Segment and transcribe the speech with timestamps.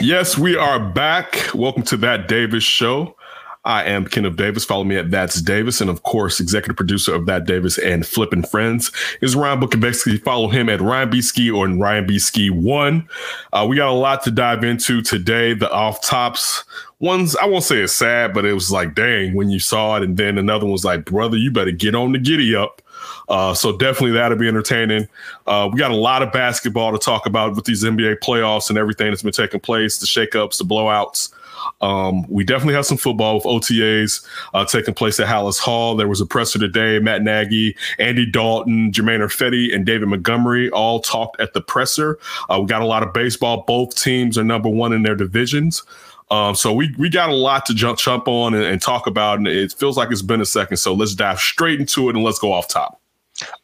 [0.00, 1.48] Yes, we are back.
[1.54, 3.16] Welcome to That Davis Show.
[3.64, 4.62] I am Kenneth Davis.
[4.62, 5.80] Follow me at That's Davis.
[5.80, 8.92] And of course, executive producer of That Davis and Flippin' Friends
[9.22, 11.22] is Ryan Basically, Follow him at Ryan B.
[11.22, 12.18] Ski or Ryan B.
[12.18, 13.08] Ski 1.
[13.54, 15.54] Uh, we got a lot to dive into today.
[15.54, 16.64] The off tops
[16.98, 20.02] ones, I won't say it's sad, but it was like, dang, when you saw it.
[20.02, 22.82] And then another one was like, brother, you better get on the giddy up.
[23.28, 25.08] Uh, so definitely that'll be entertaining.
[25.46, 28.78] Uh, we got a lot of basketball to talk about with these NBA playoffs and
[28.78, 31.32] everything that's been taking place, the shakeups, the blowouts.
[31.80, 35.96] Um, we definitely have some football with OTAs uh, taking place at Halas Hall.
[35.96, 36.98] There was a presser today.
[36.98, 42.18] Matt Nagy, Andy Dalton, Germain Ifedi, and David Montgomery all talked at the presser.
[42.48, 43.64] Uh, we got a lot of baseball.
[43.66, 45.82] Both teams are number one in their divisions.
[46.30, 49.38] Um, so we we got a lot to jump jump on and, and, talk about,
[49.38, 50.78] and it feels like it's been a second.
[50.78, 53.00] So let's dive straight into it and let's go off top.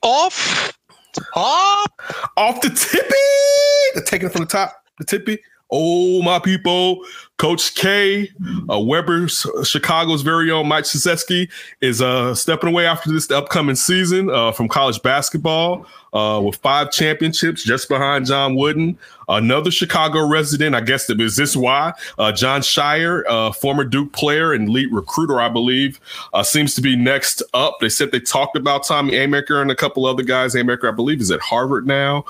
[0.03, 0.73] Off
[1.13, 2.03] top,
[2.37, 4.05] off the tippy.
[4.07, 4.85] Taking it from the top.
[4.99, 5.39] The tippy.
[5.73, 7.05] Oh my people,
[7.43, 8.31] Coach K,
[8.71, 14.31] uh, Weber's Chicago's very own Mike Krzyzewski is uh, stepping away after this upcoming season
[14.31, 18.97] uh, from college basketball uh, with five championships, just behind John Wooden.
[19.29, 21.95] Another Chicago resident, I guess, is this why?
[22.17, 25.99] Uh, Jon Scheyer, uh, former Duke player and elite recruiter, I believe,
[26.45, 27.79] seems to be next up.
[27.81, 30.55] They said they talked about Tommy Amaker and a couple other guys.
[30.55, 32.25] Amaker, I believe, is at Harvard now.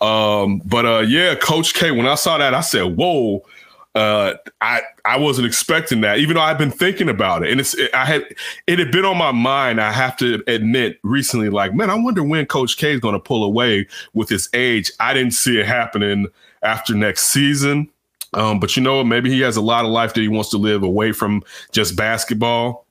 [0.00, 3.44] Um, but yeah, Coach K, when I saw that, I said, whoa
[3.94, 7.74] uh, I I wasn't expecting that, even though I've been thinking about it, and it's
[7.74, 8.24] it, I had
[8.66, 9.80] it had been on my mind.
[9.80, 13.20] I have to admit, recently, like man, I wonder when Coach K is going to
[13.20, 14.90] pull away with his age.
[14.98, 16.26] I didn't see it happening
[16.62, 17.88] after next season,
[18.32, 20.58] um, but you know, maybe he has a lot of life that he wants to
[20.58, 22.86] live away from just basketball.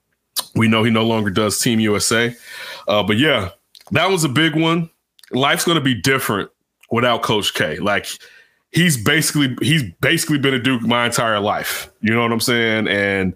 [0.56, 2.34] We know he no longer does Team USA,
[2.88, 3.50] uh, but yeah,
[3.92, 4.90] that was a big one.
[5.32, 6.50] Life's going to be different
[6.92, 7.78] without Coach K.
[7.80, 8.08] Like
[8.74, 11.90] he's basically he's basically been a Duke my entire life.
[12.02, 12.88] You know what I'm saying?
[12.88, 13.36] And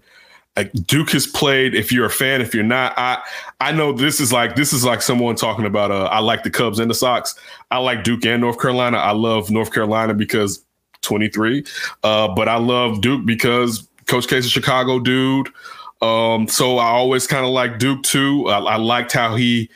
[0.56, 1.74] uh, Duke has played.
[1.74, 3.22] If you're a fan, if you're not, I
[3.60, 5.90] I know this is like this is like someone talking about.
[5.90, 7.34] Uh, I like the Cubs and the Sox.
[7.70, 8.98] I like Duke and North Carolina.
[8.98, 10.64] I love North Carolina because
[11.02, 11.64] 23,
[12.02, 15.48] uh, but I love Duke because Coach K's a Chicago dude.
[16.00, 18.48] Um, so I always kind of like Duke too.
[18.48, 19.70] I, I liked how he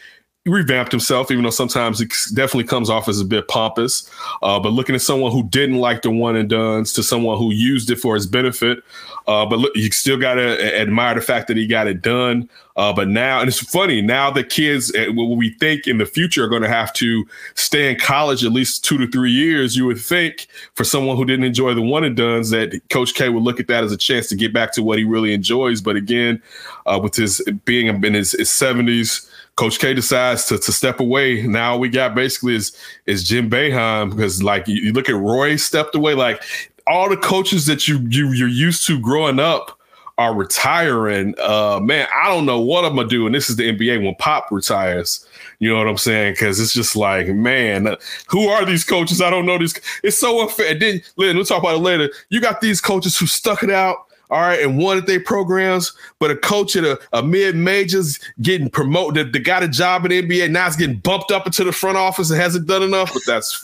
[0.45, 4.11] revamped himself, even though sometimes it definitely comes off as a bit pompous.
[4.43, 7.53] Uh, but looking at someone who didn't like the one and done's to someone who
[7.53, 8.83] used it for his benefit.
[9.29, 12.49] Uh, but look, you still got to admire the fact that he got it done.
[12.75, 16.07] Uh, but now, and it's funny, now the kids, eh, what we think in the
[16.07, 17.25] future are going to have to
[17.55, 19.77] stay in college at least two to three years.
[19.77, 23.29] You would think for someone who didn't enjoy the one and done's that Coach K
[23.29, 25.81] would look at that as a chance to get back to what he really enjoys.
[25.81, 26.43] But again,
[26.87, 31.47] uh, with his being in his, his 70s, Coach K decides to, to step away.
[31.47, 32.77] Now we got basically is
[33.07, 36.15] is Jim Boeheim because like you, you, look at Roy stepped away.
[36.15, 36.43] Like
[36.87, 39.79] all the coaches that you you you're used to growing up
[40.19, 41.35] are retiring.
[41.39, 43.27] Uh, man, I don't know what I'm gonna do.
[43.27, 45.27] And this is the NBA when Pop retires.
[45.59, 46.33] You know what I'm saying?
[46.35, 47.97] Because it's just like, man,
[48.29, 49.21] who are these coaches?
[49.21, 49.79] I don't know these.
[50.03, 50.75] It's so unfair.
[50.79, 52.11] Then, Lynn, we'll talk about it later.
[52.31, 55.93] You got these coaches who stuck it out all right, and one of their programs,
[56.19, 60.11] but a coach at a, a mid majors getting promoted, they got a job in
[60.11, 63.13] the NBA, now it's getting bumped up into the front office and hasn't done enough.
[63.13, 63.63] But that's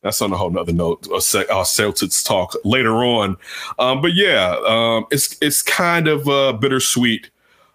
[0.00, 1.06] that's on a whole nother note.
[1.12, 3.36] Our Celtics talk later on,
[3.78, 7.30] um, but yeah, um, it's it's kind of uh, bittersweet.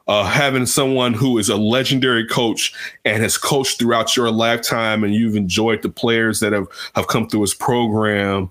[0.08, 2.74] Uh, having someone who is a legendary coach
[3.06, 6.66] and has coached throughout your lifetime, and you've enjoyed the players that have
[6.96, 8.50] have come through his program,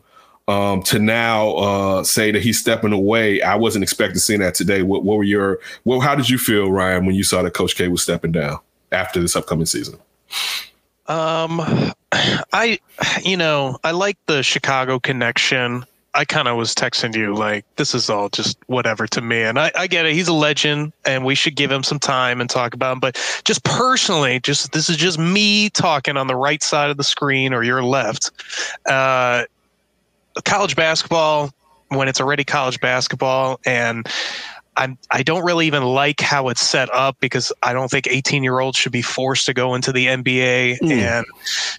[0.48, 3.42] um, to now uh, say that he's stepping away.
[3.42, 4.82] I wasn't expecting seeing that today.
[4.82, 5.60] What, what were your?
[5.84, 8.58] Well, how did you feel, Ryan, when you saw that Coach K was stepping down
[8.92, 9.98] after this upcoming season?
[11.06, 11.60] Um,
[12.52, 12.78] I,
[13.22, 15.84] you know, I like the Chicago connection.
[16.12, 19.60] I kind of was texting you like this is all just whatever to me, and
[19.60, 20.12] I, I get it.
[20.12, 23.00] He's a legend, and we should give him some time and talk about him.
[23.00, 27.04] But just personally, just this is just me talking on the right side of the
[27.04, 28.32] screen or your left.
[28.86, 29.44] Uh,
[30.44, 31.50] college basketball
[31.88, 34.08] when it's already college basketball and
[34.76, 38.44] I'm I don't really even like how it's set up because I don't think 18
[38.44, 40.90] year olds should be forced to go into the NBA Mm.
[40.92, 41.26] and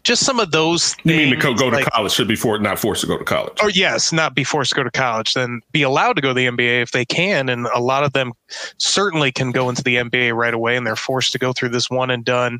[0.03, 0.95] just some of those.
[1.06, 3.07] You mean to things, co- go to like- college should be for not forced to
[3.07, 3.57] go to college.
[3.63, 6.33] or yes, not be forced to go to college, then be allowed to go to
[6.33, 7.48] the NBA if they can.
[7.48, 8.33] And a lot of them
[8.77, 11.89] certainly can go into the NBA right away, and they're forced to go through this
[11.89, 12.59] one and done.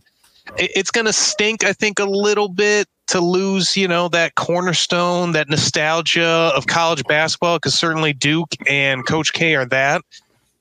[0.58, 4.36] It- It's going to stink, I think, a little bit to lose, you know, that
[4.36, 10.02] cornerstone, that nostalgia of college basketball, because certainly Duke and Coach K are that.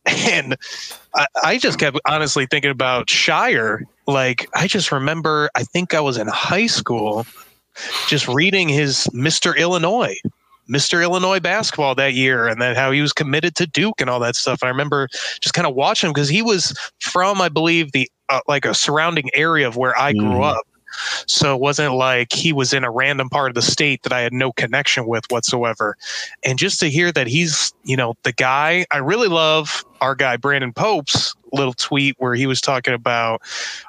[0.06, 0.56] And
[1.14, 3.82] I, I just kept honestly thinking about Scheyer.
[4.06, 7.26] Like, I just remember, I think I was in high school
[8.08, 9.54] just reading his Mr.
[9.56, 10.16] Illinois,
[10.68, 11.02] Mr.
[11.02, 14.36] Illinois basketball that year, and then how he was committed to Duke and all that
[14.36, 14.64] stuff.
[14.64, 15.06] I remember
[15.40, 18.74] just kind of watching him because he was from, I believe, the uh, like a
[18.74, 20.54] surrounding area of where I grew Mhm.
[20.56, 20.62] up.
[21.26, 24.20] So it wasn't like he was in a random part of the state that I
[24.20, 25.96] had no connection with whatsoever.
[26.44, 30.36] And just to hear that he's, you know, the guy, I really love our guy,
[30.36, 33.42] Brandon Pope's little tweet where he was talking about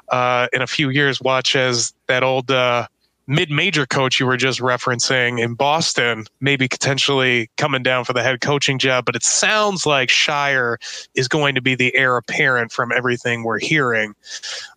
[0.09, 2.87] uh, in a few years, watch as that old uh,
[3.27, 8.41] mid-major coach you were just referencing in Boston, maybe potentially coming down for the head
[8.41, 9.05] coaching job.
[9.05, 10.77] But it sounds like Scheyer
[11.15, 14.13] is going to be the heir apparent from everything we're hearing.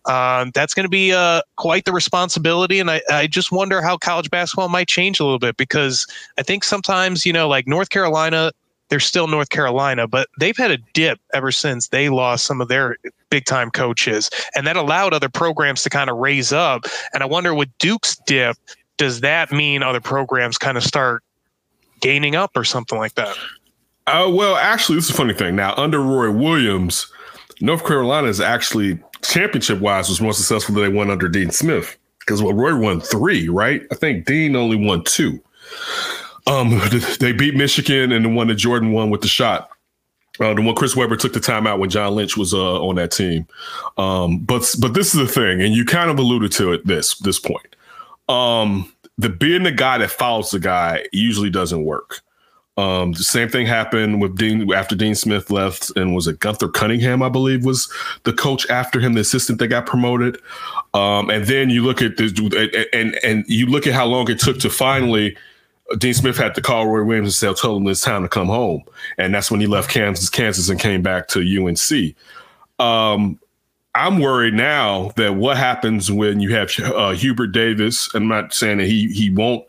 [0.05, 3.97] Um, that's going to be uh, quite the responsibility, and I, I just wonder how
[3.97, 6.07] college basketball might change a little bit because
[6.37, 8.51] I think sometimes you know, like North Carolina.
[8.89, 12.67] They're still North Carolina, but they've had a dip ever since they lost some of
[12.67, 12.97] their
[13.29, 14.29] big time coaches.
[14.55, 16.85] And that allowed other programs to kind of raise up.
[17.13, 18.57] And I wonder with Duke's dip,
[18.97, 21.23] does that mean other programs kind of start
[21.99, 23.35] gaining up or something like that?
[24.07, 25.55] Uh, well, actually, this is a funny thing.
[25.55, 27.11] Now, under Roy Williams,
[27.59, 31.97] North Carolina is actually championship wise was more successful than they won under Dean Smith
[32.19, 33.81] because well, Roy won three, right?
[33.91, 35.41] I think Dean only won two.
[36.47, 36.81] Um,
[37.19, 39.69] they beat Michigan and the one that Jordan won with the shot.
[40.39, 43.11] Uh, the one Chris Webber took the timeout when John Lynch was uh, on that
[43.11, 43.47] team.
[43.97, 47.15] Um, but but this is the thing, and you kind of alluded to it this
[47.19, 47.75] this point.
[48.27, 52.21] Um, the being the guy that follows the guy usually doesn't work.
[52.77, 56.67] Um, the same thing happened with Dean after Dean Smith left, and was it Gunther
[56.69, 57.89] Cunningham, I believe, was
[58.23, 60.41] the coach after him, the assistant that got promoted.
[60.93, 62.33] Um, and then you look at this,
[62.91, 65.37] and and you look at how long it took to finally.
[65.97, 68.83] Dean Smith had to call Roy Williams and "Tell him it's time to come home,"
[69.17, 72.15] and that's when he left Kansas, Kansas, and came back to UNC.
[72.79, 73.39] Um,
[73.93, 78.09] I'm worried now that what happens when you have uh, Hubert Davis.
[78.13, 79.63] I'm not saying that he he won't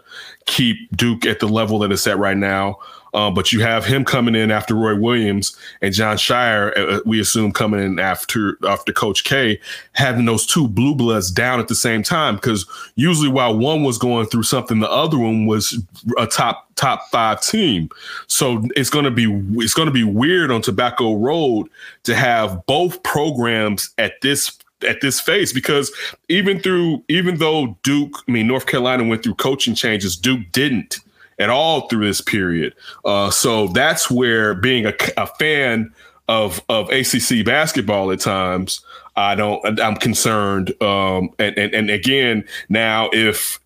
[0.47, 2.79] keep Duke at the level that it's at right now,
[3.17, 6.77] uh, but you have him coming in after Roy Williams and Jon Scheyer.
[6.77, 9.59] Uh, we assume coming in after after Coach K,
[9.93, 13.97] having those two blue bloods down at the same time because usually while one was
[13.97, 15.83] going through something, the other one was
[16.19, 17.89] a top top five team.
[18.27, 19.25] So it's gonna be
[19.55, 21.71] it's gonna be weird on Tobacco Road
[22.03, 25.91] to have both programs at this at this phase because
[26.29, 31.01] even through even though Duke, I mean North Carolina went through coaching changes, Duke didn't
[31.39, 32.75] at all through this period.
[33.05, 35.93] Uh, so that's where being a, a fan
[36.29, 38.81] of of ACC basketball at times,
[39.17, 39.81] I don't.
[39.81, 40.71] I'm concerned.
[40.83, 43.61] Um, and and and again, now if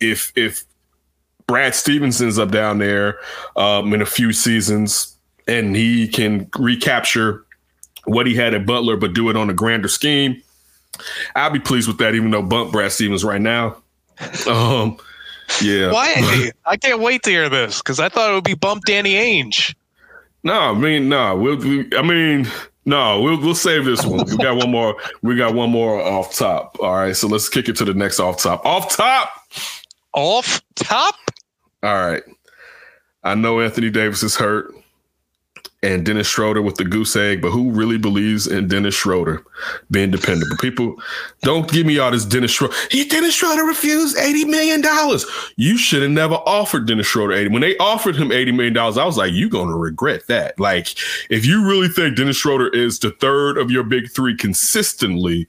[0.00, 0.64] if if
[1.46, 3.18] Brad Stevenson's up down there
[3.56, 5.16] um, in a few seasons
[5.46, 7.44] and he can recapture
[8.04, 10.42] what he had at Butler, but do it on a grander scheme,
[11.36, 12.14] I'll be pleased with that.
[12.14, 13.76] Even though bump Brad Stevens right now.
[14.46, 14.96] Um,
[15.62, 15.92] yeah.
[15.92, 16.50] Why?
[16.64, 19.74] I can't wait to hear this because I thought it would be bump Danny Ainge.
[20.42, 21.36] No, I mean, no.
[21.36, 22.46] We'll, we, I mean,
[22.84, 23.20] no.
[23.20, 24.26] We'll we'll save this one.
[24.26, 24.96] We got one more.
[25.22, 26.76] We got one more off top.
[26.80, 28.64] All right, so let's kick it to the next off top.
[28.64, 29.30] Off top.
[30.12, 31.14] Off top?
[31.82, 32.22] All right.
[33.22, 34.74] I know Anthony Davis is hurt
[35.84, 39.44] and Dennis Schroeder with the goose egg, but who really believes in Dennis Schroeder
[39.90, 40.56] being dependable?
[40.56, 40.96] People
[41.42, 42.74] don't give me all this Dennis Schroeder.
[42.90, 44.82] He Dennis Schroeder refused $80 million.
[45.56, 47.50] You should have never offered Dennis Schroeder 80.
[47.50, 50.58] When they offered him $80 million, I was like, you're gonna regret that.
[50.58, 50.88] Like,
[51.30, 55.46] if you really think Dennis Schroeder is the third of your big three consistently,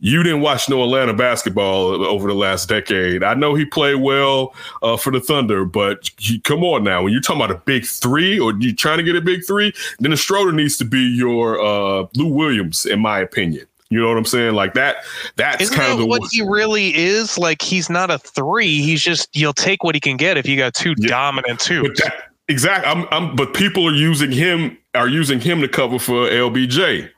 [0.00, 3.22] you didn't watch no Atlanta basketball over the last decade.
[3.22, 7.02] I know he played well uh, for the Thunder, but he, come on now.
[7.02, 9.72] When you're talking about a big three or you trying to get a big three,
[10.00, 13.66] then the Schroeder needs to be your uh, Lou Williams, in my opinion.
[13.88, 14.54] You know what I'm saying?
[14.54, 14.96] Like that.
[15.36, 17.38] That's Isn't kind that of the what he really is?
[17.38, 18.82] Like he's not a three.
[18.82, 21.08] He's just you'll take what he can get if you got two Yeah.
[21.08, 21.96] dominant twos.
[21.98, 22.90] That, exactly.
[22.90, 27.08] I'm, I'm, but people are using him are using him to cover for LBJ.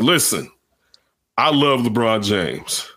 [0.00, 0.50] Listen,
[1.38, 2.90] I love LeBron James,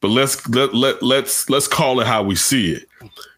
[0.00, 2.86] but let's let let let's let's call it how we see it.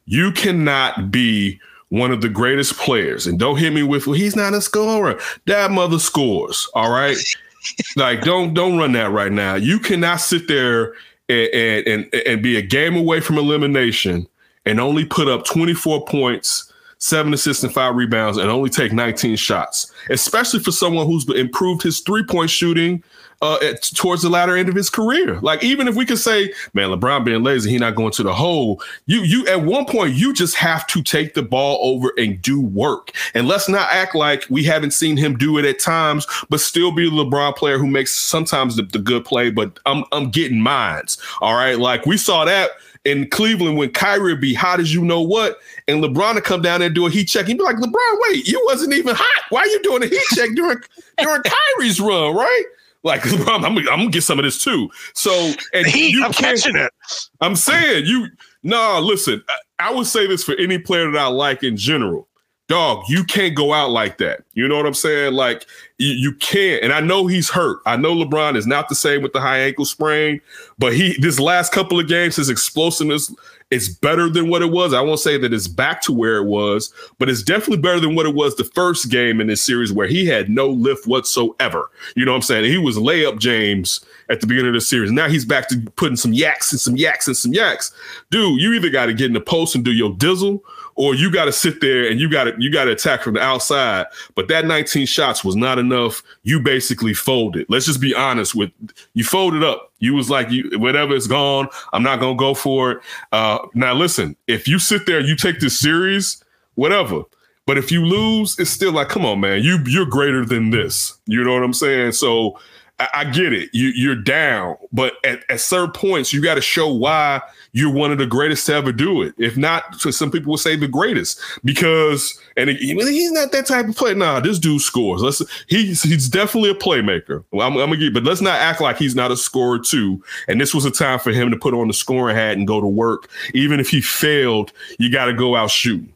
[0.07, 1.61] You cannot be
[1.95, 3.27] one of the greatest players.
[3.27, 5.21] And don't hit me with, well, he's not a scorer.
[5.47, 6.69] That mother scores.
[6.75, 7.17] All right.
[7.97, 9.55] like, don't don't run that right now.
[9.55, 10.95] You cannot sit there
[11.29, 14.27] and, and and be a game away from elimination
[14.67, 19.37] and only put up 24 points, seven assists and five rebounds, and only take 19
[19.37, 19.93] shots.
[20.11, 23.03] Especially for someone who's improved his three point shooting
[23.45, 25.39] uh, at, towards the latter end of his career.
[25.41, 28.33] Like even if we could say, man, LeBron being lazy, he not going to the
[28.33, 28.83] hole.
[29.05, 32.59] You you at one point you just have to take the ball over and do
[32.59, 33.11] work.
[33.35, 36.91] And let's not act like we haven't seen him do it at times, but still
[36.91, 39.51] be LeBron player who makes sometimes the, the good play.
[39.51, 41.19] But I'm I'm getting mines.
[41.43, 42.71] All right, like we saw that
[43.05, 46.81] in Cleveland when Kyrie be hot as you know what, and LeBron to come down
[46.81, 47.47] there and do a heat check.
[47.47, 49.43] He'd be like, LeBron, wait, you wasn't even hot.
[49.51, 50.79] Why are you doing a heat check during
[51.19, 52.65] during Kyrie's run, right?
[53.05, 54.91] Like I'm, I'm, gonna get some of this too.
[55.13, 56.93] So and Heat, I'm catching it.
[57.41, 58.29] I'm saying you.
[58.63, 59.43] Nah, listen.
[59.49, 62.29] I, I would say this for any player that I like in general.
[62.67, 64.41] Dog, you can't go out like that.
[64.55, 65.35] You know what I'm saying?
[65.35, 65.67] Like
[65.99, 66.83] you, you can't.
[66.83, 67.81] And I know he's hurt.
[67.85, 70.41] I know LeBron is not the same with the high ankle sprain,
[70.79, 73.31] but he this last couple of games, his explosiveness
[73.71, 74.95] is better than what it was.
[74.95, 78.15] I won't say that it's back to where it was, but it's definitely better than
[78.15, 81.91] what it was the first game in this series where he had no lift whatsoever.
[82.17, 82.65] You know what I'm saying?
[82.65, 85.11] He was layup James at the beginning of the series.
[85.11, 87.93] Now he's back to putting some yaks and some yaks and some yaks.
[88.31, 90.61] Dude, you either got to get in the post and do your dizzle
[90.97, 93.35] or you got to sit there and you got to you got to attack from
[93.35, 94.07] the outside.
[94.35, 96.23] But that 19 shots was not enough.
[96.43, 97.67] You basically folded.
[97.69, 98.71] Let's just be honest with
[99.15, 99.25] you.
[99.25, 99.93] Folded up.
[99.99, 101.69] You was like you whatever is gone.
[101.93, 102.99] I'm not gonna go for it.
[103.33, 106.43] Uh, now listen, if you sit there, you take this series,
[106.75, 107.23] whatever.
[107.67, 111.19] But if you lose, it's still like, come on, man, you you're greater than this.
[111.27, 112.13] You know what I'm saying?
[112.13, 112.59] So
[113.01, 113.71] I, I get it.
[113.73, 117.41] You, you're down, but at, at certain points, you got to show why
[117.73, 119.35] you're one of the greatest to ever do it.
[119.37, 123.97] If not, some people would say the greatest because, and he's not that type of
[123.97, 124.15] player.
[124.15, 125.23] Nah, this dude scores.
[125.23, 125.43] Let's.
[125.67, 127.45] He's he's definitely a playmaker.
[127.51, 130.23] Well, I'm, I'm gonna get, but let's not act like he's not a scorer too.
[130.47, 132.81] And this was a time for him to put on the scoring hat and go
[132.81, 133.29] to work.
[133.55, 136.13] Even if he failed, you got to go out shooting.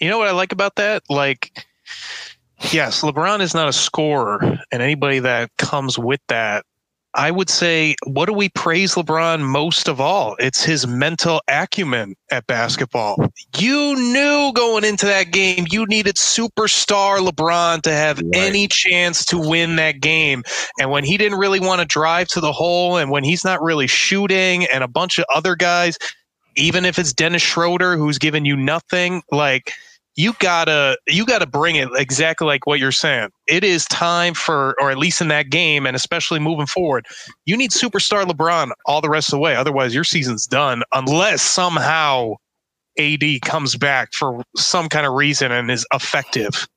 [0.00, 1.02] You know what I like about that?
[1.08, 1.66] Like
[2.70, 4.40] Yes, LeBron is not a scorer,
[4.70, 6.64] and anybody that comes with that,
[7.14, 10.36] I would say, what do we praise LeBron most of all?
[10.38, 13.16] It's his mental acumen at basketball.
[13.58, 18.30] You knew going into that game you needed superstar LeBron to have right.
[18.34, 20.42] any chance to win that game.
[20.80, 23.60] And when he didn't really want to drive to the hole, and when he's not
[23.60, 25.98] really shooting, and a bunch of other guys,
[26.56, 29.72] even if it's Dennis Schroeder who's giving you nothing, like–
[30.14, 33.30] you gotta you gotta bring it exactly like what you're saying.
[33.46, 37.06] It is time for, or at least in that game, and especially moving forward,
[37.46, 39.56] you need superstar LeBron all the rest of the way.
[39.56, 42.34] Otherwise, your season's done unless somehow
[42.98, 46.68] AD comes back for some kind of reason and is effective.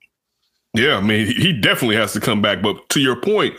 [0.74, 2.62] Yeah, I mean, he definitely has to come back.
[2.62, 3.56] But to your point,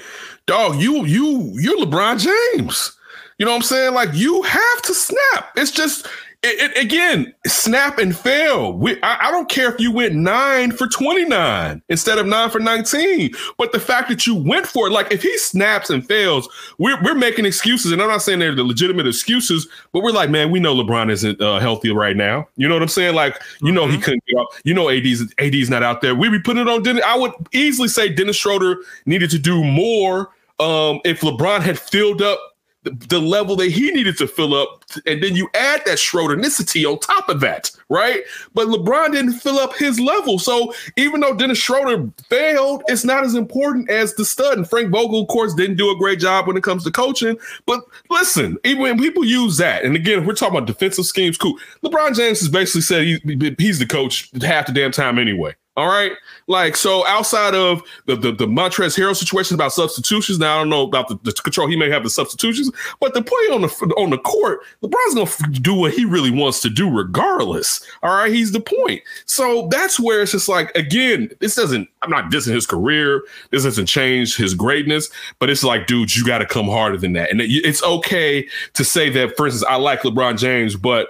[0.47, 2.21] dog, you you you're LeBron
[2.55, 2.93] James.
[3.39, 3.95] You know what I'm saying?
[3.95, 5.51] Like you have to snap.
[5.57, 6.07] It's just
[6.47, 8.73] it, again, snap and fail.
[8.73, 12.61] We, I, I, don't care if you went nine for 29 instead of nine for
[12.61, 16.49] 19, but the fact that you went for it, like if he snaps and fails,
[16.79, 17.93] we're, we're making excuses.
[17.93, 21.11] And I'm not saying they're the legitimate excuses, but we're like, man, we know LeBron
[21.11, 22.49] isn't uh, healthy right now.
[22.57, 23.15] You know what I'm saying?
[23.15, 23.97] Like, you know, mm-hmm.
[23.97, 24.49] he couldn't get up.
[24.65, 26.15] You know, AD's, AD's not out there.
[26.15, 27.05] We be putting it on Dennis.
[27.07, 32.23] I would easily say Dennis Schroeder needed to do more um, if LeBron had filled
[32.23, 32.56] up
[32.91, 36.99] the, level that he needed to fill up, and then you add that Schroedernicity on
[37.01, 38.23] top of that, right?
[38.55, 40.39] But LeBron didn't fill up his level.
[40.39, 44.57] So even though Dennis Schroeder failed, it's not as important as the stud.
[44.57, 47.39] And Frank Vogel, of course, didn't do a great job when it comes to coaching.
[47.67, 51.59] But listen, even when people use that, and again, we're talking about defensive schemes, cool.
[51.83, 55.55] LeBron James has basically said he, he's the coach half the damn time anyway.
[55.77, 56.13] All right.
[56.47, 60.71] Like, so outside of the, the, the Montrezl Harrell situation about substitutions, now I don't
[60.71, 63.95] know about the, the, control he may have the substitutions, but the play on the
[63.99, 67.87] on the court, LeBron's going to do what he really wants to do regardless.
[68.03, 68.33] All right.
[68.33, 69.03] He's the point.
[69.27, 73.23] So that's where it's just like, again, this doesn't, I'm not dissing his career.
[73.51, 77.13] This doesn't change his greatness, but it's like, dude, you got to come harder than
[77.15, 77.31] that.
[77.31, 81.09] And it's okay to say that, for instance, I like LeBron James, but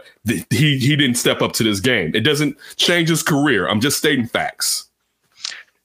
[0.50, 2.12] he he didn't step up to this game.
[2.14, 3.68] It doesn't change his career.
[3.68, 4.88] I'm just stating facts.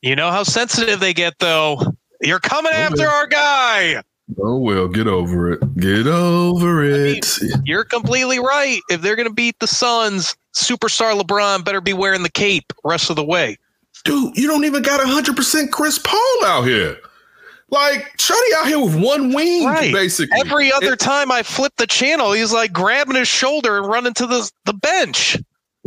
[0.01, 1.79] You know how sensitive they get, though.
[2.21, 4.01] You're coming oh, after our guy.
[4.41, 5.77] Oh well, get over it.
[5.77, 7.27] Get over it.
[7.41, 8.79] I mean, you're completely right.
[8.89, 13.09] If they're going to beat the Suns, superstar LeBron better be wearing the cape rest
[13.09, 13.57] of the way.
[14.05, 16.97] Dude, you don't even got hundred percent Chris Paul out here.
[17.71, 19.93] Like Shorty out here with one wing, right.
[19.93, 20.37] basically.
[20.39, 24.13] Every other it, time I flip the channel, he's like grabbing his shoulder and running
[24.15, 25.37] to the the bench.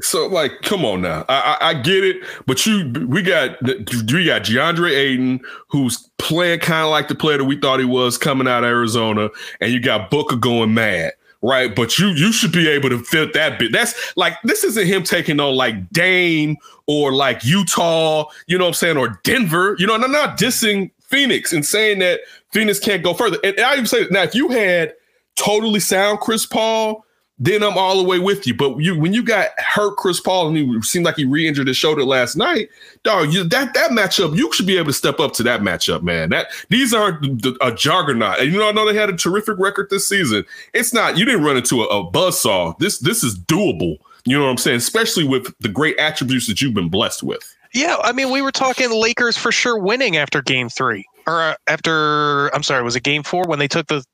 [0.00, 1.24] So like, come on now.
[1.28, 6.60] I, I, I get it, but you we got we got DeAndre Ayton who's playing
[6.60, 9.28] kind of like the player that we thought he was coming out of Arizona,
[9.60, 11.12] and you got Booker going mad.
[11.42, 13.70] Right, but you you should be able to fit that bit.
[13.70, 18.68] That's like this isn't him taking on like Dame or like Utah, you know what
[18.68, 19.76] I'm saying, or Denver.
[19.78, 23.38] You know, and I'm not dissing Phoenix and saying that Phoenix can't go further.
[23.44, 24.94] And I even say now, if you had
[25.36, 27.04] totally sound Chris Paul,
[27.38, 28.54] then I'm all the way with you.
[28.54, 31.76] But you when you got hurt Chris Paul and he seemed like he re-injured his
[31.76, 32.68] shoulder last night,
[33.04, 36.02] dog, you, that that matchup, you should be able to step up to that matchup,
[36.02, 36.30] man.
[36.30, 38.40] That these aren't a juggernaut.
[38.40, 40.44] And you know, I know they had a terrific record this season.
[40.72, 42.76] It's not you didn't run into a, a buzzsaw.
[42.78, 43.98] This this is doable.
[44.26, 44.78] You know what I'm saying?
[44.78, 47.53] Especially with the great attributes that you've been blessed with.
[47.74, 51.54] Yeah, I mean, we were talking Lakers for sure winning after Game Three, or uh,
[51.66, 54.04] after I'm sorry, was it Game Four when they took the?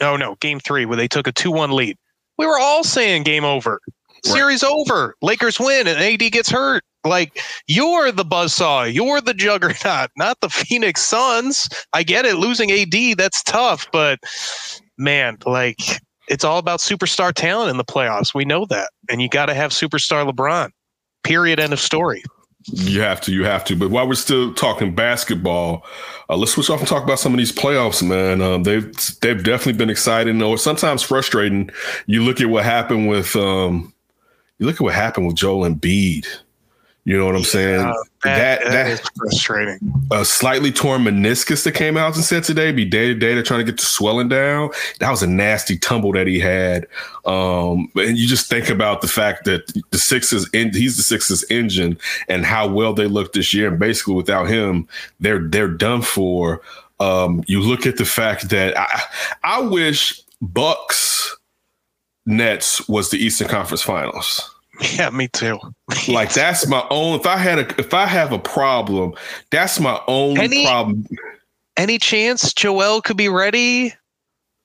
[0.00, 1.96] No, no, Game Three when they took a two-one lead.
[2.38, 3.80] We were all saying game over,
[4.24, 6.82] series over, Lakers win, and AD gets hurt.
[7.04, 11.68] Like you're the buzzsaw, you're the juggernaut, not the Phoenix Suns.
[11.92, 14.20] I get it, losing AD that's tough, but
[14.96, 18.34] man, like it's all about superstar talent in the playoffs.
[18.34, 20.70] We know that, and you got to have superstar LeBron.
[21.24, 21.60] Period.
[21.60, 22.22] End of story.
[22.66, 23.76] You have to, you have to.
[23.76, 25.84] But while we're still talking basketball,
[26.30, 28.40] uh, let's switch off and talk about some of these playoffs, man.
[28.40, 31.70] Um, they've they've definitely been exciting, or sometimes frustrating.
[32.06, 33.92] You look at what happened with um,
[34.58, 36.26] you look at what happened with Joel Embiid.
[37.04, 37.80] You know what I'm saying?
[37.80, 37.92] Uh,
[38.22, 39.78] that, that, that is frustrating.
[40.12, 43.42] A slightly torn meniscus that came out and said today, be day to day, they're
[43.42, 44.70] trying to get the swelling down.
[45.00, 46.86] That was a nasty tumble that he had.
[47.24, 51.44] Um, and you just think about the fact that the Sixers, in, he's the Sixers
[51.50, 53.68] engine and how well they look this year.
[53.68, 54.86] And basically, without him,
[55.18, 56.60] they're they're done for.
[57.00, 59.02] Um, you look at the fact that I,
[59.42, 61.36] I wish Bucks
[62.26, 64.51] Nets was the Eastern Conference Finals.
[64.96, 65.58] Yeah, me too.
[66.08, 67.18] like that's my own.
[67.20, 69.14] If I had a, if I have a problem,
[69.50, 71.06] that's my only any, problem.
[71.76, 73.94] Any chance Joel could be ready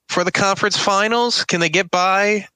[0.09, 1.45] for the conference finals?
[1.45, 2.47] Can they get by?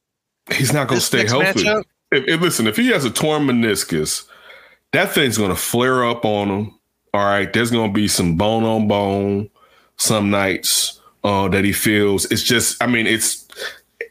[0.51, 1.68] He's not going to stay healthy.
[2.12, 4.27] If, if, listen, if he has a torn meniscus,
[4.91, 6.80] that thing's going to flare up on him.
[7.13, 9.50] All right, there's going to be some bone on bone
[10.02, 12.26] some nights uh, that he feels.
[12.32, 13.40] It's just, I mean, it's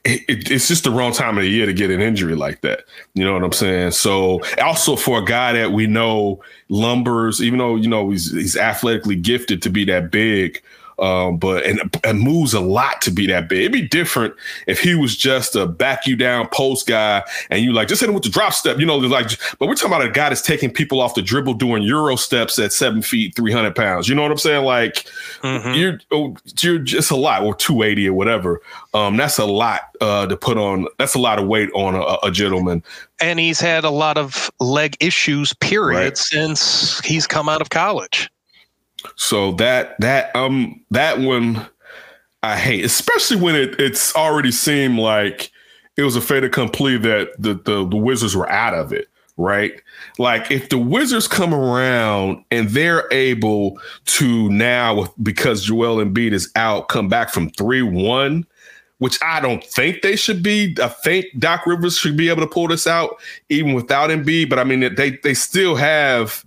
[0.04, 2.84] it, it's just the wrong time of the year to get an injury like that.
[3.14, 3.90] You know what I'm saying?
[3.92, 8.56] So also for a guy that we know lumbers, even though you know he's he's
[8.56, 10.62] athletically gifted to be that big,
[11.00, 13.60] um, but and, and moves a lot to be that big.
[13.60, 14.34] It'd be different
[14.66, 18.08] if he was just a back you down post guy and you like just hit
[18.08, 19.30] him with the drop step, you know, like.
[19.58, 22.58] But we're talking about a guy that's taking people off the dribble doing euro steps
[22.58, 24.08] at seven feet, three hundred pounds.
[24.08, 24.64] You know what I'm saying?
[24.64, 25.06] Like
[25.42, 25.74] mm-hmm.
[25.74, 28.60] you're oh, you're just a lot, or two eighty or whatever.
[28.94, 30.86] Um, that's a lot uh, to put on.
[30.98, 32.82] That's a lot of weight on a, a gentleman.
[33.20, 36.18] And he's had a lot of leg issues, period, right.
[36.18, 38.30] since he's come out of college.
[39.16, 41.66] So that that um that one
[42.42, 45.50] I hate, especially when it it's already seemed like
[45.96, 49.72] it was a fait accompli that the, the the Wizards were out of it, right?
[50.18, 56.50] Like if the Wizards come around and they're able to now, because Joel Embiid is
[56.56, 58.46] out, come back from three one,
[58.98, 60.74] which I don't think they should be.
[60.82, 64.58] I think Doc Rivers should be able to pull this out even without Embiid, but
[64.58, 66.44] I mean they they still have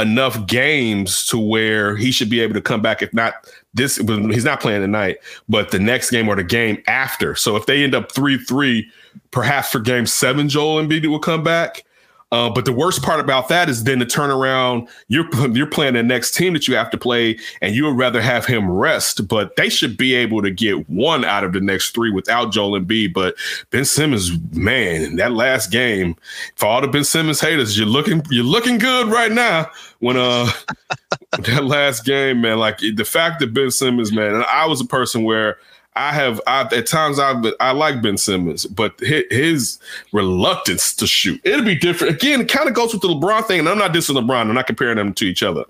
[0.00, 3.02] enough games to where he should be able to come back.
[3.02, 3.34] If not
[3.74, 7.34] this, he's not playing tonight, but the next game or the game after.
[7.34, 8.90] So if they end up three three,
[9.30, 11.84] perhaps for game seven, Joel Embiid will come back.
[12.30, 15.94] Uh, but the worst part about that is then to turn around, you're you're playing
[15.94, 19.26] the next team that you have to play, and you would rather have him rest.
[19.28, 22.78] But they should be able to get one out of the next three without Joel
[22.78, 23.14] Embiid.
[23.14, 23.36] But
[23.70, 26.16] Ben Simmons, man, that last game,
[26.56, 29.70] for all the Ben Simmons haters, you're looking you're looking good right now.
[30.00, 30.50] When uh
[31.38, 34.86] that last game, man, like the fact that Ben Simmons, man, and I was a
[34.86, 35.58] person where
[35.98, 39.78] I have I, at times I I like Ben Simmons, but his, his,
[40.12, 42.14] reluctance to shoot it'll be different.
[42.14, 44.42] Again, it kind of goes with the LeBron thing, and I'm not dissing LeBron.
[44.42, 45.64] I'm not comparing them to each other.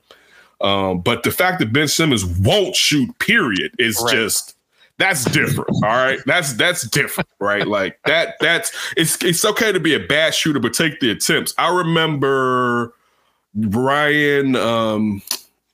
[0.60, 4.14] Um, but the fact that Ben Simmons won't shoot, period, is right.
[4.14, 4.54] just
[4.98, 5.70] that's different.
[5.82, 7.66] all right, that's that's different, right?
[7.66, 8.34] Like that.
[8.40, 11.54] That's it's it's okay to be a bad shooter, but take the attempts.
[11.56, 12.92] I remember
[13.54, 15.22] Ryan um,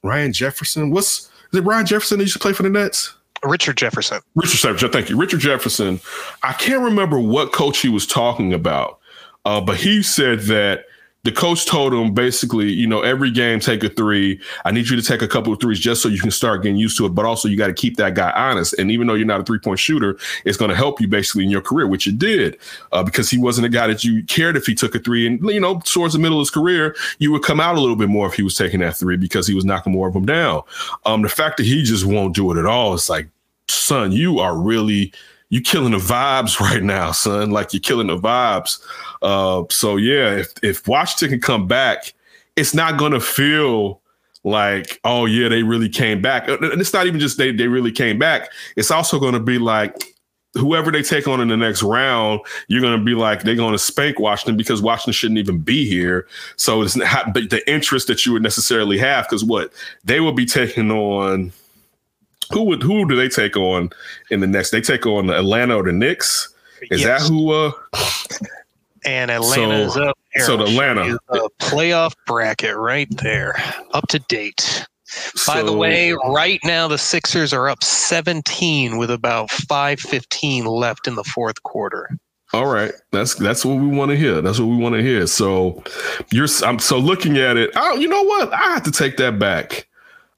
[0.04, 0.90] Ryan Jefferson.
[0.90, 1.62] What's is it?
[1.62, 3.14] Ryan Jefferson that used to play for the Nets.
[3.44, 4.20] Richard Jefferson.
[4.34, 4.90] Richard Jefferson.
[4.90, 5.16] Thank you.
[5.16, 6.00] Richard Jefferson.
[6.42, 8.98] I can't remember what coach he was talking about,
[9.44, 10.86] uh, but he said that
[11.24, 14.38] the coach told him basically, you know, every game take a three.
[14.66, 16.76] I need you to take a couple of threes just so you can start getting
[16.76, 17.14] used to it.
[17.14, 18.74] But also, you got to keep that guy honest.
[18.74, 21.44] And even though you're not a three point shooter, it's going to help you basically
[21.44, 22.58] in your career, which it did,
[22.92, 25.26] uh, because he wasn't a guy that you cared if he took a three.
[25.26, 27.96] And you know, towards the middle of his career, you would come out a little
[27.96, 30.26] bit more if he was taking that three because he was knocking more of them
[30.26, 30.62] down.
[31.06, 33.28] Um, the fact that he just won't do it at all, it's like,
[33.68, 35.12] son, you are really
[35.50, 37.50] you killing the vibes right now, son.
[37.50, 38.80] Like you're killing the vibes.
[39.22, 42.12] Uh, so yeah, if if Washington can come back,
[42.56, 44.00] it's not gonna feel
[44.42, 46.48] like, oh yeah, they really came back.
[46.48, 48.50] And it's not even just they they really came back.
[48.76, 50.14] It's also gonna be like
[50.54, 54.18] whoever they take on in the next round, you're to be like they're to spank
[54.18, 56.26] Washington because Washington shouldn't even be here.
[56.56, 59.72] So it's not the interest that you would necessarily have because what
[60.04, 61.52] they will be taking on
[62.52, 63.90] who would who do they take on
[64.30, 64.70] in the next?
[64.70, 66.54] They take on the Atlanta or the Knicks.
[66.90, 67.22] Is yes.
[67.22, 67.52] that who?
[67.52, 67.72] uh
[69.04, 70.18] And Atlanta so, is up.
[70.34, 70.46] There.
[70.46, 71.18] So the Atlanta
[71.60, 73.54] playoff bracket right there,
[73.92, 74.86] up to date.
[75.46, 81.06] By so, the way, right now the Sixers are up 17 with about 5:15 left
[81.06, 82.08] in the fourth quarter.
[82.52, 84.40] All right, that's that's what we want to hear.
[84.40, 85.26] That's what we want to hear.
[85.26, 85.82] So
[86.30, 87.70] you're I'm so looking at it.
[87.76, 88.52] Oh, you know what?
[88.52, 89.88] I have to take that back.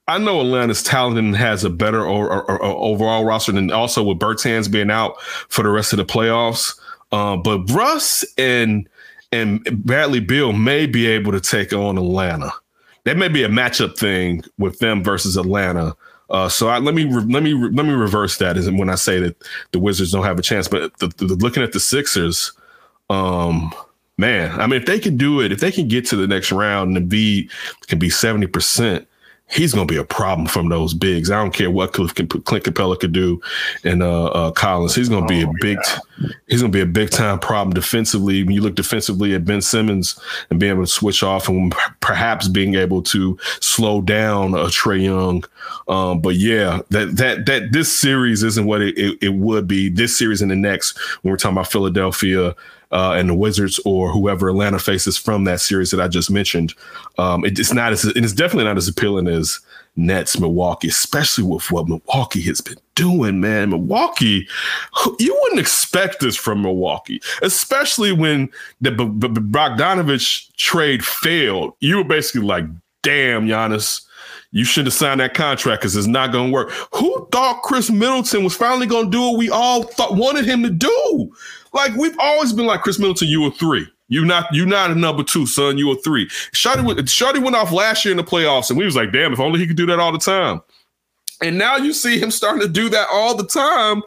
[0.09, 4.03] I know Atlanta's talented and has a better or, or, or overall roster than also
[4.03, 6.79] with Bertans being out for the rest of the playoffs.
[7.12, 8.88] Uh, but Russ and
[9.33, 12.53] and Bradley Beal may be able to take on Atlanta.
[13.05, 15.97] That may be a matchup thing with them versus Atlanta.
[16.31, 19.21] Uh, so I, let me let me let me reverse that is when I say
[19.21, 19.37] that
[19.73, 20.66] the Wizards don't have a chance.
[20.69, 22.53] But the, the, looking at the Sixers,
[23.11, 23.73] um,
[24.19, 26.51] man, I mean, if they can do it, if they can get to the next
[26.51, 27.49] round and be
[27.87, 29.07] can be seventy percent,
[29.48, 31.30] he's going to be a problem from those bigs.
[31.30, 33.40] I don't care what Cliff can, Clint Capela could do
[33.85, 34.94] and uh, uh, Collins.
[34.94, 35.78] He's going to be oh, a big,
[36.20, 36.28] yeah.
[36.48, 38.42] he's going to be a big time problem defensively.
[38.42, 40.18] When you look defensively at Ben Simmons
[40.50, 45.04] and being able to switch off and perhaps being able to slow down a Trae
[45.04, 45.44] Young.
[45.88, 49.88] Um, but yeah, that that that this series isn't what it, it, it would be.
[49.88, 52.54] This series and the next when we're talking about Philadelphia
[52.92, 56.75] uh, and the Wizards or whoever Atlanta faces from that series that I just mentioned.
[57.18, 59.61] Um, it, it's not as it's definitely not as appealing as
[59.96, 63.70] Nets Milwaukee, especially with what Milwaukee has been doing, man.
[63.70, 64.46] Milwaukee,
[65.18, 71.72] you wouldn't expect this from Milwaukee, especially when the B- B- Bogdanovich trade failed.
[71.81, 72.66] You were basically like,
[73.03, 74.03] damn, Giannis.
[74.53, 76.70] You should have signed that contract because it's not going to work.
[76.94, 80.62] Who thought Khris Middleton was finally going to do what we all thought wanted him
[80.62, 81.35] to do?
[81.76, 83.86] Like we've always been like Khris Middleton, you a three.
[84.08, 85.76] You not you not a number two, son.
[85.76, 86.26] You a three.
[86.54, 89.40] Shotty, Shotty went off last year in the playoffs, and we was like, damn, if
[89.40, 90.62] only he could do that all the time.
[91.42, 94.02] And now you see him starting to do that all the time.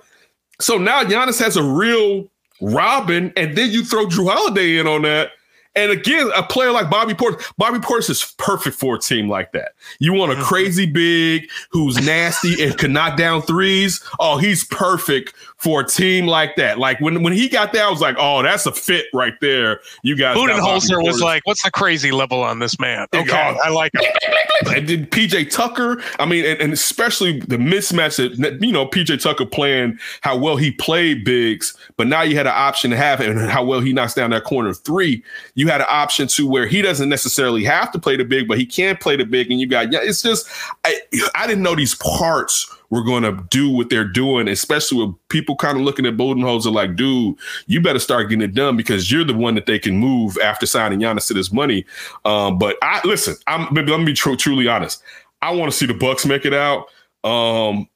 [0.59, 2.27] So now Giannis has a real
[2.59, 5.31] Robin, and then you throw Jrue Holiday in on that.
[5.75, 9.51] And again, a player like Bobby Portis, Bobby Portis is perfect for a team like
[9.51, 9.73] that.
[9.99, 10.43] You want a mm-hmm.
[10.43, 14.03] crazy big who's nasty and can knock down threes.
[14.19, 16.79] Oh, he's perfect for a team like that.
[16.79, 19.81] Like when when he got there, I was like, oh, that's a fit right there.
[20.03, 20.37] You guys.
[20.37, 23.07] Budenholzer was like, what's the crazy level on this man?
[23.13, 24.17] Okay, oh, I like it.
[24.75, 26.03] And then PJ Tucker.
[26.19, 30.57] I mean, and, and, especially the mismatch that you know PJ Tucker playing how well
[30.57, 33.79] he played bigs, but now you had an option to have him and how well
[33.79, 35.23] he knocks down that corner three.
[35.55, 38.57] You had an option to where he doesn't necessarily have to play the big, but
[38.57, 39.99] he can play the big, and you got yeah.
[40.01, 40.49] It's just
[40.83, 40.99] I
[41.35, 45.55] I didn't know these parts were going to do what they're doing, especially with people
[45.55, 47.35] kind of looking at Budenholzer like, dude,
[47.67, 50.65] you better start getting it done because you're the one that they can move after
[50.65, 51.85] signing Giannis to this money.
[52.25, 55.03] Um, but I listen, I'm let me be tr- truly honest.
[55.41, 56.87] I want to see the Bucks make it out.
[57.23, 57.87] Um,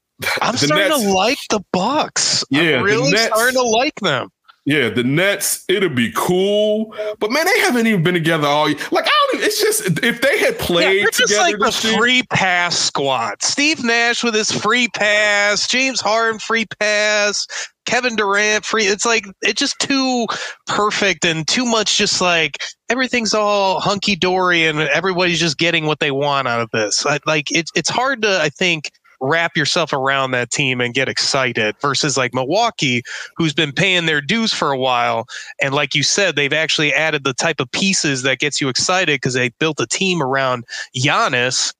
[0.41, 2.45] I'm starting Nets, to like the Bucks.
[2.49, 4.29] Yeah, I'm really Nets, starting to like them.
[4.65, 6.95] Yeah, the Nets, it'll be cool.
[7.19, 8.77] But man, they haven't even been together all year.
[8.91, 11.97] Like, I don't even, it's just if they had played yeah, just like the year,
[11.97, 13.41] free pass squad.
[13.41, 17.45] Steve Nash with his free pass, James Harden free pass,
[17.85, 18.85] Kevin Durant free.
[18.85, 20.27] It's like it's just too
[20.65, 22.57] perfect and too much just like
[22.89, 27.05] everything's all hunky dory and everybody's just getting what they want out of this.
[27.25, 31.75] like it's it's hard to I think wrap yourself around that team and get excited
[31.81, 33.03] versus like Milwaukee,
[33.35, 35.25] who's been paying their dues for a while.
[35.61, 39.15] And like you said, they've actually added the type of pieces that gets you excited
[39.15, 41.73] because they built a team around Giannis.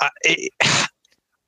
[0.00, 0.10] I,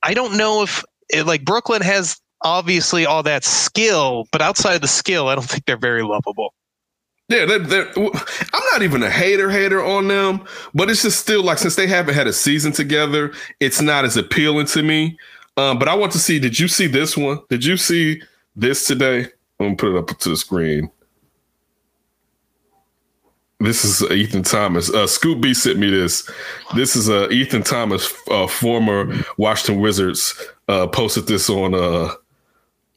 [0.02, 4.80] I don't know if it, like Brooklyn has obviously all that skill, but outside of
[4.80, 6.54] the skill, I don't think they're very lovable.
[7.28, 11.42] Yeah, they're, they're, I'm not even a hater hater on them, but it's just still
[11.42, 15.18] like since they haven't had a season together, it's not as appealing to me.
[15.58, 16.38] Um, but I want to see.
[16.38, 17.40] Did you see this one?
[17.50, 18.22] Did you see
[18.56, 19.26] this today?
[19.60, 20.90] I'm gonna put it up to the screen.
[23.60, 24.88] This is uh, Ethan Thomas.
[24.88, 26.30] Uh, Scoop B sent me this.
[26.76, 30.32] This is uh, Ethan Thomas, uh, former Washington Wizards,
[30.68, 32.14] uh, posted this on uh,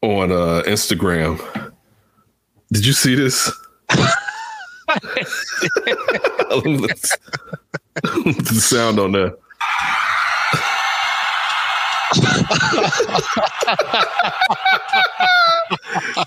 [0.03, 1.73] on uh, Instagram.
[2.71, 3.51] Did you see this?
[8.15, 9.37] The sound on that.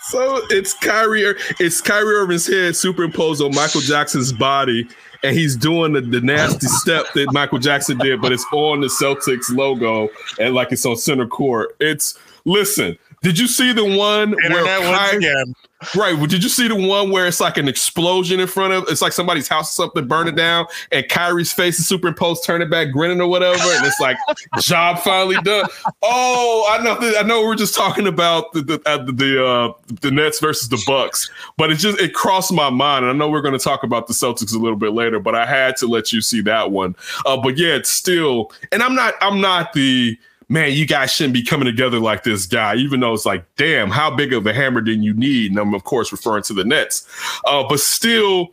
[0.02, 4.88] so it's Kyrie, it's Kyrie Irving's head superimposed on Michael Jackson's body,
[5.22, 8.86] and he's doing the, the nasty step that Michael Jackson did, but it's on the
[8.86, 10.08] Celtics logo
[10.40, 11.76] and like it's on center court.
[11.80, 12.96] It's listen.
[13.22, 15.54] Did you see the one Internet where once Ky- again.
[15.94, 16.16] Right.
[16.16, 19.02] Well, did you see the one where it's like an explosion in front of it's
[19.02, 23.20] like somebody's house or something burning down and Kyrie's face is superimposed, turning back, grinning
[23.20, 24.16] or whatever, and it's like
[24.60, 25.66] job finally done.
[26.02, 26.96] Oh, I know.
[27.00, 27.42] I know.
[27.42, 31.70] We're just talking about the the uh, the, uh, the Nets versus the Bucks, but
[31.70, 34.14] it just it crossed my mind, and I know we're going to talk about the
[34.14, 36.94] Celtics a little bit later, but I had to let you see that one.
[37.26, 41.34] Uh, but yeah, it's still, and I'm not I'm not the man, you guys shouldn't
[41.34, 44.52] be coming together like this guy, even though it's like, damn, how big of a
[44.52, 45.50] hammer do you need?
[45.50, 47.08] And I'm of course referring to the Nets.
[47.46, 48.52] Uh, but still,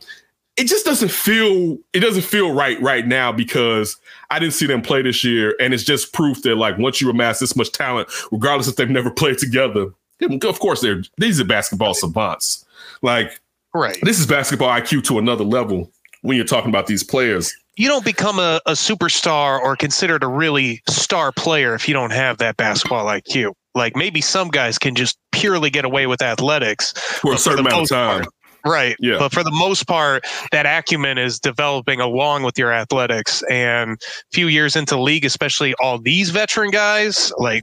[0.56, 3.96] it just doesn't feel it doesn't feel right right now because
[4.30, 7.08] I didn't see them play this year, and it's just proof that like once you
[7.10, 11.44] amass this much talent, regardless if they've never played together, of course they're these are
[11.44, 12.64] basketball savants.
[13.00, 13.40] Like
[13.74, 13.98] Right.
[14.02, 17.56] this is basketball IQ to another level when you're talking about these players.
[17.76, 22.12] You don't become a, a superstar or considered a really star player if you don't
[22.12, 23.52] have that basketball IQ.
[23.74, 27.70] Like maybe some guys can just purely get away with athletics For a certain the
[27.70, 28.22] amount of time.
[28.22, 28.94] part- Right.
[29.00, 29.16] Yeah.
[29.18, 33.42] But for the most part, that acumen is developing along with your athletics.
[33.50, 33.96] And a
[34.32, 37.62] few years into the league, especially all these veteran guys, like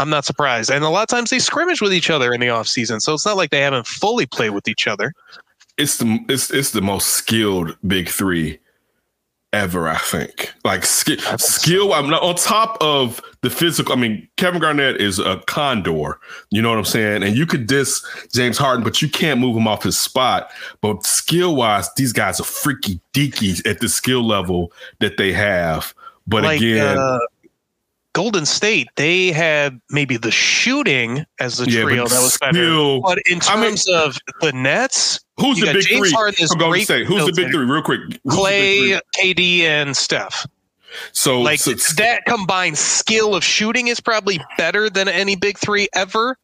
[0.00, 0.68] I'm not surprised.
[0.68, 3.00] And a lot of times they scrimmage with each other in the offseason.
[3.00, 5.12] So it's not like they haven't fully played with each other.
[5.78, 8.58] it's the it's it's the most skilled big three
[9.52, 9.88] ever.
[9.88, 11.92] I think like ski- skill.
[11.92, 13.92] I'm not on top of the physical.
[13.92, 16.18] I mean, Kevin Garnett is a condor.
[16.50, 17.22] You know what I'm saying?
[17.22, 20.50] And you could diss James Harden, but you can't move him off his spot.
[20.80, 25.94] But skill wise, these guys are freaky deaky at the skill level that they have.
[26.26, 27.18] But like again, uh,
[28.14, 33.00] Golden State, they had maybe the shooting as the yeah, trio that was better.
[33.00, 36.10] But in I mean- terms of the Nets, Who's the big James three?
[36.12, 38.00] Harden I'm going to say who's the big three, real quick.
[38.24, 39.00] Who's Klay.
[39.18, 40.46] KD, and Steph.
[41.12, 45.88] So, Like so that combined skill of shooting is probably better than any big three
[45.94, 46.36] ever.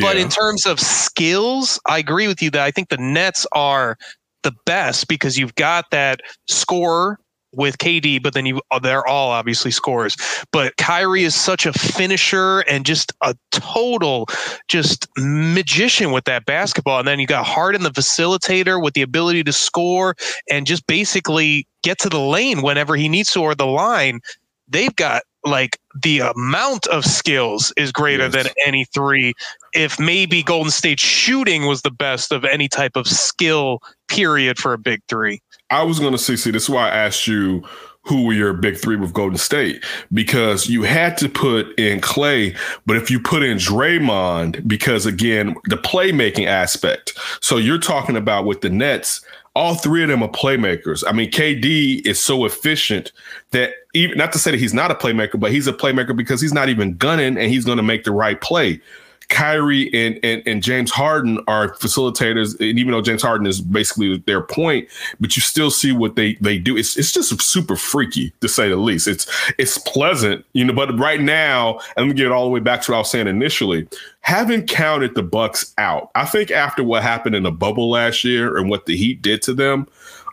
[0.00, 3.96] But in terms of skills, I agree with you that I think the Nets are
[4.42, 7.18] the best because you've got that scorer
[7.56, 10.16] with KD, but then you uh, they're all obviously scorers.
[10.52, 14.28] But Kyrie is such a finisher and just a total
[14.68, 17.00] just magician with that basketball.
[17.00, 20.16] And then you got Harden, the facilitator, with the ability to score
[20.50, 24.20] and just basically get to the lane whenever he needs to or the line.
[24.68, 28.32] They've got like the amount of skills is greater Yes.
[28.32, 29.34] than any three.
[29.74, 34.72] If maybe Golden State shooting was the best of any type of skill period for
[34.72, 35.40] a big three.
[35.70, 37.64] I was going to say, see, this is why I asked you
[38.02, 42.56] who were your big three with Golden State because you had to put in Klay,
[42.86, 47.18] but if you put in Draymond, because again, the playmaking aspect.
[47.40, 49.22] So you're talking about with the Nets,
[49.56, 51.02] all three of them are playmakers.
[51.06, 53.10] I mean, KD is so efficient
[53.50, 56.40] that even not to say that he's not a playmaker, but he's a playmaker because
[56.40, 58.80] he's not even gunning and he's going to make the right play.
[59.28, 64.18] Kyrie and, and and James Harden are facilitators, and even though James Harden is basically
[64.18, 64.88] their point,
[65.20, 66.76] but you still see what they they do.
[66.76, 69.08] It's it's just super freaky to say the least.
[69.08, 69.26] It's
[69.58, 70.72] it's pleasant, you know.
[70.72, 73.26] But right now, let me get all the way back to what I was saying
[73.26, 73.88] initially.
[74.20, 78.56] Having counted the Bucks out, I think after what happened in the bubble last year
[78.56, 79.86] and what the Heat did to them,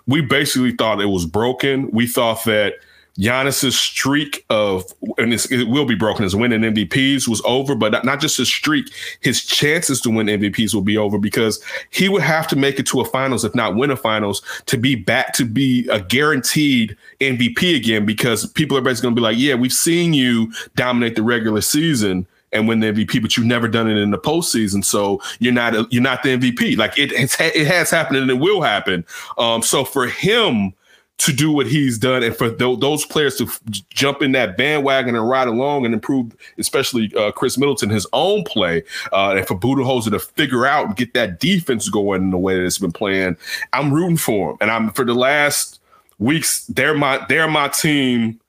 [0.08, 1.90] we basically thought it was broken.
[1.92, 2.76] We thought that
[3.20, 4.86] Giannis's streak of,
[5.20, 8.88] and it will be broken, his winning MVPs was over, but not, just his streak,
[9.20, 12.88] his chances to win MVPs will be over because he would have to make it
[12.88, 16.98] to a finals, if not win a finals, to be back to be a guaranteed
[17.20, 21.16] MVP again because people are basically going to be like, yeah, we've seen you dominate
[21.16, 24.84] the regular season and win the MVP, but you've never done it in the postseason.
[24.84, 26.78] So you're not a, you're not the MVP.
[26.78, 29.06] Like it it has happened and it will happen.
[29.38, 30.74] Um, so for him
[31.20, 34.58] to do what he's done, and for th- those players to f- jump in that
[34.58, 39.48] bandwagon and ride along and improve, especially uh, Khris Middleton, his own play, uh, and
[39.48, 42.80] for Budenholzer to figure out and get that defense going in the way that it's
[42.80, 43.38] been playing,
[43.72, 44.58] I'm rooting for him.
[44.60, 45.80] And I'm for the last
[46.20, 48.40] weeks, they're my they're my team.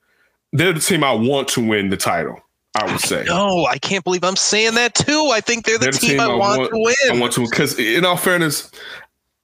[0.51, 2.41] They're the team I want to win the title.
[2.81, 3.23] I would say.
[3.25, 5.29] No, I can't believe I'm saying that too.
[5.31, 6.77] I think they're the They're the team, team I, I want, want- to
[7.09, 7.17] win.
[7.17, 8.69] I want to because, in all fairness,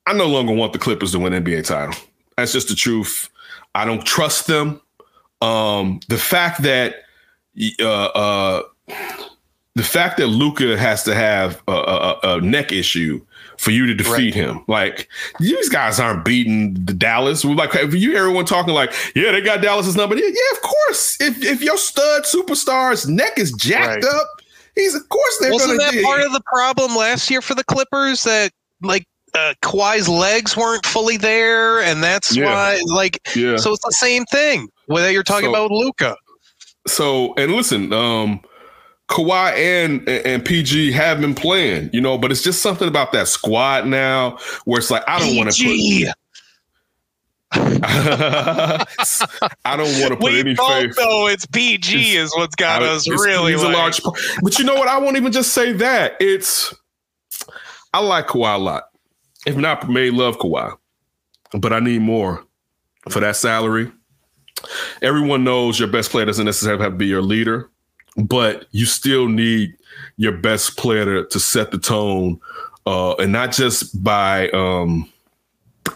[0.05, 1.95] I no longer want the Clippers to win NBA title.
[2.41, 3.29] That's just the truth.
[3.75, 4.81] I don't trust them.
[5.41, 6.95] Um, the fact that
[7.79, 8.63] uh, uh,
[9.75, 13.23] the fact that Luka has to have a, a, a neck issue
[13.57, 14.33] for you to defeat right.
[14.33, 15.07] him, like
[15.39, 17.45] these guys aren't beating the Dallas.
[17.45, 20.15] We're like if you hear everyone talking like, yeah, they got Dallas's number.
[20.15, 21.21] Yeah, of course.
[21.21, 24.13] If if your stud superstar's neck is jacked right.
[24.15, 24.41] up,
[24.73, 26.03] he's of course they're Wasn't gonna that do.
[26.03, 28.51] part of the problem last year for the Clippers that
[28.81, 32.45] like uh, Kawhi's legs weren't fully there, and that's yeah.
[32.45, 33.57] why like yeah.
[33.57, 34.67] so it's the same thing.
[34.87, 36.17] Whether you're talking so, about Luka.
[36.87, 38.41] So and listen, um,
[39.07, 43.27] Kawhi and and PG have been playing, you know, but it's just something about that
[43.27, 46.15] squad now where it's like I don't want to put.
[47.53, 48.85] I
[49.75, 50.95] don't want to put we any faith.
[50.95, 53.51] Though it's PG is what's got us really.
[53.51, 54.01] He's like, a large,
[54.41, 54.87] but you know what?
[54.87, 56.15] I won't even just say that.
[56.21, 56.73] It's
[57.93, 58.83] I like Kawhi a lot.
[59.45, 60.77] If not, may love Kawhi,
[61.53, 62.43] but I need more
[63.09, 63.91] for that salary.
[65.01, 67.71] Everyone knows your best player doesn't necessarily have to be your leader
[68.17, 69.75] but you still need
[70.17, 72.39] your best player to, to set the tone,
[72.85, 75.09] uh, and not just by um,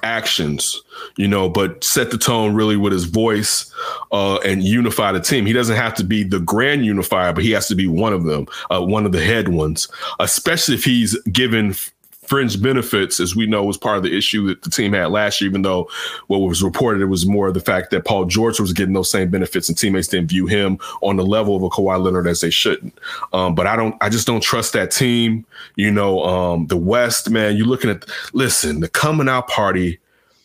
[0.03, 0.81] actions,
[1.17, 3.71] you know, but set the tone really with his voice
[4.12, 5.45] uh, and unify the team.
[5.45, 8.23] He doesn't have to be the grand unifier, but he has to be one of
[8.23, 9.88] them, uh, one of the head ones,
[10.19, 11.75] especially if he's given
[12.27, 15.41] fringe benefits, as we know, was part of the issue that the team had last
[15.41, 15.89] year, even though
[16.27, 19.29] what was reported it was more the fact that Paul George was getting those same
[19.29, 22.49] benefits and teammates didn't view him on the level of a Kawhi Leonard as they
[22.49, 22.97] shouldn't.
[23.33, 25.45] Um, but I don't I just don't trust that team.
[25.75, 29.99] You know, um, the West, man, you're looking at listen, the coming out party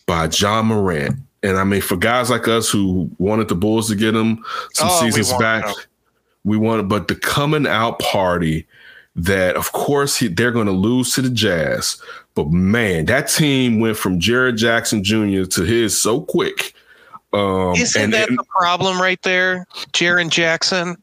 [0.06, 1.16] by John Morant.
[1.42, 4.88] And I mean, for guys like us who wanted the Bulls to get him some
[4.90, 5.64] oh, seasons back,
[6.44, 8.66] we wanted, but the coming out party
[9.16, 12.00] that of course he, they're going to lose to the Jazz.
[12.34, 15.44] But man, that team went from Jaren Jackson Jr.
[15.44, 16.74] to his so quick.
[17.32, 20.96] Um, Isn't and, that and, the problem right there, Jaren Jackson?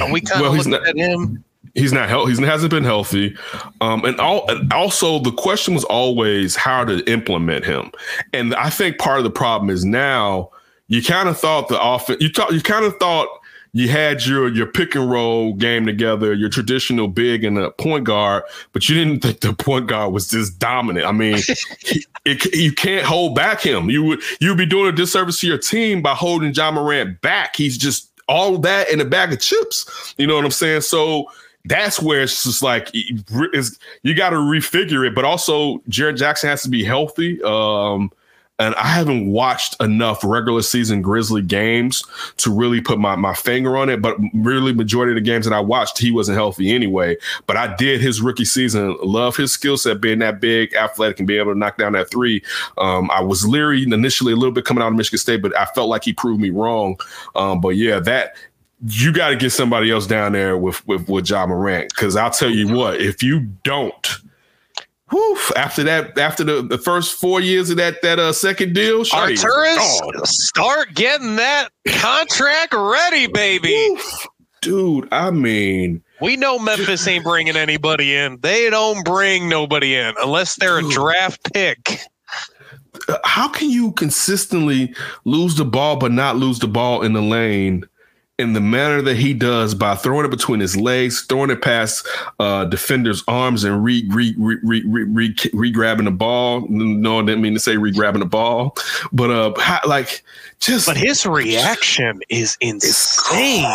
[0.00, 1.44] Are we kind well, of looking at him?
[1.74, 2.34] He's not healthy.
[2.34, 3.36] He hasn't been healthy,
[3.80, 7.90] um, and, all, and also the question was always how to implement him.
[8.32, 10.50] And I think part of the problem is now
[10.86, 12.22] you kind of thought the offense.
[12.22, 13.28] You thought you kind of thought
[13.74, 18.04] you had your your pick and roll game together, your traditional big and a point
[18.04, 21.04] guard, but you didn't think the point guard was this dominant.
[21.06, 21.34] I mean,
[22.24, 23.90] it, you can't hold back him.
[23.90, 27.56] You would you'd be doing a disservice to your team by holding John Morant back.
[27.56, 30.14] He's just all that in a bag of chips.
[30.18, 30.82] You know what I'm saying?
[30.82, 31.28] So
[31.64, 35.16] that's where it's just like it's, you got to refigure it.
[35.16, 37.42] But also, Jared Jackson has to be healthy.
[37.42, 38.12] Um,
[38.58, 42.04] and I haven't watched enough regular season Grizzly games
[42.36, 44.00] to really put my, my finger on it.
[44.00, 47.16] But really, majority of the games that I watched, he wasn't healthy anyway.
[47.46, 51.26] But I did his rookie season love his skill set, being that big, athletic, and
[51.26, 52.42] being able to knock down that three.
[52.78, 55.64] Um, I was leery initially a little bit coming out of Michigan State, but I
[55.66, 56.98] felt like he proved me wrong.
[57.34, 58.36] Um, but yeah, that
[58.86, 62.30] you got to get somebody else down there with with with Ja Morant because I'll
[62.30, 64.20] tell you what, if you don't
[65.10, 69.04] Whew, after that, after the, the first four years of that that uh, second deal,
[69.04, 73.96] Arturas, start getting that contract ready, baby.
[74.62, 78.40] Dude, I mean, we know Memphis ain't bringing anybody in.
[78.40, 82.00] They don't bring nobody in unless they're dude, a draft pick.
[83.24, 84.94] How can you consistently
[85.26, 87.84] lose the ball but not lose the ball in the lane
[88.36, 92.06] in the manner that he does by throwing it between his legs, throwing it past
[92.40, 96.66] uh, defenders' arms, and re re re re re, re grabbing the ball.
[96.68, 98.76] No, I didn't mean to say re grabbing the ball,
[99.12, 100.24] but uh, how, like
[100.58, 100.86] just.
[100.86, 103.72] But his reaction is insane.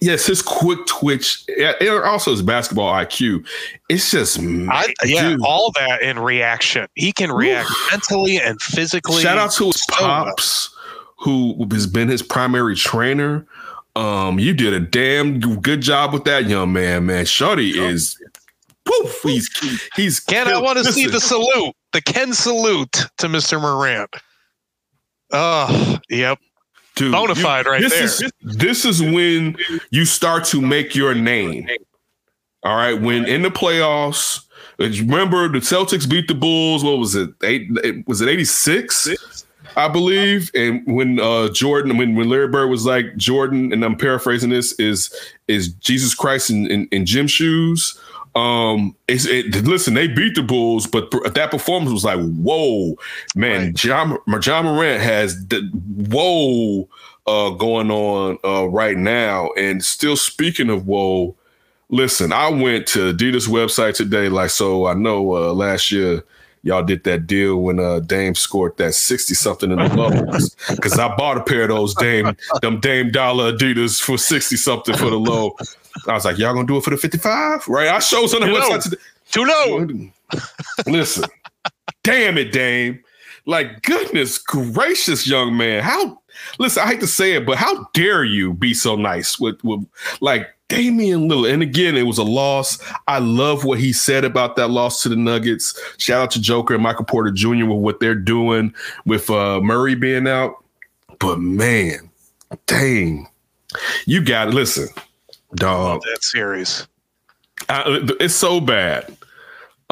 [0.00, 3.46] Yes, his quick twitch, and also his basketball IQ.
[3.90, 6.88] It's just I, yeah, all that in reaction.
[6.94, 9.20] He can react mentally and physically.
[9.20, 10.74] Shout out to his pops.
[11.18, 13.46] Who has been his primary trainer?
[13.94, 17.26] Um, you did a damn good job with that young man, man.
[17.26, 18.18] Shorty is
[18.84, 19.20] poof.
[19.22, 23.60] He's he's Ken, I want to see the salute, the Ken salute to Mr.
[23.60, 24.10] Morant.
[25.30, 26.38] Oh, yep.
[26.94, 28.26] Dude, Bonafide right this there.
[28.26, 29.56] Is, this is when
[29.90, 31.66] you start to make your name.
[32.64, 33.00] All right.
[33.00, 34.40] When in the playoffs,
[34.78, 36.84] remember the Celtics beat the Bulls.
[36.84, 37.30] What was it?
[37.42, 37.70] Eight
[38.06, 39.41] was it 86?
[39.76, 40.50] I believe.
[40.54, 44.72] And when uh, Jordan, when, when Larry Bird was like Jordan, and I'm paraphrasing this,
[44.74, 45.14] is
[45.48, 47.98] is Jesus Christ in, in, in gym shoes.
[48.34, 52.96] Um, it's it, listen, they beat the Bulls, but that performance was like, whoa,
[53.34, 53.74] man, right.
[53.74, 55.60] John, Ja Morant has the
[56.08, 56.88] whoa
[57.26, 59.50] uh, going on uh, right now.
[59.58, 61.36] And still speaking of whoa,
[61.90, 66.24] listen, I went to Adidas website today, like so I know uh, last year
[66.62, 70.54] y'all did that deal when uh Dame scored that 60 something in the lows.
[70.80, 74.96] Cause I bought a pair of those Dame, them Dame dollar Adidas for 60 something
[74.96, 75.56] for the low.
[76.08, 77.68] I was like, y'all gonna do it for the 55?
[77.68, 77.88] Right?
[77.88, 78.78] I showed on the Too low.
[78.78, 78.96] today.
[79.30, 80.42] Too low.
[80.86, 81.24] Listen,
[82.02, 83.02] damn it, Dame.
[83.44, 85.82] Like, goodness gracious, young man.
[85.82, 86.20] How
[86.58, 89.84] listen, I hate to say it, but how dare you be so nice with with
[90.20, 91.52] like Damian Lillard?
[91.52, 92.78] And again, it was a loss.
[93.06, 95.78] I love what he said about that loss to the Nuggets.
[95.98, 97.66] Shout out to Joker and Michael Porter Jr.
[97.66, 100.64] with what they're doing with uh Murray being out.
[101.18, 102.10] But man,
[102.66, 103.28] dang,
[104.06, 104.88] you got to listen,
[105.56, 106.00] dog.
[106.10, 106.86] That series.
[107.68, 109.16] I, it's so bad.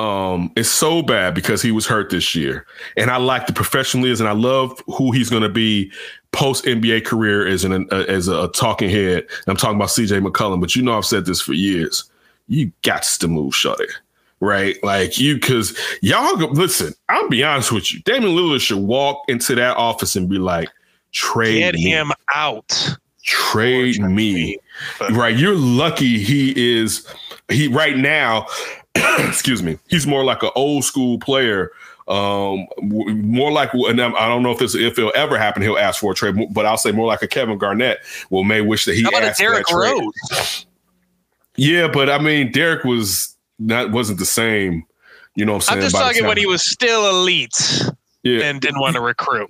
[0.01, 2.65] Um, it's so bad because he was hurt this year,
[2.97, 4.27] and I like the professionalism.
[4.27, 5.93] And I love who he's going to be
[6.33, 9.27] post NBA career as an uh, as a, talking head.
[9.47, 12.11] I'm talking about CJ McCollum, but you know I've said this for years.
[12.49, 13.91] You got to move, Shuddy.
[14.43, 16.95] Right, like you, because y'all listen.
[17.11, 18.01] I'll be honest with you.
[18.01, 20.71] Damian Lillard should walk into that office and be like,
[21.13, 22.97] "Trade Get me him out.
[23.23, 24.57] trade me.
[25.11, 25.37] Right.
[25.37, 27.07] You're lucky he is
[27.51, 28.47] he right now,
[29.28, 31.70] excuse me, he's more like an old school player.
[32.09, 35.62] Um, more like, and I'm- don't know if this if it'll ever happen.
[35.62, 38.01] He'll ask for a trade, but I'll say more like a Kevin Garnett.
[38.30, 40.66] Will may wish that he How about a asked for that Derrick trade.
[41.57, 44.84] Yeah, but I mean, Derek was not wasn't the same.
[45.36, 45.78] You know what I'm saying?
[45.78, 47.84] I'm just talking when he was still elite
[48.22, 48.45] yeah.
[48.45, 49.49] and didn't want to recruit.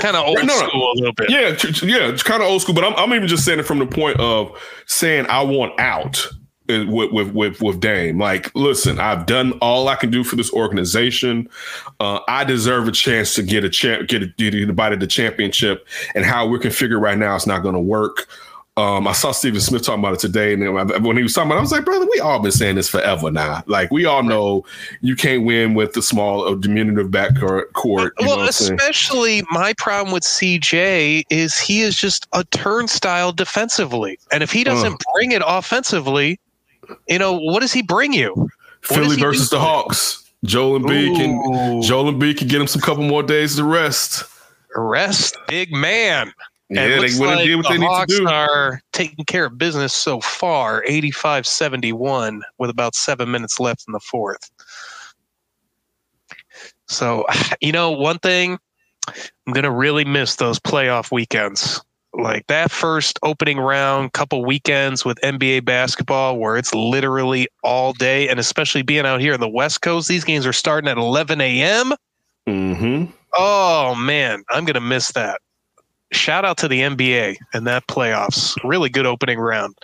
[0.00, 0.68] Kind of old No, no.
[0.68, 1.30] school a little bit.
[1.30, 1.48] Yeah,
[1.82, 3.86] yeah, it's kind of old school, but I'm, I'm even just saying it from the
[3.86, 6.26] point of saying I want out
[6.70, 8.18] with with with, with Dame.
[8.18, 11.48] Like, listen, I've done all I can do for this organization.
[11.98, 15.86] Uh, I deserve a chance to get a champ, get a, get anybody the championship,
[16.14, 18.28] and how we're configured right now, it's not going to work.
[18.76, 21.56] Um, I saw Stephen Smith talking about it today, and when he was talking about,
[21.56, 23.62] it, I was like, brother, we all been saying this forever now.
[23.66, 24.64] Like, we all know
[25.02, 27.72] you can't win with the small, uh, diminutive backcourt.
[27.74, 34.42] Court, well, especially my problem with CJ is he is just a turnstile defensively, and
[34.42, 36.38] if he doesn't bring it offensively,
[37.08, 38.34] you know what does he bring you?
[38.34, 38.50] What
[38.82, 39.58] Philly versus the?
[39.60, 40.30] Hawks.
[40.44, 41.82] Joel Embiid can Ooh.
[41.82, 44.24] Joel Embiid can get him some couple more days to rest.
[44.74, 46.32] Rest, big man.
[46.70, 48.28] Yeah, And it they looks went and like did what the they need to do.
[48.28, 54.00] are taking care of business so far, 85-71 with about seven minutes left in the
[54.00, 54.50] fourth.
[56.88, 57.26] So,
[57.60, 58.58] you know, one thing
[59.46, 61.80] I'm gonna really miss those playoff weekends.
[62.12, 68.28] Like that first opening round, couple weekends with NBA basketball, where it's literally all day,
[68.28, 71.40] and especially being out here in the West Coast, these games are starting at 11
[71.40, 71.92] a.m.
[72.48, 73.12] Mm-hmm.
[73.34, 75.40] Oh man, I'm gonna miss that.
[76.12, 78.56] Shout out to the NBA and that playoffs.
[78.64, 79.76] Really good opening round.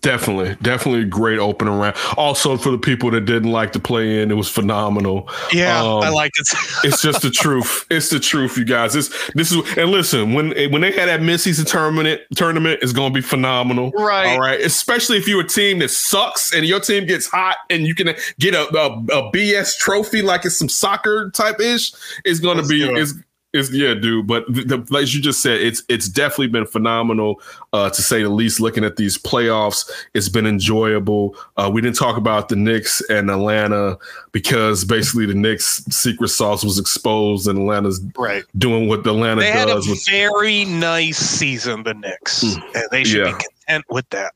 [0.00, 1.96] Definitely, definitely a great opening round.
[2.16, 5.28] Also, for the people that didn't like to play in, it was phenomenal.
[5.52, 6.48] Yeah, Um, I liked it.
[6.84, 7.86] It's just the truth.
[7.88, 8.94] It's the truth, you guys.
[8.94, 13.12] This this is and listen when when they had that mid-season tournament tournament is going
[13.12, 13.92] to be phenomenal.
[13.92, 14.32] Right.
[14.32, 14.60] All right.
[14.60, 18.14] Especially if you're a team that sucks and your team gets hot and you can
[18.40, 21.92] get a a, a BS trophy like it's some soccer type ish.
[22.24, 22.98] It's going to be do it.
[22.98, 23.14] is
[23.56, 24.26] is yeah, dude.
[24.26, 27.40] But the, the, as you just said, it's it's definitely been phenomenal
[27.72, 28.60] uh, to say the least.
[28.60, 31.36] Looking at these playoffs, it's been enjoyable.
[31.56, 33.98] Uh, we didn't talk about the Knicks and Atlanta
[34.32, 38.44] because basically the Knicks' secret sauce was exposed, and Atlanta's Right.
[38.58, 39.52] doing what Atlanta did.
[39.54, 39.76] They had a.
[39.76, 42.42] With, very nice season, the Knicks.
[42.42, 43.26] And they should.
[43.26, 43.36] Yeah.
[43.36, 44.32] be content with that.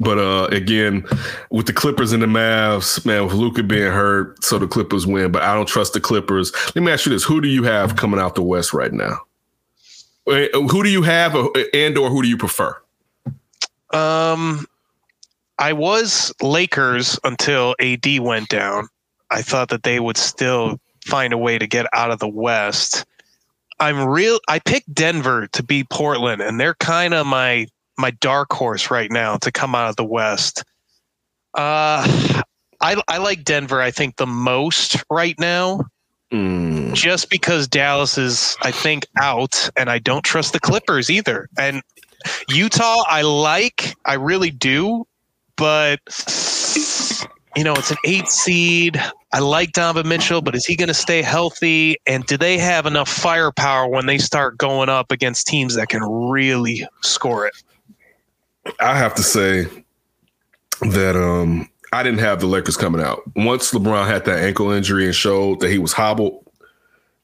[0.00, 1.06] But uh, again,
[1.50, 5.30] with the Clippers and the Mavs, man, with Luka being hurt, so the Clippers win.
[5.30, 6.52] But I don't trust the Clippers.
[6.74, 9.18] Let me ask you this: Who do you have coming out the West right now?
[10.26, 12.76] Uh, Who do you have, uh, and or who do you prefer?
[13.92, 14.66] Um
[15.58, 18.88] I was Lakers until AD went down.
[19.30, 23.04] I thought that they would still find a way to get out of the West.
[23.78, 27.66] I'm real I picked Denver to beat Portland and they're kind of my
[27.98, 30.64] my dark horse right now to come out of the West.
[31.54, 32.42] Uh
[32.80, 35.80] I I like Denver I think the most right now
[36.34, 41.48] Mm, just because Dallas is, I think, out, and I don't trust the Clippers either.
[41.56, 41.80] And
[42.48, 45.06] Utah, I like, I really do,
[45.56, 46.00] but
[47.54, 49.00] you know, it's an eight seed.
[49.32, 51.96] I like Donovan Mitchell, but is he going to stay healthy?
[52.06, 56.02] And do they have enough firepower when they start going up against teams that can
[56.02, 57.54] really score it?
[58.80, 59.66] I have to say
[60.80, 63.22] that um, I didn't have the Lakers coming out.
[63.36, 66.44] Once LeBron had that ankle injury and showed that he was hobbled,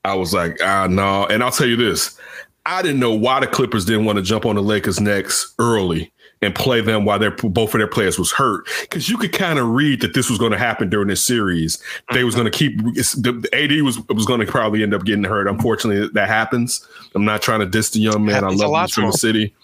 [0.05, 1.27] I was like, ah, no.
[1.27, 2.19] And I'll tell you this
[2.67, 6.13] I didn't know why the Clippers didn't want to jump on the Lakers' necks early
[6.43, 9.59] and play them while their both of their players was hurt because you could kind
[9.59, 11.83] of read that this was going to happen during this series.
[12.13, 15.25] They was going to keep the, AD was was going to probably end up getting
[15.25, 15.49] hurt.
[15.49, 16.87] Unfortunately, that happens.
[17.15, 18.45] I'm not trying to diss the young man.
[18.45, 19.55] I love him from the city.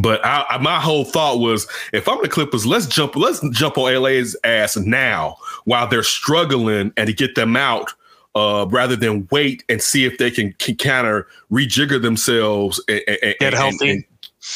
[0.00, 3.76] But I, I, my whole thought was, if I'm the Clippers, let's jump, let's jump
[3.76, 7.92] on LA's ass now while they're struggling and to get them out,
[8.34, 13.02] uh, rather than wait and see if they can, can kind of rejigger themselves and,
[13.06, 13.90] and- Get and- healthy.
[13.90, 14.04] and-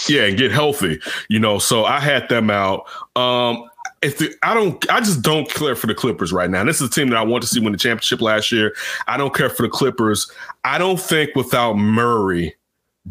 [0.08, 0.98] yeah, and get healthy.
[1.28, 2.86] You know, so I had them out.
[3.14, 3.68] Um,
[4.02, 6.64] if the, I don't, I just don't care for the Clippers right now.
[6.64, 8.74] This is a team that I want to see win the championship last year.
[9.06, 10.28] I don't care for the Clippers.
[10.64, 12.56] I don't think without Murray,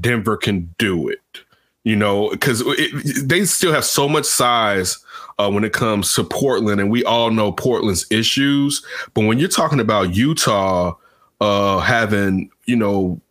[0.01, 1.19] Denver can do it.
[1.85, 2.61] You know, because
[3.23, 4.97] they still have so much size
[5.39, 8.83] uh, when it comes to Portland, and we all know Portland's issues.
[9.13, 10.95] But when you're talking about Utah
[11.41, 13.21] uh, having, you know,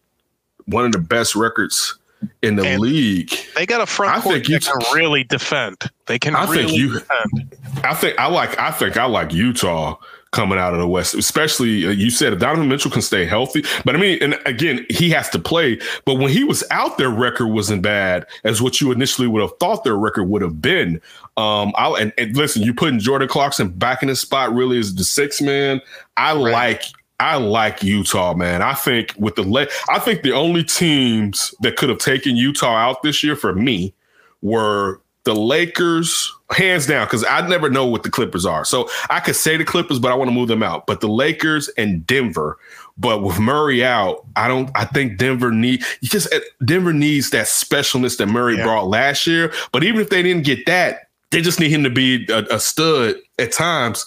[0.66, 1.98] one of the best records
[2.42, 5.24] in the And- league, They got a front I court think you that can really
[5.24, 5.76] defend.
[6.07, 7.57] They can I think you- defend.
[7.82, 9.96] I think I like I think I like Utah
[10.35, 13.64] coming out of the West, especially uh, you said Donovan Mitchell can stay healthy.
[13.85, 15.78] But I mean, and again, he has to play.
[16.05, 19.57] But when he was out, their record wasn't bad as what you initially would have
[19.59, 21.01] thought their record would have been.
[21.37, 24.95] Um, I and, and listen, you putting Jordan Clarkson back in his spot really is
[24.95, 25.80] the six man.
[26.16, 26.82] I like.
[27.20, 28.61] I like Utah, man.
[28.61, 32.74] I think with the le- I think the only teams that could have taken Utah
[32.74, 33.95] out this year for me
[34.43, 38.64] were the Lakers, hands down, because I never know what the Clippers are.
[38.64, 40.86] So I could say the Clippers, but I want to move them out.
[40.86, 42.58] But the Lakers and Denver.
[42.96, 44.70] But with Murray out, I don't.
[44.74, 46.32] I think Denver need you just
[46.64, 48.64] Denver needs that specialness that Murray Yeah.
[48.64, 49.52] brought last year.
[49.72, 52.60] But even if they didn't get that, they just need him to be a, a
[52.60, 54.06] stud at times.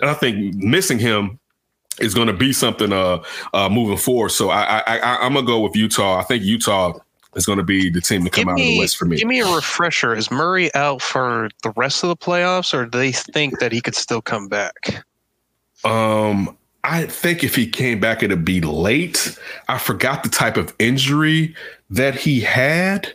[0.00, 1.38] And I think missing him
[2.00, 4.30] is going to be something uh, uh moving forward.
[4.30, 6.18] So I, I, I I'm gonna go with Utah.
[6.18, 6.98] I think Utah
[7.36, 9.16] is going to be the team to come Give out of the West for me.
[9.16, 10.14] give me a refresher.
[10.14, 13.80] Is Murray out for the rest of the playoffs, or do they think that he
[13.80, 15.04] could still come back?
[15.84, 19.38] Um, I think if he came back, it'd be late.
[19.68, 21.54] I forgot the type of injury
[21.90, 23.12] that he had.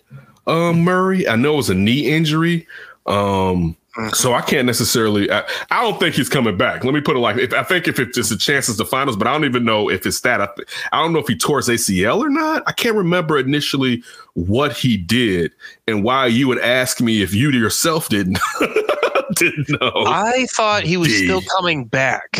[0.47, 1.27] Um, Murray.
[1.27, 2.67] I know it was a knee injury.
[3.05, 3.75] Um,
[4.13, 5.29] so I can't necessarily.
[5.31, 6.83] I, I don't think he's coming back.
[6.83, 8.85] Let me put it like: if I think if it's just a chance it's the
[8.85, 10.41] finals, but I don't even know if it's that.
[10.41, 12.63] I, th- I don't know if he tore his ACL or not.
[12.67, 15.51] I can't remember initially what he did
[15.87, 18.39] and why you would ask me if you to yourself didn't
[19.35, 19.91] didn't know.
[20.07, 22.31] I thought he was still coming back.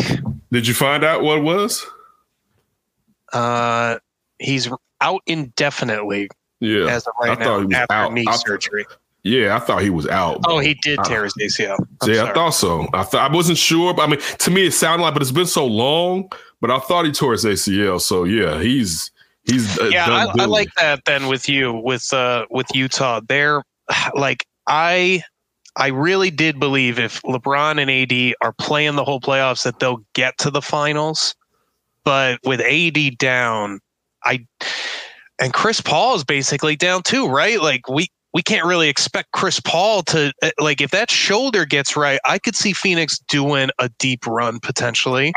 [0.52, 1.86] Did you find out what it was?
[3.32, 3.98] Uh,
[4.38, 4.68] he's
[5.00, 6.28] out indefinitely
[6.60, 6.86] Yeah.
[6.88, 8.12] as of I right thought now he was after out.
[8.12, 8.84] knee I- surgery.
[9.22, 10.40] Yeah, I thought he was out.
[10.46, 11.76] Oh, he did tear his ACL.
[11.78, 12.30] I'm yeah, sorry.
[12.30, 12.88] I thought so.
[12.94, 15.30] I thought I wasn't sure, but I mean, to me, it sounded like, but it's
[15.30, 16.30] been so long.
[16.60, 18.00] But I thought he tore his ACL.
[18.00, 19.10] So yeah, he's
[19.44, 21.04] he's uh, yeah, I, I like that.
[21.04, 23.62] Then with you, with uh, with Utah, they're
[24.14, 25.22] like I,
[25.76, 30.04] I really did believe if LeBron and AD are playing the whole playoffs that they'll
[30.14, 31.34] get to the finals.
[32.04, 33.80] But with AD down,
[34.24, 34.46] I
[35.38, 37.60] and Chris Paul is basically down too, right?
[37.60, 41.96] Like we we can't really expect Chris Paul to uh, like if that shoulder gets
[41.96, 45.32] right, I could see Phoenix doing a deep run potentially.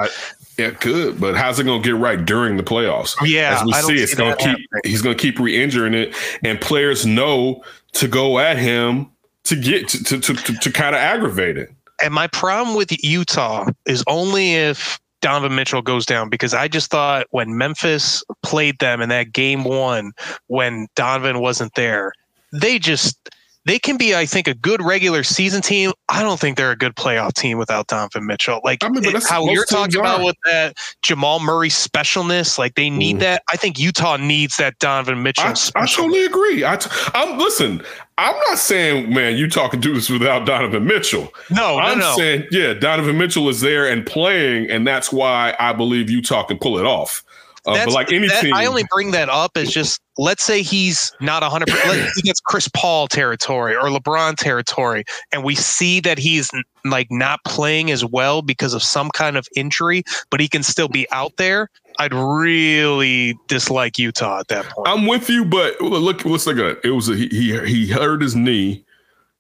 [0.58, 3.16] Yeah, good, but how's it going to get right during the playoffs?
[3.26, 4.48] Yeah, as we I don't see, it's see going to keep.
[4.48, 4.82] happening.
[4.84, 7.64] He's going to keep re-injuring it, and players know
[7.94, 9.10] to go at him
[9.46, 11.72] to get to to to, to, to kind of aggravate it.
[12.04, 16.92] And my problem with Utah is only if Donovan Mitchell goes down because I just
[16.92, 20.12] thought when Memphis played them in that game one
[20.48, 22.12] when Donovan wasn't there,
[22.54, 23.18] they just
[23.66, 25.94] they can be, I think, a good regular season team.
[26.10, 28.60] I don't think they're a good playoff team without Donovan Mitchell.
[28.62, 30.26] Like I mean, it- how you're talking about are.
[30.26, 33.20] with that Jamal Murray specialness, like they need Mhm.
[33.22, 33.44] that.
[33.50, 35.46] I think Utah needs that Donovan Mitchell.
[35.46, 36.66] I, I totally agree.
[36.66, 37.82] I t- I'm listen.
[38.18, 41.34] I'm not saying, man, Utah can do this without Donovan Mitchell.
[41.50, 42.16] no, no, I'm no.
[42.18, 46.58] saying, yeah, Donovan Mitchell is there and playing, and that's why I believe Utah can
[46.60, 47.24] pull it off.
[47.66, 50.62] Uh, but like any that- team, I only bring that up as just let's say
[50.62, 56.00] he's not 100 percent he gets Chris Paul territory or LeBron territory and we see
[56.02, 56.52] that he's
[56.86, 60.90] like not playing as well because of some kind of injury but he can still
[60.90, 64.88] be out there I'd really dislike Utah at that point.
[64.88, 66.80] I'm with you, but look, let's look at it.
[66.84, 68.84] It was a, he he he hurt his knee.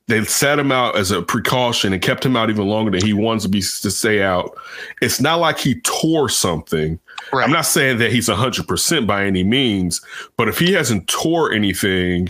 [0.07, 3.13] They sat him out as a precaution and kept him out even longer than he
[3.13, 4.57] wants to be to stay out.
[5.01, 6.99] It's not like he tore something.
[7.31, 7.45] Right.
[7.45, 10.01] I'm not saying that he's 100% by any means,
[10.35, 12.29] but if he hasn't tore anything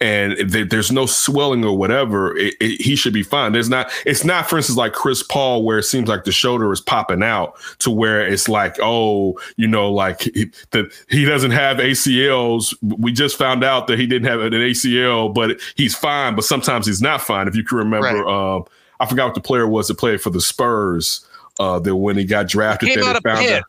[0.00, 3.52] and th- there's no swelling or whatever, it, it, he should be fine.
[3.52, 6.72] There's not, it's not, for instance, like Chris Paul, where it seems like the shoulder
[6.72, 11.52] is popping out to where it's like, oh, you know, like he, that he doesn't
[11.52, 12.74] have ACLs.
[12.82, 16.34] We just found out that he didn't have an ACL, but he's fine.
[16.34, 17.46] But sometimes he's not fine.
[17.48, 18.54] If you can remember, Right.
[18.56, 18.64] um,
[19.00, 21.26] I forgot what the player was that played for the Spurs.
[21.60, 23.62] Uh, that when he got drafted, Came that out they found out.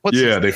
[0.00, 0.52] What's yeah, they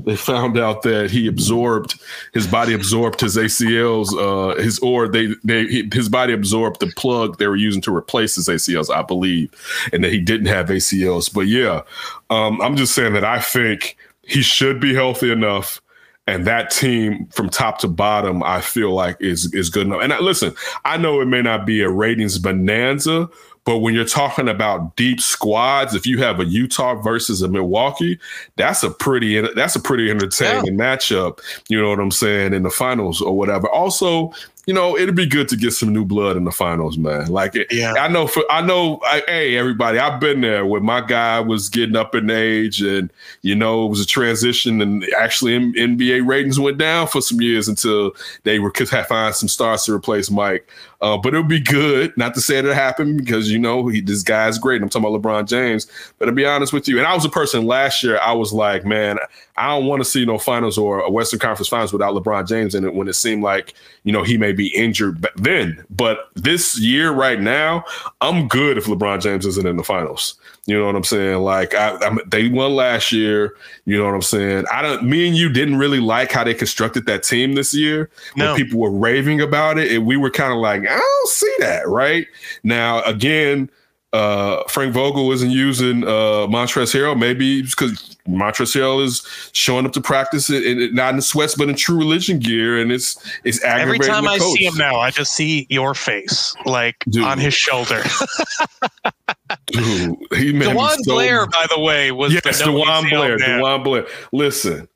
[0.00, 2.00] they found out that he absorbed
[2.32, 6.92] his body absorbed his ACLs, uh, his or they they he- his body absorbed the
[6.96, 9.50] plug they were using to replace his ACLs, I believe,
[9.92, 11.32] and that he didn't have ACLs.
[11.32, 11.82] But yeah,
[12.30, 15.80] um, I'm just saying that I think he should be healthy enough.
[16.26, 20.00] And that team from top to bottom, I feel like is is good enough.
[20.02, 20.54] And I, listen,
[20.86, 23.28] I know it may not be a ratings bonanza,
[23.64, 28.18] but when you're talking about deep squads, if you have a Utah versus a Milwaukee,
[28.56, 31.40] that's a pretty that's a pretty entertaining matchup.
[31.68, 33.68] You know what I'm saying in the finals or whatever.
[33.68, 34.32] Also,
[34.66, 37.26] you know, it'd be good to get some new blood in the finals, man.
[37.26, 37.94] Like, it, Yeah.
[37.98, 41.68] I know for I know, I, hey, everybody, I've been there when my guy was
[41.68, 43.12] getting up in age, and
[43.42, 47.40] you know, it was a transition, and actually, M- NBA ratings went down for some
[47.40, 48.12] years until
[48.44, 50.68] they were could have find some stars to replace Mike.
[51.04, 53.86] Uh, but it would be good, not to say that it happened because you know
[53.88, 54.80] he, this guy's great.
[54.80, 55.86] I'm talking about LeBron James.
[56.18, 58.18] But to be honest with you, and I was a person last year.
[58.20, 59.18] I was like, man,
[59.58, 62.74] I don't want to see no finals or a Western Conference Finals without LeBron James
[62.74, 62.94] in it.
[62.94, 63.74] When it seemed like
[64.04, 67.84] you know he may be injured then, but this year right now,
[68.22, 70.36] I'm good if LeBron James isn't in the finals.
[70.66, 71.38] You know what I'm saying?
[71.40, 73.54] Like I, I'm, they won last year.
[73.84, 74.64] You know what I'm saying?
[74.72, 75.02] I don't.
[75.04, 78.08] Me and you didn't really like how they constructed that team this year.
[78.34, 78.46] No.
[78.46, 81.54] When people were raving about it, and we were kind of like, I don't see
[81.58, 82.26] that right
[82.62, 83.02] now.
[83.02, 83.70] Again,
[84.14, 87.18] uh, Frank Vogel isn't using uh, Montrezl Harrell.
[87.18, 91.68] Maybe because Montrezl Harrell is showing up to practice it, it, not in sweats, but
[91.68, 94.02] in true religion gear, and it's it's aggravating.
[94.02, 94.56] Every time I coach.
[94.56, 97.24] see him now, I just see your face, like Dude.
[97.24, 98.02] on his shoulder.
[99.66, 103.38] Dude, he made DeJuan so Blair, by the way, was Yes, the DeJuan Blair.
[103.38, 103.60] man.
[103.60, 104.06] DeJuan Blair.
[104.32, 104.88] Listen,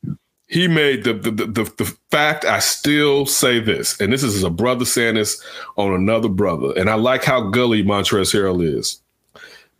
[0.46, 2.44] he made the the, the the the fact.
[2.44, 5.42] I still say this, and this is a brother saying this
[5.76, 9.00] on another brother, and I like how gully Montrezl Harrell is.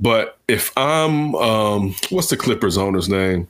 [0.00, 3.48] But if I'm, um, what's the Clippers owner's name?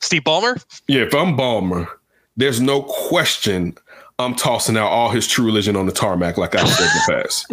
[0.00, 0.62] Steve Ballmer.
[0.86, 1.88] Yeah, if I'm Ballmer,
[2.36, 3.76] there's no question
[4.18, 7.22] I'm tossing out all his true religion on the tarmac, like I said in the
[7.22, 7.52] past.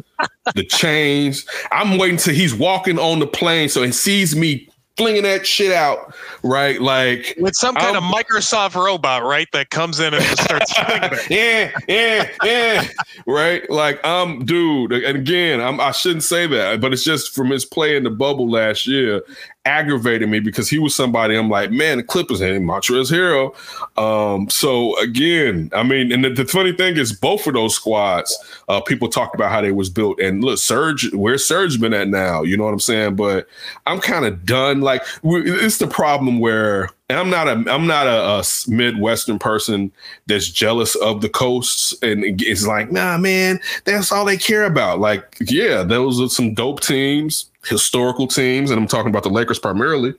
[0.56, 1.46] the chains.
[1.72, 5.72] I'm waiting till he's walking on the plane so he sees me flinging that shit
[5.74, 6.82] out, right?
[6.82, 9.48] Like with some kind I'm- of Microsoft robot, right?
[9.52, 10.74] That comes in and just starts
[11.30, 12.88] yeah, yeah, yeah.
[13.28, 13.70] right?
[13.70, 17.66] Like, I'm dude, and again, I'm, I shouldn't say that, but it's just from his
[17.66, 19.22] play in the bubble last year
[19.66, 23.56] aggravated me because he was somebody I'm like, man, the Clippers and Montrezl Harrell.
[23.98, 28.38] Um, so again, I mean, and the, the funny thing is, both of those squads,
[28.70, 32.08] uh, people talked about how they was built, and look, Serge, where's Serge been at
[32.08, 32.44] now?
[32.44, 33.16] You know what I'm saying?
[33.16, 33.48] But
[33.88, 34.82] I'm kind of done.
[34.82, 36.90] Like, it's the problem where.
[37.08, 39.92] And I'm not a I'm not a, a Midwestern person
[40.26, 45.00] that's jealous of the coasts and it's like, nah, man, that's all they care about.
[45.00, 49.60] Like, yeah, those are some dope teams, historical teams, and I'm talking about the Lakers
[49.60, 50.14] primarily.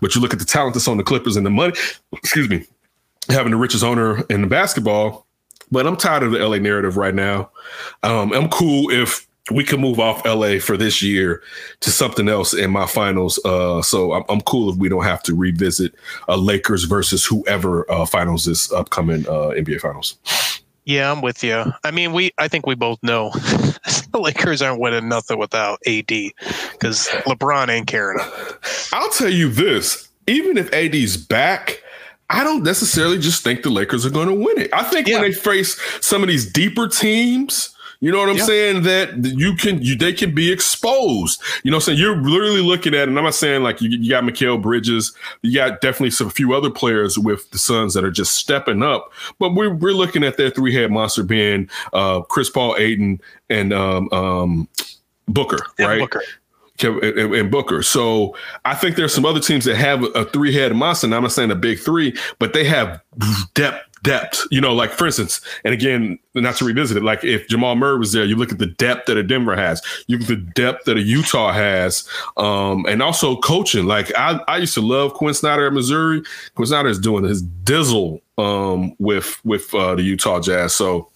[0.00, 1.74] But you look at the talent that's on the Clippers and the money,
[2.12, 2.66] excuse me,
[3.28, 5.26] having the richest owner in the basketball.
[5.70, 7.50] But I'm tired of the LA narrative right now.
[8.02, 11.42] Um, I'm cool if we can move off LA for this year
[11.80, 13.38] to something else in my finals.
[13.44, 15.94] Uh, so I'm, I'm cool if we don't have to revisit
[16.28, 20.18] a Lakers versus whoever uh, finals this upcoming uh, NBA finals.
[20.88, 21.70] Yeah, I'm with you.
[21.84, 23.28] I mean, we I think we both know
[24.10, 28.18] the Lakers aren't winning nothing without AD because LeBron ain't caring.
[28.94, 31.82] I'll tell you this: even if AD's back,
[32.30, 34.70] I don't necessarily just think the Lakers are going to win it.
[34.72, 35.20] I think Yeah.
[35.20, 37.74] when they face some of these deeper teams.
[38.00, 38.44] You know what I'm Yeah.
[38.44, 38.82] saying?
[38.82, 41.42] That you can, you they can be exposed.
[41.64, 43.90] You know, what I'm saying you're literally looking at, and I'm not saying like you,
[43.90, 48.04] you got Mikal Bridges, you got definitely some few other players with the Suns that
[48.04, 49.12] are just stepping up.
[49.40, 53.20] But we're we're looking at their three head monster being uh, Chris Paul, Ayton,
[53.50, 54.68] and um, um,
[55.26, 56.00] Booker, And right?
[56.00, 56.22] Booker.
[56.80, 57.82] And, and Booker.
[57.82, 61.12] So I think there's some other teams that have a three head monster.
[61.12, 63.02] I'm not saying a big three, but they have
[63.54, 63.87] depth.
[64.08, 67.76] Depth, you know, like for instance, and again, not to revisit it, like if Jamal
[67.76, 70.36] Murray was there, you look at the depth that a Denver has, you look at
[70.38, 73.84] the depth that a Utah has, um, and also coaching.
[73.84, 76.22] Like I, I used to love Quin Snyder at Missouri.
[76.54, 80.74] Quin Snyder is doing his dizzle um, with with uh, the Utah Jazz.
[80.74, 81.10] So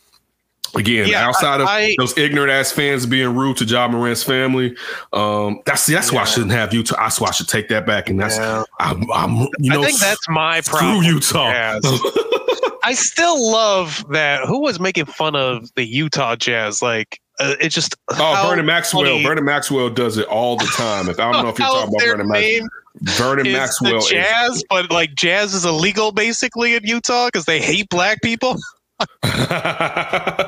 [0.74, 4.74] Again, Yeah, outside of I- those ignorant ass fans being rude to John Morant's family,
[5.12, 6.96] um, that's that's why I shouldn't have Utah.
[6.98, 8.08] That's why I should take that back.
[8.08, 8.64] And that's Yeah.
[8.80, 11.04] I'm, I'm you know I think that's my screw problem.
[11.04, 11.78] Utah.
[12.60, 12.70] Jazz.
[12.84, 14.46] I still love that.
[14.46, 16.82] Who was making fun of the Utah Jazz?
[16.82, 17.94] Like, uh, it just.
[18.10, 19.04] Oh, Vernon Maxwell.
[19.04, 21.08] funny Vernon Maxwell does it all the time.
[21.08, 22.68] If I don't know if you're talking about Vernon Maxwell.
[23.00, 27.60] Vernon Maxwell the is Jazz, but like Jazz is illegal basically in Utah because they
[27.60, 28.56] hate black people.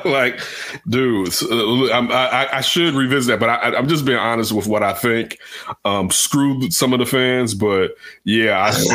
[0.05, 0.39] like,
[0.87, 4.67] dude, uh, I'm- I, I, should revisit that, but I, I'm just being honest with
[4.67, 5.39] what I think.
[5.83, 8.91] Um, screw some of the fans, but yeah, I think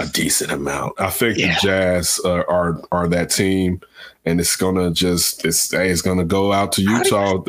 [0.00, 0.94] a decent amount.
[1.00, 1.54] I think Yeah.
[1.54, 3.80] the Jazz uh, are are that team,
[4.24, 7.42] and it's gonna just it's it's gonna go out to How do you- Utah.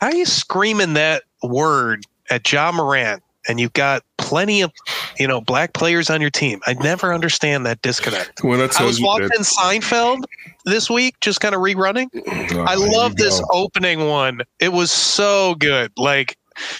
[0.00, 4.70] How are you screaming that word at John Morant and you've got plenty of,
[5.18, 6.60] you know, black players on your team?
[6.66, 8.42] I never understand that disconnect.
[8.44, 10.24] When I I was you watching that, Seinfeld
[10.66, 12.08] this week, just kind of rerunning.
[12.54, 13.46] uh, I love this go.
[13.52, 14.40] opening one.
[14.60, 15.90] It was so good.
[15.96, 16.36] Like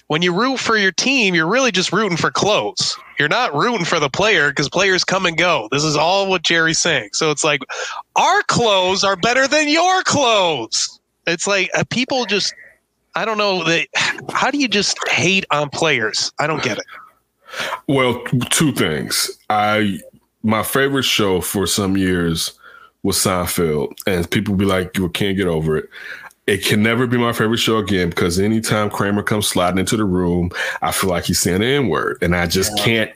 [0.06, 2.96] when you root for your team, you're really just rooting for clothes.
[3.18, 5.68] You're not rooting for the player because players come and go.
[5.70, 7.10] This is all what Jerry's saying.
[7.12, 7.62] So it's like
[8.16, 11.00] our clothes are better than your clothes.
[11.26, 12.54] It's like uh, people just.
[13.16, 13.64] I don't know.
[14.32, 16.32] How do you just hate on players?
[16.40, 16.84] I don't get it.
[17.86, 18.20] Well,
[18.50, 19.30] two things.
[19.48, 20.00] I
[20.42, 22.58] my favorite show for some years
[23.04, 25.88] was Seinfeld, and people be like, "You can't get over it."
[26.46, 30.04] It can never be my favorite show again because anytime Kramer comes sliding into the
[30.04, 30.50] room,
[30.82, 33.10] I feel like he's saying the N word, and I just can't.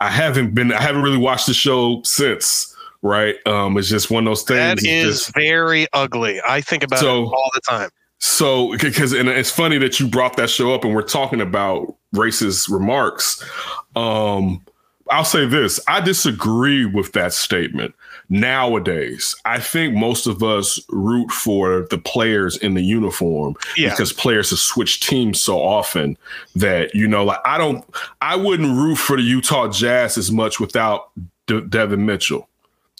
[0.00, 0.70] I haven't been.
[0.72, 2.70] I haven't really watched the show since.
[3.00, 3.36] Right?
[3.46, 4.82] Um, it's just one of those things.
[4.82, 6.40] That it's just- very ugly.
[6.46, 7.90] I think about So- it all the time.
[8.18, 11.94] so because and it's funny that you brought that show up and we're talking about
[12.14, 13.42] racist remarks.
[13.96, 14.60] Um,
[15.10, 17.94] I'll say this: I disagree with that statement.
[18.30, 23.90] Nowadays, I think most of us root for the players in the uniform Yeah.
[23.90, 26.16] because players have switched teams so often
[26.56, 27.84] that you know, like I don't,
[28.22, 31.10] I wouldn't root for the Utah Jazz as much without
[31.46, 32.48] De- Devin Mitchell.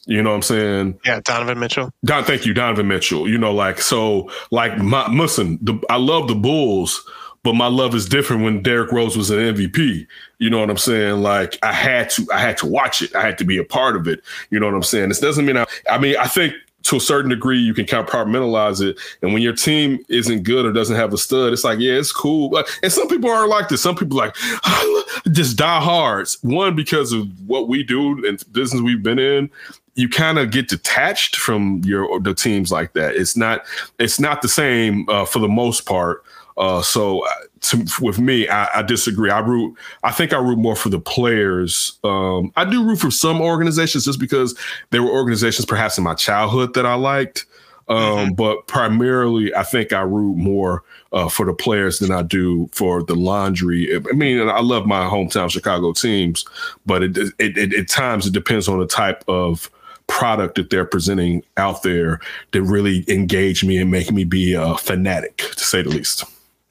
[0.07, 1.01] You know what I'm saying?
[1.07, 1.91] Yeah, Donovan Mitchell.
[2.05, 3.27] Don, thank you, Donovan Mitchell.
[3.27, 7.03] You know, like so, like my listen, the, I love the Bulls,
[7.45, 10.07] but my love is different when Derrick Rose was an MVP.
[10.39, 11.23] You know what I'm saying?
[11.23, 13.15] Like I had to, I had to watch it.
[13.15, 14.25] I had to be a part of it.
[14.51, 15.11] You know what I'm saying?
[15.11, 15.67] This doesn't mean I.
[15.89, 18.99] I mean, I think to a certain degree you can compartmentalize it.
[19.23, 22.13] And when your team isn't good or doesn't have a stud, it's like, yeah, it's
[22.13, 22.63] cool.
[22.83, 23.83] And some people are like this.
[23.83, 24.35] Some people like
[25.31, 26.39] just die hards.
[26.43, 29.51] One because of what we do and business we've been in
[29.97, 33.15] you kind of get detached from your the teams like that.
[33.15, 33.65] It's not
[33.99, 36.25] it's not the same uh, for the most part.
[36.57, 37.31] Uh, so uh,
[37.61, 39.31] to, with me, I, I disagree.
[39.31, 39.77] I root.
[40.03, 41.99] I think I root more for the players.
[42.05, 44.57] Um, I do root for some organizations just because
[44.91, 47.47] there were organizations perhaps in my childhood that I liked.
[47.89, 50.83] Um, But primarily, I think I root more
[51.13, 53.95] uh, for the players than I do for the laundry.
[53.95, 56.45] I mean, I love my hometown Chicago teams,
[56.87, 59.71] but it, it, it at times it depends on the type of
[60.07, 62.21] product that they're presenting out there
[62.53, 66.25] that really engage me and make me be a fanatic, to say the least.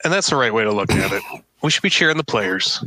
[0.04, 1.24] And that's the right way to look at it.
[1.62, 2.84] We should be cheering the players.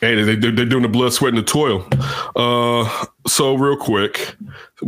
[0.00, 1.86] Hey, they, they, they're doing the blood, sweat, and the toil.
[2.34, 4.34] Uh, so, real quick,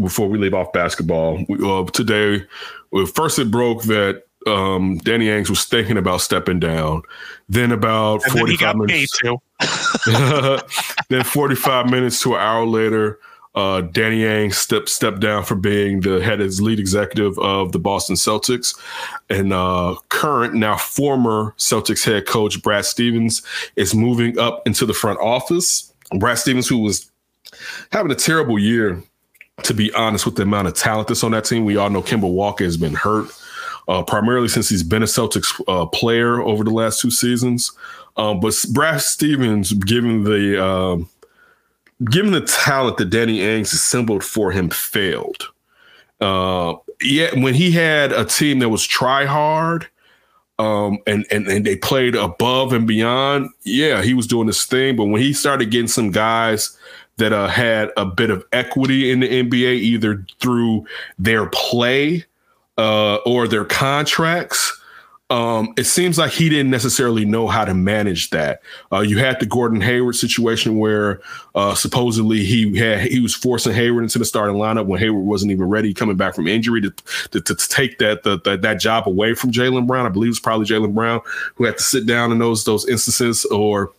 [0.01, 2.45] before we leave off basketball, we, uh, today,
[2.91, 7.03] well, first it broke that um, Danny Ainge was thinking about stepping down.
[7.49, 9.09] Then, about And then he 45 got paid
[10.07, 11.05] minutes.
[11.11, 13.19] then 45 minutes to an hour later,
[13.55, 17.79] uh, Danny Ainge stepped stepped down from being the head as lead executive of the
[17.79, 18.79] Boston Celtics,
[19.29, 23.43] and uh, current now former Celtics head coach Brad Stevens
[23.77, 25.93] is moving up into the front office.
[26.19, 27.11] Brad Stevens, who was
[27.91, 29.03] having a terrible year,
[29.65, 31.67] to be honest, with the amount of talent that's on that team.
[31.67, 33.29] We all know Kemba Walker has been hurt,
[33.87, 37.71] uh, primarily since he's been a Celtics uh, player over the last two seasons.
[38.17, 41.09] Um, but Brad Stevens, given the um,
[42.05, 45.51] given the talent that Danny Ainge assembled for him, failed.
[46.21, 49.89] Uh, yeah, when he had a team that was try hard,
[50.59, 54.97] um, and and and they played above and beyond, yeah, he was doing his thing.
[54.97, 56.77] But when he started getting some guys
[57.17, 60.87] that uh, had a bit of equity in the NBA, either through
[61.19, 62.25] their play
[62.79, 64.81] uh, or their contracts,
[65.33, 68.61] um, it seems like he didn't necessarily know how to manage that.
[68.93, 71.23] Uh, you had the Gordon Hayward situation where
[71.55, 75.51] uh, supposedly he had he was forcing Hayward into the starting lineup when Hayward wasn't
[75.51, 76.91] even ready, coming back from injury to
[77.31, 80.05] to, to, take that the, the, that job away from Jaylen Brown.
[80.05, 81.23] I believe it was probably Jaylen Brown
[81.55, 83.91] who had to sit down in those those instances, or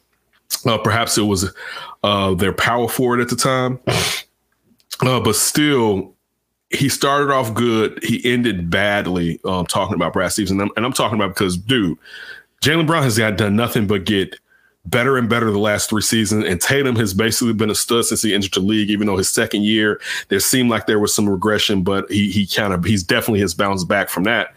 [0.67, 1.51] uh, perhaps it was
[2.03, 3.79] uh, their power forward at the time.
[5.01, 6.12] Uh, but still,
[6.73, 8.03] he started off good.
[8.03, 9.39] He ended badly.
[9.45, 11.97] Um, talking about Brad Stevens, and I'm, and I'm talking about because, dude,
[12.61, 14.39] Jaylen Brown has got done nothing but get
[14.85, 16.45] better and better the last three seasons.
[16.45, 18.89] And Tatum has basically been a stud since he entered the league.
[18.89, 22.47] Even though his second year, there seemed like there was some regression, but he he
[22.47, 24.53] kind of he's definitely has bounced back from that.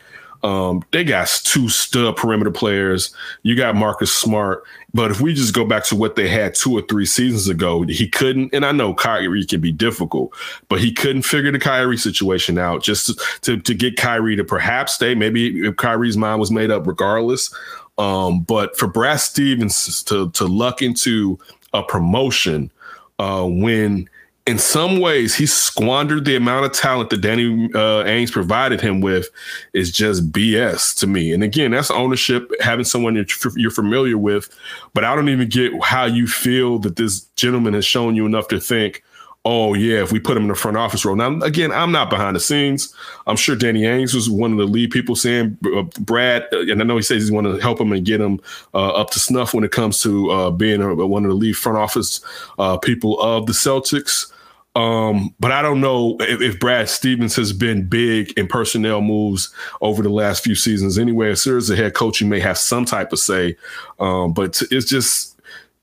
[0.46, 3.12] Um, they got two stud perimeter players.
[3.42, 4.62] You got Marcus Smart,
[4.94, 7.82] but if we just go back to what they had two or three seasons ago,
[7.82, 8.54] he couldn't.
[8.54, 10.32] And I know Kyrie can be difficult,
[10.68, 12.84] but he couldn't figure the Kyrie situation out.
[12.84, 15.16] Just to to, to get Kyrie to perhaps stay.
[15.16, 17.52] Maybe if Kyrie's mind was made up, regardless.
[17.98, 21.40] Um, but for Brad Stevens to to luck into
[21.72, 22.70] a promotion
[23.18, 24.08] uh, when
[24.46, 29.00] in some ways he squandered the amount of talent that Danny uh, Ainge provided him
[29.00, 29.28] with
[29.72, 31.32] is just BS to me.
[31.32, 33.26] And again, that's ownership, having someone you're,
[33.56, 34.48] you're familiar with.
[34.94, 38.46] But I don't even get how you feel that this gentleman has shown you enough
[38.48, 39.02] to think,
[39.44, 41.16] oh yeah, if we put him in the front office role.
[41.16, 42.92] Now, again, I'm not behind the scenes.
[43.28, 46.80] I'm sure Danny Ainge was one of the lead people saying uh, Brad, uh, and
[46.80, 48.40] I know he says he's want to help him and get him
[48.74, 51.56] uh, up to snuff when it comes to uh, being a, one of the lead
[51.56, 52.20] front office
[52.58, 54.32] uh, people of the Celtics.
[54.76, 59.48] Um, but I don't know if, if, Brad Stevens has been big in personnel moves
[59.80, 60.98] over the last few seasons.
[60.98, 63.56] Anyway, as serious as the head coach, you may have some type of say,
[63.98, 65.40] um, but it's just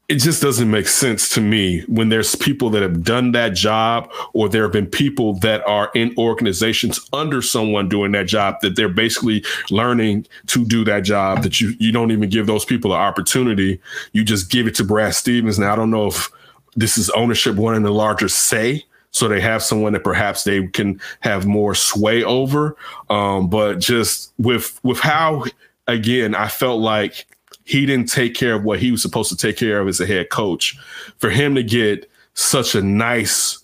[0.09, 4.11] it just doesn't make sense to me when there's people that have done that job
[4.33, 8.75] or there have been people that are in organizations under someone doing that job that
[8.75, 12.93] they're basically learning to do that job that you you don't even give those people
[12.93, 13.79] an opportunity.
[14.11, 15.57] You just give it to Brad Stevens.
[15.57, 16.29] Now I don't know if
[16.75, 20.99] this is ownership wanting a larger say so they have someone that perhaps they can
[21.19, 22.75] have more sway over
[23.09, 25.43] um, but just with with how
[25.87, 27.25] again I felt like
[27.65, 30.05] he didn't take care of what he was supposed to take care of as a
[30.05, 30.77] head coach.
[31.17, 33.63] For him to get such a nice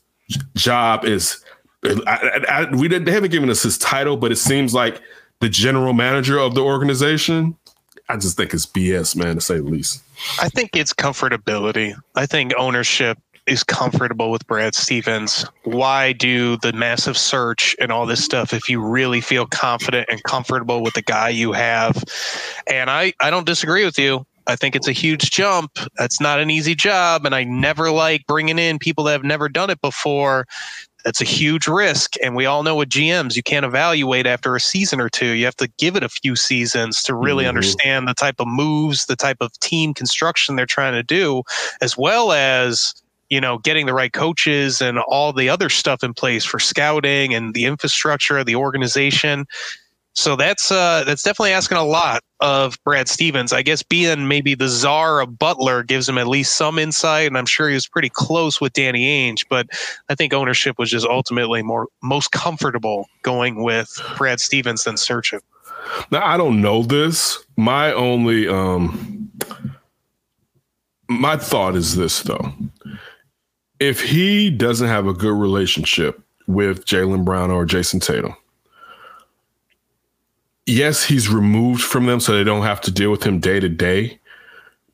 [0.55, 1.43] job is,
[1.83, 5.01] I, I, we didn't, they haven't given us his title, but it seems like
[5.39, 7.55] the general manager of the organization.
[8.09, 10.03] I just think it's BS, man, to say the least.
[10.41, 11.95] I think it's comfortability.
[12.15, 13.17] I think ownership
[13.49, 18.69] is comfortable with Brad Stevens, why do the massive search and all this stuff if
[18.69, 22.03] you really feel confident and comfortable with the guy you have?
[22.67, 24.25] And I, I don't disagree with you.
[24.47, 25.71] I think it's a huge jump.
[25.97, 27.25] That's not an easy job.
[27.25, 30.47] And I never like bringing in people that have never done it before.
[31.05, 32.15] That's a huge risk.
[32.21, 35.31] And we all know with GMs, you can't evaluate after a season or two.
[35.31, 37.49] You have to give it a few seasons to really mm-hmm.
[37.49, 41.43] understand the type of moves, the type of team construction they're trying to do,
[41.81, 42.93] as well as
[43.29, 47.33] you know, getting the right coaches and all the other stuff in place for scouting
[47.33, 49.45] and the infrastructure of the organization.
[50.19, 53.53] So that's uh, that's definitely asking a lot of Brad Stevens.
[53.53, 57.37] I guess being maybe the czar of Butler gives him at least some insight, and
[57.37, 59.45] I'm sure he was pretty close with Danny Ainge.
[59.49, 59.67] But
[60.09, 65.39] I think ownership was just ultimately more most comfortable going with Brad Stevens than searching.
[66.11, 67.41] Now I don't know this.
[67.55, 69.31] My only um,
[71.07, 72.51] my thought is this though
[73.79, 78.35] if he doesn't have a good relationship with Jaylen Brown or Jayson Tatum,
[80.69, 83.69] yes, he's removed from them so they don't have to deal with him day to
[83.69, 84.19] day.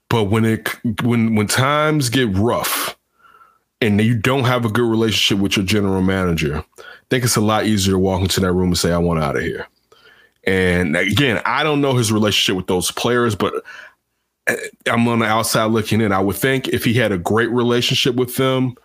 [0.09, 0.69] But when it
[1.03, 2.97] when when times get rough
[3.81, 7.41] and you don't have a good relationship with your general manager, I think it's a
[7.41, 9.67] lot easier to walk into that room and say, I want out of here.
[10.45, 13.53] And again, I don't know his relationship with those players, but
[14.47, 14.55] eh,
[14.85, 16.11] I'm on the outside looking in.
[16.11, 18.75] I would think if he had a great relationship with them,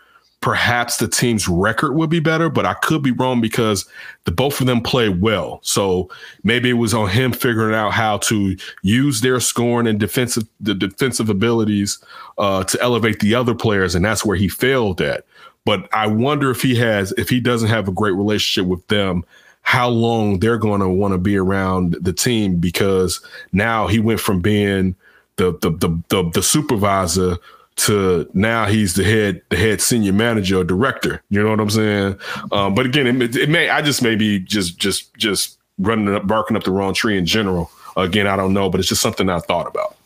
[0.41, 3.87] perhaps the team's record would be better, but I could be wrong because
[4.25, 5.61] the both of them play well.
[5.63, 6.09] So
[6.45, 10.75] maybe it was on him figuring out how to use their scoring and defensive the
[10.75, 12.03] defensive abilities
[12.39, 15.25] uh, to elevate the other players, and that's where he failed at.
[15.67, 19.25] But I wonder if he has if he doesn't have a great relationship with them,
[19.61, 23.21] how long they're going to want to be around the team because
[23.53, 24.97] now he went from being
[25.37, 27.37] the the the, the, the supervisor
[27.87, 31.23] to now he's the head the head senior manager or director.
[31.31, 32.19] You know what I'm saying?
[32.53, 36.27] Um, but again, it, it, may I just may be just just just running up
[36.27, 37.71] barking up the wrong tree in general.
[37.97, 39.97] Again, I don't know, but it's just something I thought about.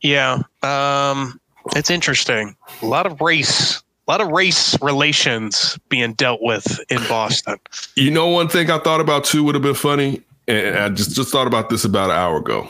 [0.00, 1.40] Yeah, um,
[1.74, 2.54] it's interesting.
[2.82, 7.56] A lot of race, a lot of race relations being dealt with in Boston.
[7.96, 11.14] You know, one thing I thought about too would have been funny, and I just
[11.14, 12.68] just thought about this about an hour ago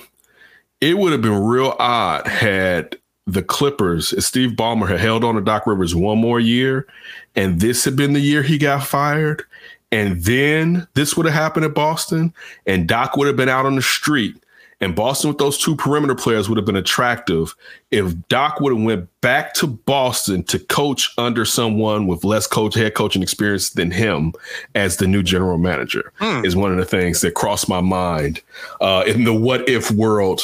[0.85, 5.35] it would have been real odd had the Clippers, if Steve Ballmer had held on
[5.35, 6.87] to Doc Rivers one more year,
[7.35, 9.45] and this had been the year he got fired,
[9.91, 12.35] and then this would have happened at Boston,
[12.67, 14.37] and Doc would have been out on the street,
[14.81, 17.55] And Boston with those two perimeter players would have been attractive
[17.91, 22.75] if Doc would have went back to Boston to coach under someone with less coach
[22.75, 24.35] head coaching experience than him
[24.75, 26.13] as the new general manager.
[26.45, 28.43] Is one of the things that crossed my mind
[28.81, 30.43] uh, in the what if world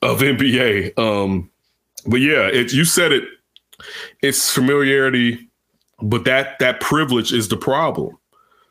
[0.00, 0.96] of NBA.
[0.98, 1.50] Um,
[2.06, 3.24] but yeah, it, you said it.
[4.22, 5.48] It's familiarity,
[6.00, 8.16] but that that privilege is the problem,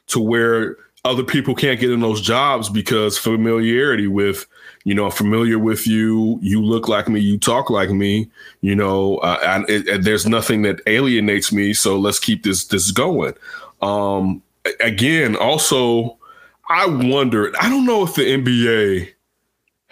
[0.08, 4.48] to where other people can't get in those jobs because familiarity with
[4.86, 8.30] you know familiar with you you look like me you talk like me
[8.62, 12.90] you know uh, and, it, there's nothing that alienates me so let's keep this this
[12.90, 13.36] going
[13.84, 14.42] um
[14.80, 16.18] again also
[16.70, 19.08] i wonder i don't know if the nba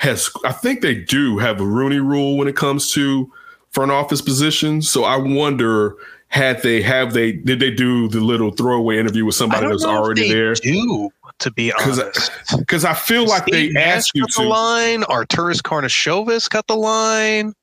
[0.04, 3.32] has i think they do have a rooney rule when it comes to
[3.72, 5.96] front office positions so i wonder
[6.28, 10.28] had they have they did they do the little throwaway interview with somebody that's already
[10.28, 14.24] they there Do to be honest, because i feel like they Steve Nash asked you
[14.24, 15.02] cut the to line.
[15.04, 17.54] Arturas Karnisovas cut the line.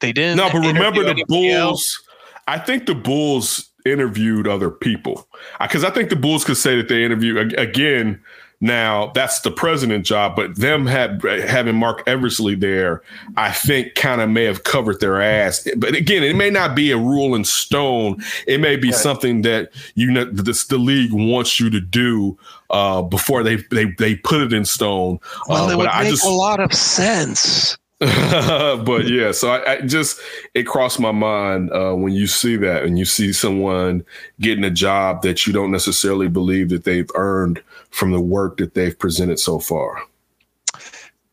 [0.00, 0.36] They didn't.
[0.36, 1.52] No, but remember the Bulls.
[1.52, 2.02] else.
[2.46, 5.26] I think the Bulls interviewed other people
[5.60, 8.20] because I think the Bulls could say that they interviewed again.
[8.60, 13.02] Now that's the president job, but them had having Marc Eversley there,
[13.36, 15.68] I think, kind of may have covered their ass.
[15.76, 18.22] But again, it may not be a rule in stone.
[18.46, 22.38] It may be something that you know this, the league wants you to do
[22.70, 25.18] uh, before they they they put it in stone.
[25.48, 27.76] Well, Uh, it would I make just a lot of sense.
[27.98, 30.20] but yeah, so I, I just
[30.52, 34.04] it crossed my mind uh, when you see that and you see someone
[34.38, 38.74] getting a job that you don't necessarily believe that they've earned from the work that
[38.74, 40.02] they've presented so far.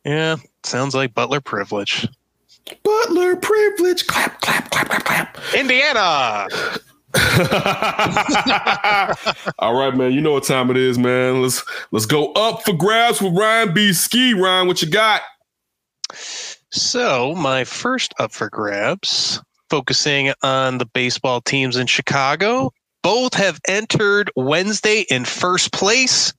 [0.06, 2.08] Yeah, sounds like Butler privilege.
[2.82, 5.38] Butler privilege, clap, clap, clap, clap, clap.
[5.54, 6.48] Indiana.
[9.60, 10.14] All right, man.
[10.14, 11.42] You know what time it is, man.
[11.42, 11.62] Let's
[11.92, 13.92] let's go up for grabs with Ryan B.
[13.92, 14.34] Ski.
[14.34, 15.22] Ryan, what you got?
[16.74, 23.62] So, my first up for grabs, focusing on the baseball teams in Chicago, both have
[23.68, 26.34] entered Wednesday in first place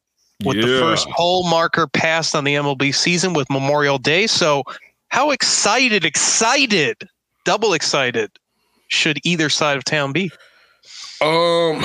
[0.44, 4.26] with the first hole marker passed on the MLB season with Memorial Day.
[4.26, 4.64] So,
[5.06, 7.08] how excited, excited,
[7.44, 8.32] double excited
[8.88, 10.32] should either side of town be?
[11.20, 11.84] Um.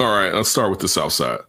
[0.00, 1.40] All right, let's start with the South Side.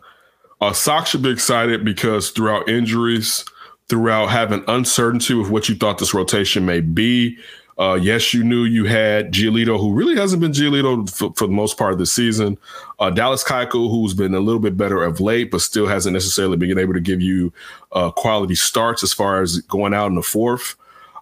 [0.60, 3.46] Uh, Sox should be excited because throughout injuries,
[3.90, 7.38] throughout having uncertainty with what you thought this rotation may be,
[7.78, 11.54] uh, yes, you knew you had Giolito, who really hasn't been Giolito for, for the
[11.54, 12.58] most part of the season.
[13.00, 16.58] Uh, Dallas Keuchel, who's been a little bit better of late, but still hasn't necessarily
[16.58, 17.54] been able to give you
[17.94, 20.76] uh, quality starts as far as going out in the fourth.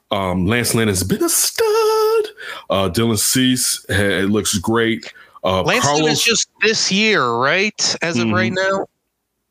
[0.10, 1.66] Um, Lance Lynn has been a stud.
[2.70, 3.94] Uh, Dylan Cease, ha-
[4.24, 5.14] it looks great.
[5.44, 7.96] Uh, Lanston Carlos, is just this year, right?
[8.02, 8.34] As of Mhm.
[8.34, 8.88] right now,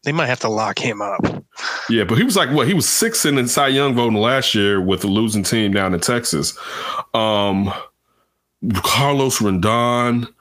[0.07, 1.45] they might have to lock him up.
[1.91, 2.69] Yeah, but he was like what?
[2.69, 5.93] He was sixth in the Cy Young voting last year with a losing team down
[5.95, 6.57] in Texas.
[7.13, 7.73] Um,
[8.77, 10.33] Carlos Rodon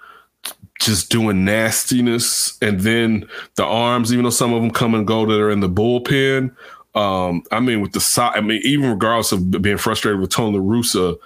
[0.79, 5.25] just doing nastiness, and then the arms, even though some of them come and go
[5.25, 6.55] that are in the bullpen.
[6.93, 10.59] Um, I mean, with the Sox, I mean, even regardless of being frustrated with Tony
[10.59, 11.17] La Russa,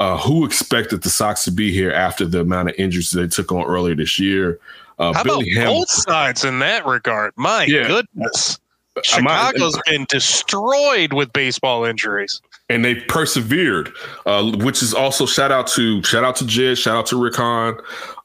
[0.00, 3.50] uh, who expected the Sox to be here after the amount of injuries they took
[3.52, 4.60] on earlier this year?
[4.98, 5.80] Uh, How Billy about Hamilton.
[5.80, 7.32] both sides in that regard?
[7.36, 7.86] My Yeah.
[7.88, 8.58] goodness.
[8.96, 12.40] Might- Chicago's been destroyed with baseball injuries.
[12.68, 13.92] and they persevered,
[14.24, 17.36] uh, which is also shout out to shout out to Jed, shout out to Rick
[17.36, 17.76] Hahn,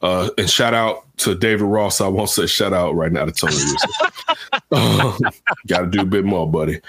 [0.02, 2.00] uh, and shout out to David Ross.
[2.00, 3.88] I won't say shout out right now to Tony Russo.
[5.68, 6.80] Got to do a bit more, buddy.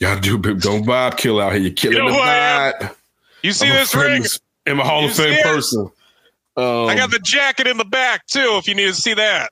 [0.00, 0.60] Got to do a bit.
[0.60, 1.62] Don't vibe kill out here.
[1.62, 2.94] You're killing You know the vibe.
[3.42, 4.24] You see I'm this ring?
[4.66, 5.90] I'm a Hall You of Fame person.
[6.56, 8.58] Um, I got the jacket in the back too.
[8.58, 9.50] If you need to see that,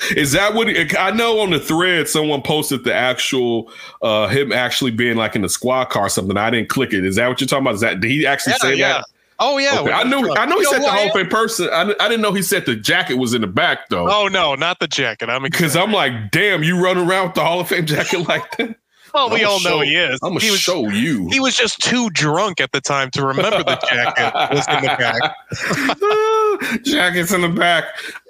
[0.16, 0.68] is that what
[0.98, 2.08] I know on the thread?
[2.08, 3.70] Someone posted the actual
[4.00, 6.36] uh him actually being like in the squad car or something.
[6.36, 7.04] I didn't click it.
[7.04, 7.74] Is that what you're talking about?
[7.74, 8.92] Is that did he actually yeah, say yeah.
[8.94, 9.04] that?
[9.38, 11.68] Oh yeah, Okay, I knew I know he You said who the of Fame person.
[11.72, 14.08] I, I didn't know he said the jacket was in the back though.
[14.08, 15.28] Oh no, not the jacket.
[15.28, 18.48] I'm Because I'm like, damn, you run around with the Hall of Fame jacket like
[18.56, 18.76] that.
[19.14, 20.18] Well, we all know he is.
[20.22, 21.28] I'm gonna he was show you.
[21.28, 24.96] he was just too drunk at the time to remember the jacket was in the
[24.98, 26.82] back.
[26.84, 27.84] Jackets in the back.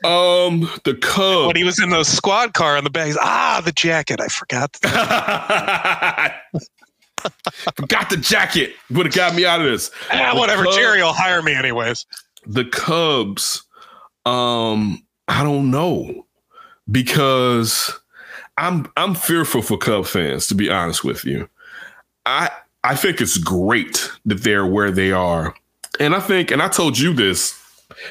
[0.05, 1.47] Um, the Cubs.
[1.49, 4.21] When he was in the squad car in the back, he's, ah, the jacket.
[4.21, 4.77] I forgot.
[7.77, 8.75] Forgot the jacket.
[8.91, 9.91] Would have got me out of this.
[10.11, 10.65] ah, The whatever.
[10.65, 12.05] Cubs- Jerry will hire me anyways.
[12.47, 13.63] the Cubs,
[14.27, 16.27] um, I don't know
[16.91, 17.97] because
[18.59, 21.49] I'm I'm fearful for Cub fans, to be honest with you.
[22.27, 22.51] I
[22.85, 25.55] I think it's great that they're where they are.
[26.01, 27.59] And I think, and I told you this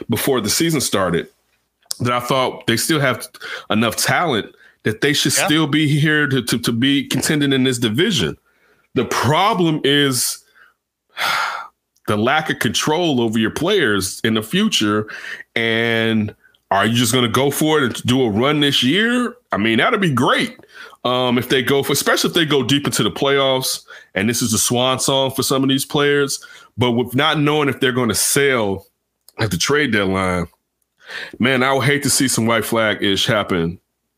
[0.10, 1.28] before the season started,
[2.00, 3.28] that I thought they still have
[3.70, 5.46] enough talent that they should Yeah.
[5.46, 8.38] still be here to, to, to be contending in this division.
[8.96, 10.44] The problem is
[12.08, 15.08] the lack of control over your players in the future.
[15.56, 16.36] And
[16.72, 19.36] are you just going to go for it and do a run this year?
[19.52, 20.58] I mean, that'd be great.
[21.04, 24.42] Um, if they go for, especially if they go deep into the playoffs, and this
[24.42, 26.44] is a swan song for some of these players,
[26.78, 28.88] but with not knowing if they're going to sell
[29.40, 30.48] at the trade deadline,
[31.40, 33.78] man, I would hate to see some white flag ish happen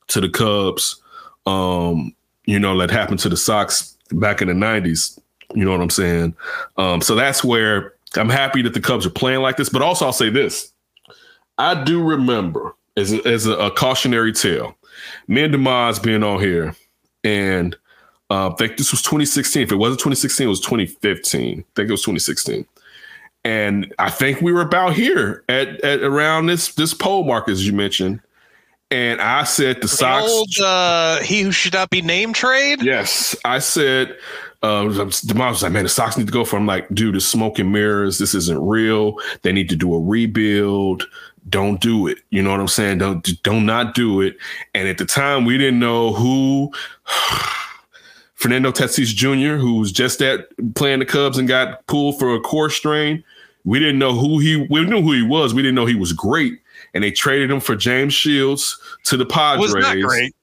[0.10, 1.02] to the Cubs.
[1.48, 2.14] Um,
[2.46, 5.20] you know, that happened to the Sox back in the 90s.
[5.56, 6.36] You know what I'm saying?
[6.78, 9.70] Um, so that's where I'm happy that the Cubs are playing like this.
[9.70, 10.73] But also, I'll say this
[11.58, 14.76] I do remember as a, as a, a cautionary tale,
[15.28, 16.76] me and Demaz being on here,
[17.24, 17.76] and
[18.30, 19.64] uh, I think this was 2016.
[19.64, 21.60] If it wasn't 2016, it was 2015.
[21.60, 22.66] I think it was 2016.
[23.46, 27.66] And I think we were about here at, at around this this poll mark as
[27.66, 28.22] you mentioned.
[28.90, 30.32] And I said the, The Sox.
[30.32, 32.82] old uh, he who should not be named trade.
[32.82, 34.18] Yes, I said.
[34.62, 37.60] Uh, was like, "Man, the Sox need to go for." I'm like, "Dude, it's smoke
[37.60, 38.18] and mirrors.
[38.18, 39.18] This isn't real.
[39.42, 41.04] They need to do a rebuild.
[41.50, 42.20] Don't do it.
[42.30, 43.00] You know what I'm saying?
[43.00, 44.38] Don't don't not do it."
[44.74, 46.72] And at the time, we didn't know who
[48.36, 52.40] Fernando Tatis Jr., who was just at playing the Cubs and got pulled for a
[52.40, 53.24] core strain.
[53.66, 54.68] We didn't know who he.
[54.70, 55.54] We knew who he was.
[55.54, 56.60] We didn't know he was great.
[56.94, 59.74] And they traded him for James Shields to the Padres.
[59.74, 60.36] Was not great.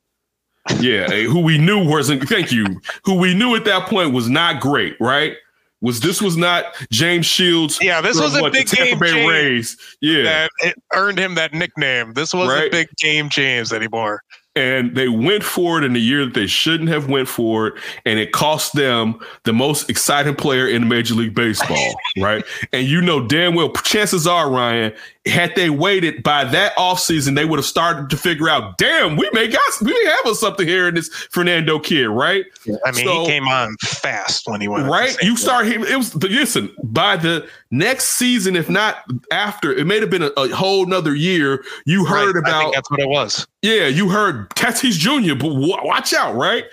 [0.78, 2.28] Yeah, who we knew wasn't.
[2.28, 2.80] Thank you.
[3.04, 4.96] Who we knew at that point was not great.
[5.00, 5.34] Right?
[5.82, 7.78] Was this was not James Shields?
[7.80, 9.30] Yeah, this was a what, the big Tampa game Bay change.
[9.30, 9.76] Rays.
[10.00, 12.12] Yeah, That it earned him that nickname.
[12.12, 12.70] This wasn't Right.
[12.70, 14.22] Big Game James anymore.
[14.56, 17.74] And they went for it in the year that they shouldn't have went for it
[18.04, 23.00] and it cost them the most exciting player in major league baseball right and you
[23.00, 24.92] know damn well chances are ryan
[25.26, 29.30] had they waited by that offseason they would have started to figure out damn we
[29.32, 32.44] may got we may have something here in this fernando kid right
[32.84, 34.88] I mean, So- he came on fast when he went.
[34.88, 35.38] right you St.
[35.38, 40.10] start him it was listen by the next season if not after it may have
[40.10, 43.08] been a, a whole nother year you Right, heard I about think that's what it
[43.08, 43.46] was.
[43.62, 46.64] yeah, you heard Tatis Jr., but wa- watch out, right?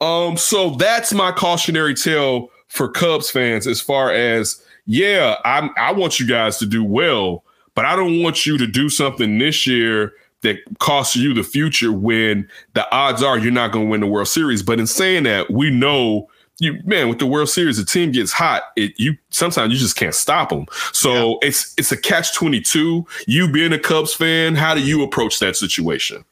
[0.00, 5.92] Um, so that's my cautionary tale for Cubs fans as far as yeah, I'm I
[5.92, 7.44] want you guys to do well,
[7.74, 11.92] but I don't want you to do something this year that costs you the future
[11.92, 14.62] when the odds are you're not going to win the World Series.
[14.62, 18.32] But in saying that, we know you man with the World Series, the team gets
[18.32, 18.64] hot.
[18.76, 20.66] It you sometimes you just can't stop them.
[20.92, 23.06] So it's it's a catch twenty two.
[23.26, 26.24] You being a Cubs fan, how do you approach that situation?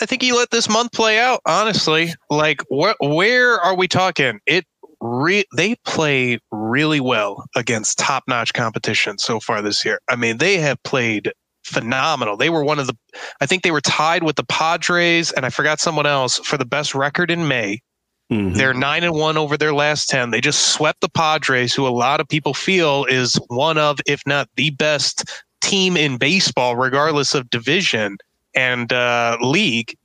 [0.00, 1.40] I think you let this month play out.
[1.46, 4.40] Honestly, like where where are we talking?
[4.46, 4.64] It
[5.00, 10.00] re- they play really well against top notch competition so far this year.
[10.08, 11.32] I mean, they have played
[11.64, 12.36] phenomenal.
[12.36, 12.96] They were one of the.
[13.40, 16.64] I think they were tied with the Padres, and I forgot someone else for the
[16.64, 17.80] best record in May.
[18.32, 18.54] Mm-hmm.
[18.54, 20.30] They're nine and one over their last 10.
[20.30, 24.20] They just swept the Padres, who a lot of people feel is one of, if
[24.26, 25.24] not the best
[25.62, 28.18] team in baseball, regardless of division
[28.54, 29.96] and uh, league.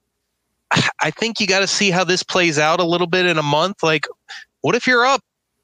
[1.01, 3.43] I think you got to see how this plays out a little bit in a
[3.43, 3.83] month.
[3.83, 4.07] Like,
[4.61, 5.21] what if you're up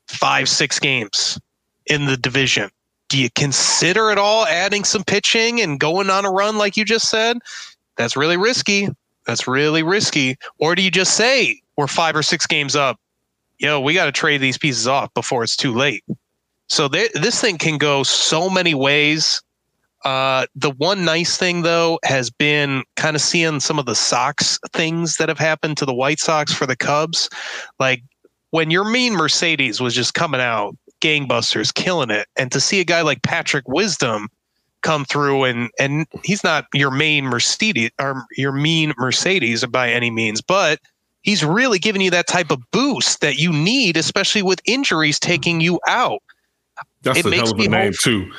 [0.07, 1.39] five, six games
[1.87, 2.69] in the division?
[3.09, 6.85] Do you consider at all adding some pitching and going on a run like you
[6.85, 7.37] just said?
[7.97, 8.87] That's really risky.
[9.25, 10.37] That's really risky.
[10.59, 12.97] Or do you just say we're five or six games up?
[13.57, 16.03] Yo, we got to trade these pieces off before it's too late.
[16.67, 19.41] So there, this thing can go so many ways.
[20.05, 24.59] Uh, the one nice thing though has been kind of seeing some of the Sox
[24.71, 27.29] things that have happened to the White Sox for the Cubs.
[27.79, 28.03] Like
[28.51, 33.01] when Yermín Mercedes was just coming out gangbusters, killing it, and to see a guy
[33.01, 34.29] like Patrick Wisdom
[34.81, 40.09] come through and and he's not your main Mercedes or your mean Mercedes by any
[40.09, 40.79] means, but
[41.21, 45.61] he's really giving you that type of boost that you need, especially with injuries taking
[45.61, 46.21] you out.
[47.03, 48.31] That's It a hell of a name hope- too.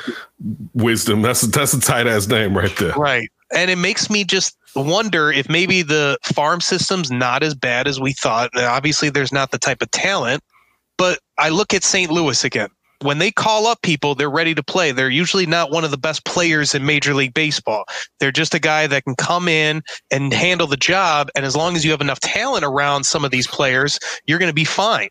[0.74, 1.22] Wisdom.
[1.22, 2.92] That's a, that's a tight ass name right there.
[2.92, 3.28] Right.
[3.54, 7.98] And it makes me just wonder if maybe the farm system's not as bad as
[8.00, 8.50] we thought.
[8.54, 10.42] Now, Obviously, there's not the type of talent,
[10.96, 12.10] but I look at St.
[12.10, 12.68] Louis again.
[13.02, 14.92] When they call up people, they're ready to play.
[14.92, 17.84] They're usually not one of the best players in Major League Baseball.
[18.20, 21.30] They're just a guy that can come in and handle the job.
[21.34, 24.50] And as long as you have enough talent around some of these players, you're going
[24.50, 25.08] to be fine.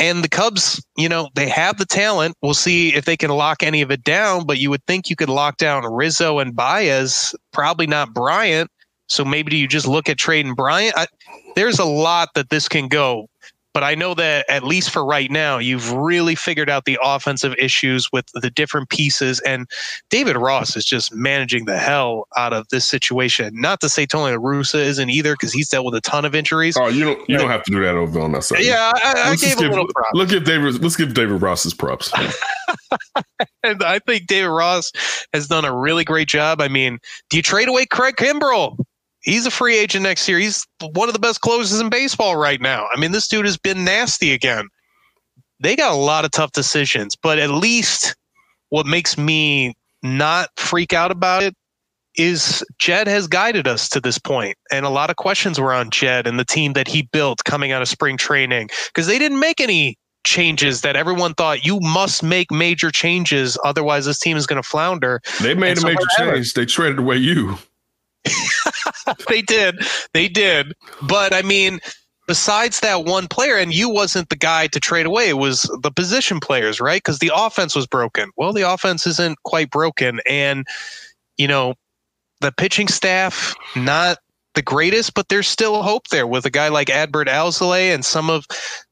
[0.00, 2.34] And the Cubs, you know, they have the talent.
[2.40, 5.16] We'll see if they can lock any of it down, but you would think you
[5.16, 8.70] could lock down Rizzo and Baez, probably not Bryant.
[9.08, 10.94] So maybe do you just look at trading Bryant?
[10.96, 11.06] I,
[11.54, 13.26] there's a lot that this can go.
[13.72, 17.54] But I know that at least for right now, you've really figured out the offensive
[17.58, 19.40] issues with the different pieces.
[19.40, 19.68] And
[20.10, 23.52] David Ross is just managing the hell out of this situation.
[23.54, 26.76] Not to say Tony Russa isn't either, because he's dealt with a ton of injuries.
[26.76, 28.60] Oh, you don't you don't have to do that over on that side.
[28.60, 30.10] Yeah, I, I Let's gave just a give, little props.
[30.14, 32.12] let's give David let's give David Ross's props.
[33.62, 34.90] And I think David Ross
[35.32, 36.60] has done a really great job.
[36.60, 36.98] I mean,
[37.28, 38.76] do you trade away Craig Kimbrel?
[39.22, 40.38] He's a free agent next year.
[40.38, 42.86] He's one of the best closers in baseball right now.
[42.94, 44.68] I mean, this dude has been nasty again.
[45.60, 48.16] They got a lot of tough decisions, but at least
[48.70, 51.54] what makes me not freak out about it
[52.16, 55.90] is Jed has guided us to this point, and a lot of questions were on
[55.90, 59.38] Jed and the team that he built coming out of spring training because they didn't
[59.38, 64.46] make any changes that everyone thought you must make major changes, otherwise this team is
[64.46, 65.20] going to flounder.
[65.40, 66.54] They made And a major change.
[66.54, 67.58] They traded away you.
[69.28, 69.76] they did,
[70.12, 71.80] they did, but I mean.
[72.26, 75.90] Besides that one player, and you wasn't the guy to trade away, it was the
[75.90, 76.98] position players, right?
[77.02, 78.30] Because the offense was broken.
[78.36, 80.20] Well, the offense isn't quite broken.
[80.28, 80.64] And,
[81.38, 81.74] you know,
[82.40, 84.18] the pitching staff, not
[84.54, 88.28] the greatest, but there's still hope there with a guy like Adbert Alzolay and some
[88.28, 88.46] of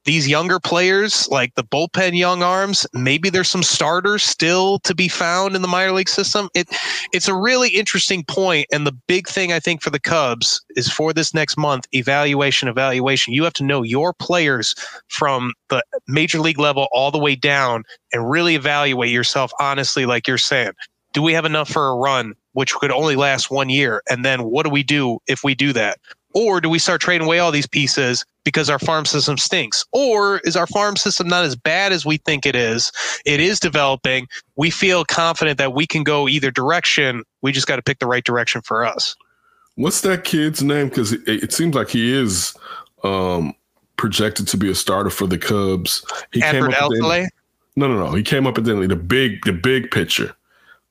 [0.05, 2.87] these younger players, like the bullpen young arms.
[2.93, 6.49] Maybe there's some starters still to be found in the minor league system.
[6.55, 6.69] It
[7.13, 10.91] it's a really interesting point, and the big thing I think for the Cubs is
[10.91, 12.69] for this next month evaluation.
[12.69, 13.35] Evaluation.
[13.35, 14.75] You have to know your players
[15.09, 17.83] from the major league level all the way down,
[18.13, 20.73] and really evaluate yourself honestly, like you're saying.
[21.13, 24.03] Do we have enough for a run, which could only last one year?
[24.09, 25.99] And then what do we do if we do that?
[26.35, 29.85] Or do we start trading away all these pieces because our farm system stinks?
[29.93, 32.93] Or is our farm system not as bad as we think it is?
[33.25, 34.29] It is developing.
[34.57, 37.25] We feel confident that we can go either direction.
[37.41, 39.17] We just got to pick the right direction for us.
[39.77, 40.89] What's that kid's name?
[40.89, 42.55] Because it, it seems like he is
[43.05, 43.55] um,
[43.97, 46.05] projected to be a starter for the Cubs.
[46.33, 47.29] He up the end- Alzolay?
[47.77, 48.13] No, no, no.
[48.13, 50.35] He came up at the the big, the big pitcher.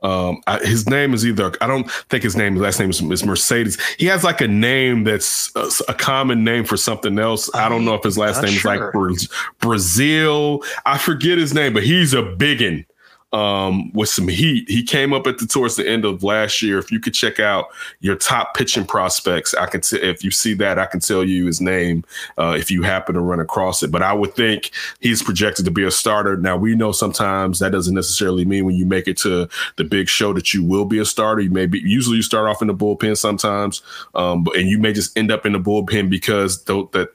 [0.04, 3.02] Um, I, his name is either I don't think his name, his last name is,
[3.02, 3.82] is Mercedes.
[3.98, 7.54] He has like a name that's a, a common name for something else.
[7.56, 8.80] I don't know if his last name is like.
[8.92, 9.14] Bra-
[9.60, 10.64] Brazil.
[10.86, 12.86] I forget his name, but he's a biggin
[13.34, 14.70] um, with some heat.
[14.70, 16.78] He came up at the towards the end of last year.
[16.78, 17.68] If you could check out
[18.00, 21.46] your top pitching prospects, I can t- if you see that, I can tell you
[21.46, 22.06] his name
[22.38, 23.92] uh, if you happen to run across it.
[23.92, 26.38] But I would think he's projected to be a starter.
[26.38, 30.08] Now we know sometimes that doesn't necessarily mean when you make it to the big
[30.08, 31.42] show that you will be a starter.
[31.42, 33.82] You may be usually you start off in the bullpen sometimes,
[34.16, 37.10] um, but and you may just end up in the bullpen because though that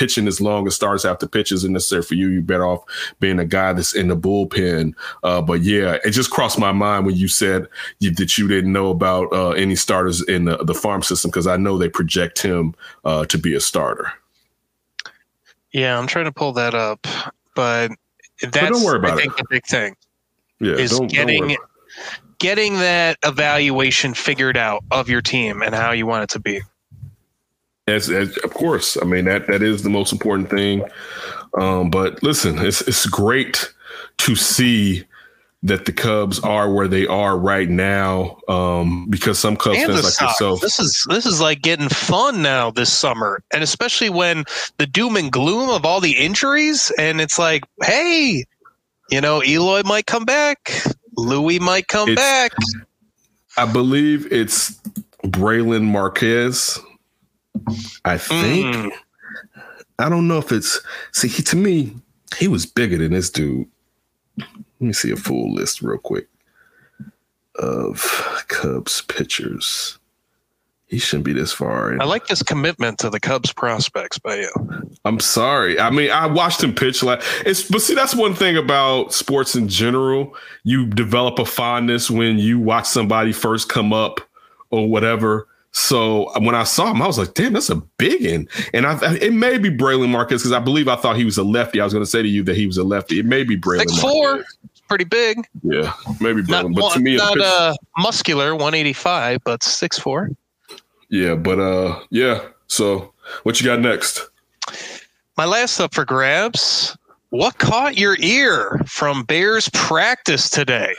[0.00, 2.28] pitching as long as starters have to pitch isn't necessary for you.
[2.28, 2.82] You're better off
[3.20, 4.94] being a guy that's in the bullpen.
[5.22, 7.66] Uh, but yeah, it just crossed my mind when you said
[7.98, 11.46] you, that you didn't know about uh, any starters in the, the farm system because
[11.46, 12.74] I know they project him
[13.04, 14.10] uh, to be a starter.
[15.72, 17.06] Yeah, I'm trying to pull that up,
[17.54, 17.90] but
[18.40, 19.94] that's don't worry about I think the big thing.
[20.60, 21.56] Yeah, is don't- don't getting worry.
[22.38, 26.62] getting that evaluation figured out of your team and how you want it to be.
[27.90, 30.84] As, as of course, I mean that that is the most important thing.
[31.58, 33.72] Um, but listen, it's it's great
[34.18, 35.04] to see
[35.62, 38.38] that the Cubs are where they are right now.
[38.48, 40.40] Um, because some Cubs And fans like Sox.
[40.40, 44.44] yourself, This is this is like getting fun now this summer, and especially when
[44.78, 48.44] the doom and gloom of all the injuries, and it's like, hey,
[49.10, 50.72] you know, Eloy might come back,
[51.16, 52.52] Luis might come back.
[53.56, 54.80] I believe it's
[55.24, 56.80] Brailyn Márquez.
[58.04, 58.76] I think.
[58.76, 58.90] Mm.
[59.98, 60.80] I don't know if it's
[61.12, 61.94] see he, to me
[62.38, 63.68] he was bigger than this dude.
[64.38, 64.48] Let
[64.80, 66.28] me see a full list real quick
[67.56, 69.98] of Cubs pitchers.
[70.86, 71.92] He shouldn't be this far.
[71.92, 72.00] in.
[72.00, 74.50] I like this commitment to the Cubs prospects by you.
[75.04, 75.78] I'm sorry.
[75.78, 79.54] I mean, I watched him pitch like it's but see that's one thing about sports
[79.54, 80.34] in general.
[80.64, 84.20] You develop a fondness when you watch somebody first come up
[84.70, 85.46] or whatever.
[85.72, 89.14] So when I saw him, I was like, "Damn, that's a big one." And I,
[89.16, 91.80] it may be Brailyn Márquez because I believe I thought he was a lefty.
[91.80, 93.18] I was going to say to you that he was a lefty.
[93.20, 93.80] It may be Brailyn.
[93.88, 94.44] Six four,
[94.88, 95.46] pretty big.
[95.62, 96.74] Yeah, maybe Not, Brailyn.
[96.74, 100.30] But to one- me, a not pitch- uh, muscular, 185, but six four.
[101.08, 102.46] yeah, but uh, yeah.
[102.66, 103.12] So
[103.44, 104.28] what you got next?
[105.36, 106.96] My last up for grabs.
[107.30, 110.94] What caught your ear from Bears practice today?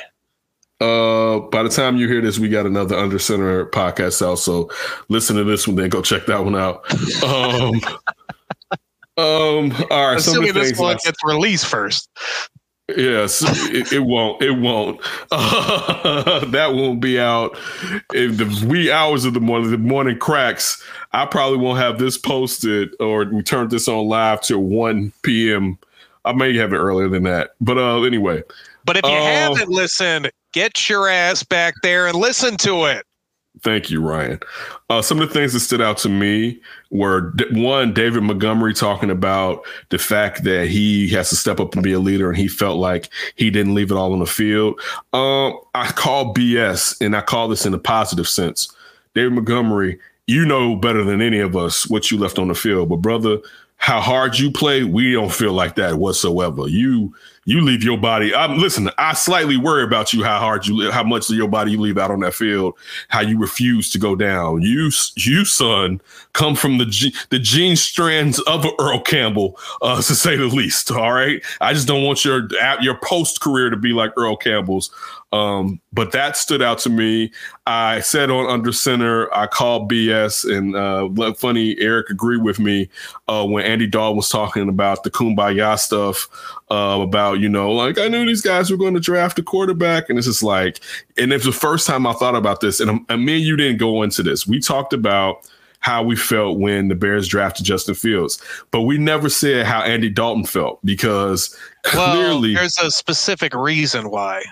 [0.82, 4.40] Uh, by the time you hear this, we got another Under Center podcast out.
[4.40, 4.70] So
[5.10, 6.84] listen to this one, then go check that one out.
[7.24, 7.82] Um,
[9.18, 10.22] um, all right.
[10.22, 12.10] Some of Assuming this one gets released first.
[12.98, 14.42] Yes, it, it won't.
[14.42, 15.00] It won't.
[15.32, 17.58] that won't be out
[18.14, 19.72] in the wee hours of the morning.
[19.72, 20.84] The morning cracks.
[21.12, 25.78] I probably won't have this posted or we turn this on live till one p.m.
[26.26, 28.44] I may have it earlier than that, but uh, anyway.
[28.86, 33.06] But if you Uh, haven't listened, get your ass back there and listen to it.
[33.64, 34.40] Thank you, Ryan.
[34.90, 36.60] Uh, some of the things that stood out to me
[36.90, 41.84] were one, David Montgomery talking about the fact that he has to step up and
[41.84, 44.80] be a leader, and he felt like he didn't leave it all on the field.
[45.12, 48.74] Um, I call BS, and I call this in a positive sense.
[49.14, 52.88] David Montgomery, you know better than any of us what you left on the field,
[52.88, 53.40] but brother,
[53.76, 56.68] how hard you play, we don't feel like that whatsoever.
[56.68, 57.14] You
[57.46, 58.36] you leave your body.
[58.36, 58.90] I'm listen.
[58.98, 61.98] I slightly worry about you how hard you how much of your body you leave
[61.98, 62.76] out on that field,
[63.08, 64.62] how you refuse to go down.
[64.62, 66.00] You you son
[66.34, 70.92] come from the the gene strands of Earl Campbell, uh, to say the least.
[70.92, 72.48] All right, I just don't want your
[72.80, 74.92] your post career to be like Earl Campbell's.
[75.32, 77.32] Um, but that stood out to me.
[77.66, 82.90] I said on under center, I called BS, and uh, funny, Eric agreed with me
[83.30, 86.28] uh, when Andy Dalton was talking about the kumbaya stuff.
[86.70, 90.10] Uh, about you know, like I knew these guys were going to draft a quarterback,
[90.10, 90.82] and it's just like,
[91.18, 93.56] and it's the first time I thought about this, and, um, and me and you
[93.56, 94.46] didn't go into this.
[94.46, 95.50] We talked about
[95.80, 100.10] how we felt when the Bears drafted Justin Fields, but we never said how Andy
[100.10, 101.56] Dalton felt because
[101.94, 104.44] Well, clearly, there's a specific reason why.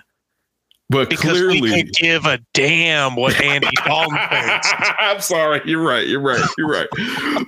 [0.91, 4.73] But Because clearly, we can give a damn what Andy Dalton thinks.
[4.97, 5.61] I'm sorry.
[5.63, 6.07] You're right.
[6.07, 6.43] You're right.
[6.57, 6.87] You're right.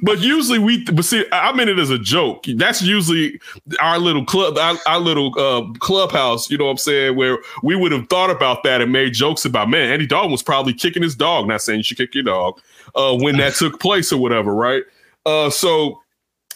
[0.03, 2.45] But usually we, but see, I meant it as a joke.
[2.55, 3.39] That's usually
[3.80, 6.51] our little club, our, our little uh, clubhouse.
[6.51, 7.15] You know what I'm saying?
[7.15, 10.43] Where we would have thought about that and made jokes about, man, Andy Dalton was
[10.43, 11.47] probably kicking his dog.
[11.47, 12.61] Not saying you should kick your dog
[12.93, 14.84] uh, when that took place or whatever, right?
[15.26, 15.99] Uh, so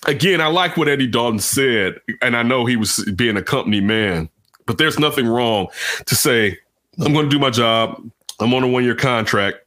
[0.06, 3.82] again, I like what Andy Dalton said, and I know he was being a company
[3.82, 4.30] man.
[4.68, 5.68] But there's nothing wrong
[6.06, 6.57] to say,
[7.00, 8.02] I'm going to do my job.
[8.40, 9.58] I'm on a one year contract.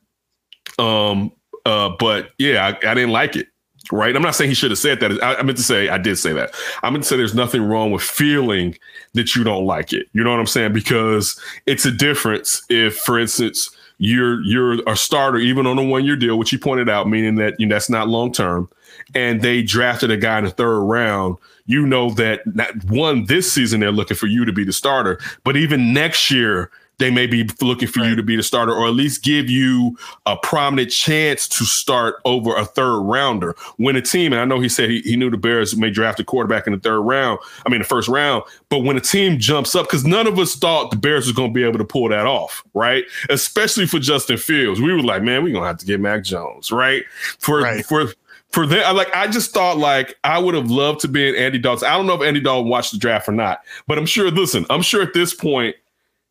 [0.79, 1.33] Um,
[1.65, 3.49] uh, but yeah, I, I didn't like it.
[3.91, 4.15] Right.
[4.15, 5.23] I'm not saying he should have said that.
[5.23, 6.55] I, I meant to say I did say that.
[6.83, 8.77] I meant to say there's nothing wrong with feeling
[9.15, 10.09] that you don't like it.
[10.13, 10.75] You know what I'm saying?
[10.75, 16.05] Because it's a difference if, for instance, you're you're a starter even on a one
[16.05, 18.69] year deal, which you pointed out, meaning that you know, that's not long term,
[19.15, 21.37] and they drafted a guy in the third round.
[21.67, 25.19] You know that not one this season they're looking for you to be the starter,
[25.45, 28.87] but even next year they may be looking for you to be the starter or
[28.87, 29.97] at least give you
[30.27, 33.55] a prominent chance to start over a third rounder.
[33.77, 36.20] When a team, and I know he said he, he knew the Bears may draft
[36.20, 39.39] a quarterback in the third round, I mean, the first round, but when a team
[39.39, 41.85] jumps up, because none of us thought the Bears was going to be able to
[41.85, 43.05] pull that off, right?
[43.31, 44.81] Especially for Justin Fields.
[44.81, 47.05] We were like, man, we're going to have to get Mac Jones, right?
[47.39, 47.85] For, Right.
[47.85, 48.07] for,
[48.51, 51.35] for them, I like I just thought like I would have loved to be in
[51.35, 51.87] Andy Dalton.
[51.89, 54.31] I don't know if Andy Dalton watched the draft or not, but I'm sure.
[54.31, 55.77] Listen, I'm sure at this point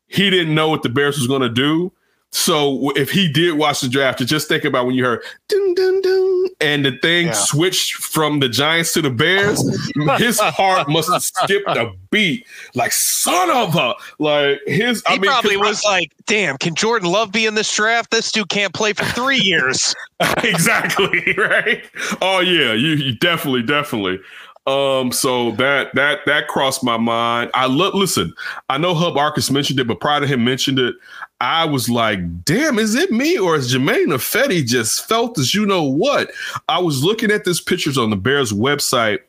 [0.07, 1.91] he didn't know what the Bears was going to do.
[2.31, 6.01] So if he did watch the draft, just think about when you heard ding ding
[6.01, 7.31] ding and the thing Yeah.
[7.33, 9.63] switched from the Giants to the Bears,
[10.17, 12.45] his heart must have skipped a beat.
[12.75, 15.01] Like son of a like his.
[15.07, 17.73] He I mean, 'cause probably I- was like, damn, can Jordan Love be in this
[17.73, 18.11] draft?
[18.11, 19.95] This dude can't play for three years.
[20.43, 21.83] exactly right
[22.23, 24.19] oh yeah you, you definitely definitely
[24.67, 27.49] um so that that that crossed my mind.
[27.53, 28.33] I look listen
[28.69, 30.95] i know Hub Arkush mentioned it but prior to him mentioned it
[31.39, 35.65] i was like damn is it me or is Germain Ifedi just felt as you
[35.65, 36.31] know what?
[36.67, 39.19] I was looking at this pictures on the bears website.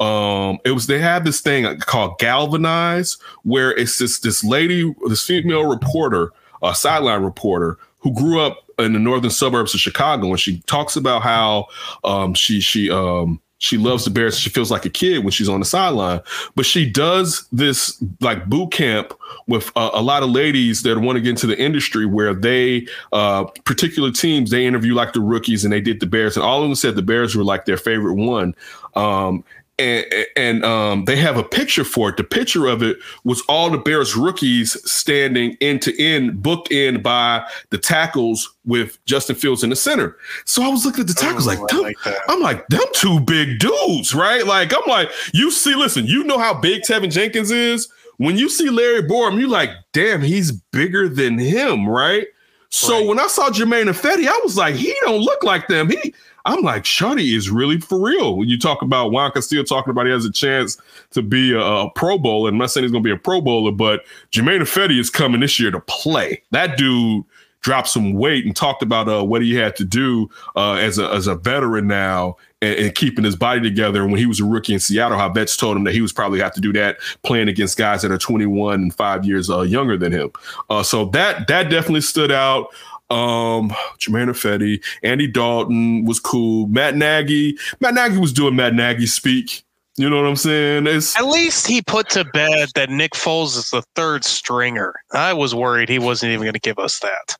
[0.00, 5.26] Um it was they had this thing called galvanize where it's this this lady this
[5.26, 6.32] female reporter
[6.62, 10.96] a sideline reporter who grew up in the northern suburbs of Chicago, and she talks
[10.96, 11.66] about how
[12.04, 14.38] um, she she um, she loves the Bears.
[14.38, 16.20] She feels like a kid when she's on the sideline,
[16.54, 19.14] but she does this like boot camp
[19.46, 22.86] with uh, a lot of ladies that want to get into the industry, where they
[23.12, 26.62] uh, particular teams they interview like the rookies, and they did the Bears, and all
[26.62, 28.54] of them said the Bears were like their favorite one.
[28.94, 29.44] Um,
[29.78, 32.16] and, and um, they have a picture for it.
[32.16, 37.02] The picture of it was all the Bears rookies standing end to end, booked in
[37.02, 40.16] by the tackles with Justin Fields in the center.
[40.44, 41.96] So I was looking at the tackles Ooh, like, like
[42.28, 44.46] I'm like, them two big dudes, right?
[44.46, 47.88] Like, I'm like, you see, listen, you know how big Teven Jenkins is.
[48.18, 52.26] When you see Larry Borom, you like, damn, he's bigger than him, right?
[52.70, 53.06] So Right.
[53.06, 55.90] when I saw Germain Ifedi, I was like, he don't look like them.
[55.90, 56.14] He,
[56.46, 58.36] I'm like, Shuddy is really for real.
[58.36, 60.78] When you talk about Juan Castillo talking about he has a chance
[61.10, 63.40] to be a, a Pro Bowler, I'm not saying he's going to be a Pro
[63.40, 66.42] Bowler, but Germain Ifedi is coming this year to play.
[66.52, 67.24] That dude
[67.66, 71.10] dropped some weight and talked about uh, what he had to do uh, as a
[71.10, 74.02] as a veteran now and, and keeping his body together.
[74.02, 76.12] And when he was a rookie in Seattle, how vets told him that he was
[76.12, 79.62] probably have to do that playing against guys that are 21 and five years uh,
[79.62, 80.30] younger than him.
[80.70, 82.68] Uh, so that that definitely stood out.
[83.08, 86.66] Um, Germain Ifedi, Andy Dalton was cool.
[86.66, 89.62] Matt Nagy, Matt Nagy was doing Matt Nagy speak.
[89.96, 90.86] You know what I'm saying?
[90.86, 94.94] It's At least he put to bed that Nick Foles is the third stringer.
[95.12, 97.36] I was worried he wasn't even going to give us that.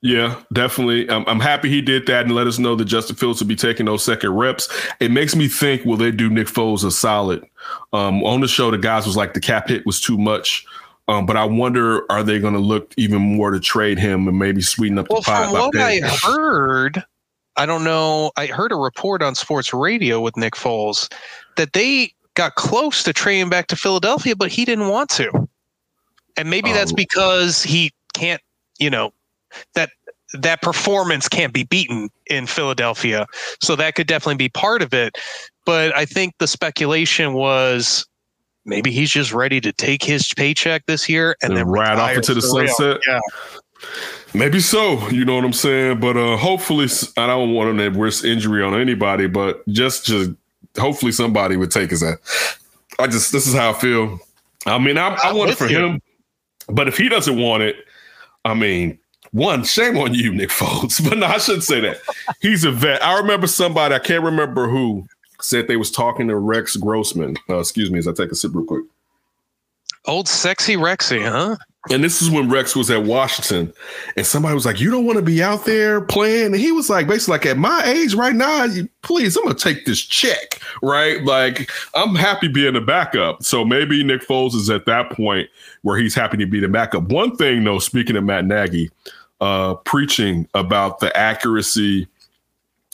[0.00, 1.08] Yeah, definitely.
[1.08, 3.54] I'm, I'm happy he did that and let us know that Justin Fields will be
[3.54, 4.68] taking those second reps.
[4.98, 7.44] It makes me think, will they do Nick Foles a solid?
[7.92, 10.66] Um, on the show, the guys was like the cap hit was too much.
[11.08, 14.38] Um, but I wonder, are they going to look even more to trade him and
[14.38, 15.44] maybe sweeten up Well, the pot?
[15.44, 17.02] from what I heard,
[17.56, 18.30] I don't know.
[18.36, 21.12] I heard a report on sports radio with Nick Foles
[21.56, 25.48] that they got close to trading back to Philadelphia, but he didn't want to.
[26.36, 26.96] And maybe that's Oh.
[26.96, 28.40] because he can't,
[28.78, 29.12] you know,
[29.74, 29.90] that
[30.32, 33.26] that performance can't be beaten in Philadelphia.
[33.60, 35.18] So that could definitely be part of it.
[35.66, 38.06] But I think the speculation was
[38.64, 42.16] maybe he's just ready to take his paycheck this year and And then ride off
[42.16, 43.00] into the sunset?
[43.06, 43.20] Yeah.
[44.34, 45.08] Maybe so.
[45.10, 46.00] You know what I'm saying?
[46.00, 50.30] But uh, hopefully, I don't want to risk injury on anybody, but just, just
[50.78, 52.58] hopefully somebody would take his ass.
[52.98, 54.18] I just, this is how I feel.
[54.66, 55.78] I mean, I, I want it for you.
[55.78, 56.02] him,
[56.68, 57.76] but if he doesn't want it,
[58.44, 58.98] I mean,
[59.32, 61.02] one, shame on you, Nick Foles.
[61.08, 61.98] But no, I shouldn't say that.
[62.40, 63.04] He's a vet.
[63.04, 65.06] I remember somebody, I can't remember who,
[65.42, 67.36] said they was talking to Rex Grossman.
[67.48, 68.84] Uh, excuse me as I take a sip real quick.
[70.06, 71.56] Old sexy Rexy, huh?
[71.90, 73.72] And this is when Rex was at Washington,
[74.16, 76.88] and somebody was like, "You don't want to be out there playing." And he was
[76.88, 80.60] like, basically, like at my age right now, you, please, I'm gonna take this check,
[80.80, 81.22] right?
[81.24, 83.42] Like I'm happy being a backup.
[83.42, 85.48] So maybe Nick Foles is at that point
[85.82, 87.04] where he's happy to be the backup.
[87.04, 88.88] One thing, though, speaking of Matt Nagy,
[89.40, 92.06] uh, preaching about the accuracy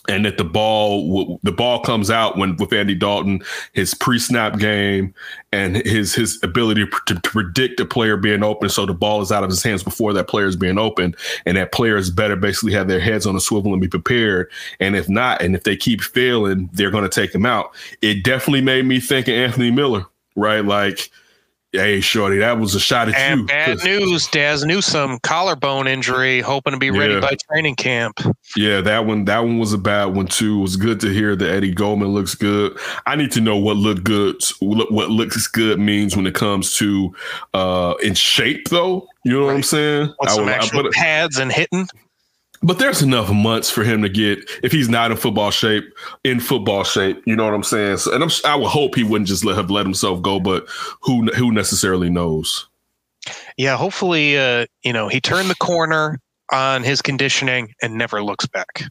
[0.08, 3.42] and that the ball the ball comes out when with Andy Dalton,
[3.74, 5.14] his pre-snap game
[5.52, 9.30] and his his ability to, to predict a player being open, so the ball is
[9.30, 11.14] out of his hands before that player is being open,
[11.46, 14.50] and that player is better basically have their heads on a swivel and be prepared.
[14.80, 17.74] And if not, and if they keep failing, they're going to take them out.
[18.02, 20.06] It definitely made me think of Anthony Miller,
[20.36, 20.64] right?
[20.64, 21.10] Like,
[21.72, 23.46] hey, shorty, that was a shot at And you.
[23.46, 27.20] bad news, Dazz Newsome collarbone injury, hoping to be ready Yeah.
[27.20, 28.18] by training camp.
[28.56, 30.58] Yeah, that one that one was a bad one too.
[30.58, 32.78] It was good to hear that Eddie Goldman looks good.
[33.06, 37.14] I need to know what look good what looks good means when it comes to
[37.54, 39.06] uh in shape though.
[39.24, 40.14] You know what I'm saying?
[40.20, 41.86] With some I- actual but, pads and hitting.
[42.62, 45.84] But there's enough months for him to get if he's not in football shape,
[46.24, 47.22] in football shape.
[47.26, 47.98] You know what I'm saying?
[47.98, 50.66] So, and I'm, I would hope he wouldn't just let have let himself go, but
[51.00, 52.66] who who necessarily knows?
[53.56, 56.20] Yeah, hopefully, uh, you know, he turned the corner
[56.50, 58.84] on his conditioning and never looks back.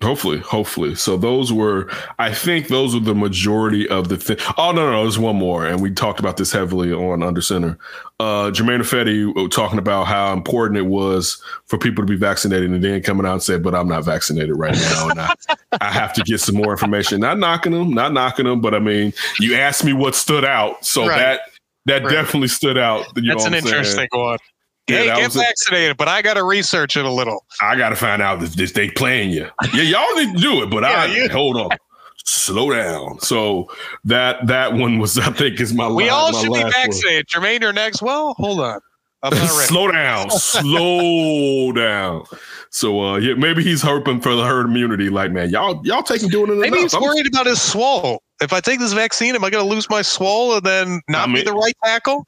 [0.00, 0.94] Hopefully, hopefully.
[0.94, 1.90] So those were,
[2.20, 4.36] I think, those were the majority of the thing.
[4.56, 7.40] Oh no, no, no, there's one more, and we talked about this heavily on Under
[7.40, 7.78] Center.
[8.20, 12.82] Uh, Germain Ifedi talking about how important it was for people to be vaccinated, and
[12.82, 15.34] then coming out and said, "But I'm not vaccinated right now, and I,
[15.80, 18.80] I have to get some more information." Not knocking them, not knocking them, but I
[18.80, 21.16] mean, you asked me what stood out, so Right.
[21.18, 21.40] that
[21.86, 22.10] that Right.
[22.12, 23.06] definitely stood out.
[23.16, 24.38] You That's an interesting one.
[24.88, 27.44] Yeah, hey, get was a- vaccinated, but I got to research it a little.
[27.60, 29.46] I got to find out if this they playing you.
[29.74, 31.68] Yeah, y'all need to do it, but I you- hold on,
[32.28, 33.18] slow down.
[33.20, 33.70] So
[34.04, 35.88] that that one was, I think, is my.
[35.88, 36.72] We all my should be last one.
[36.72, 37.26] vaccinated.
[37.28, 38.02] Germain or next?
[38.02, 38.80] Well, hold on.
[39.22, 40.30] I'm not slow down,
[40.78, 42.22] slow down.
[42.70, 45.10] So uh, yeah, maybe he's hoping for the herd immunity.
[45.10, 46.82] Like, man, y'all y'all taking doing it Maybe enough.
[46.82, 48.22] he's I'm- worried about his swole.
[48.40, 51.28] If I take this vaccine, am I going to lose my swole and then not
[51.28, 52.24] I be the right tackle?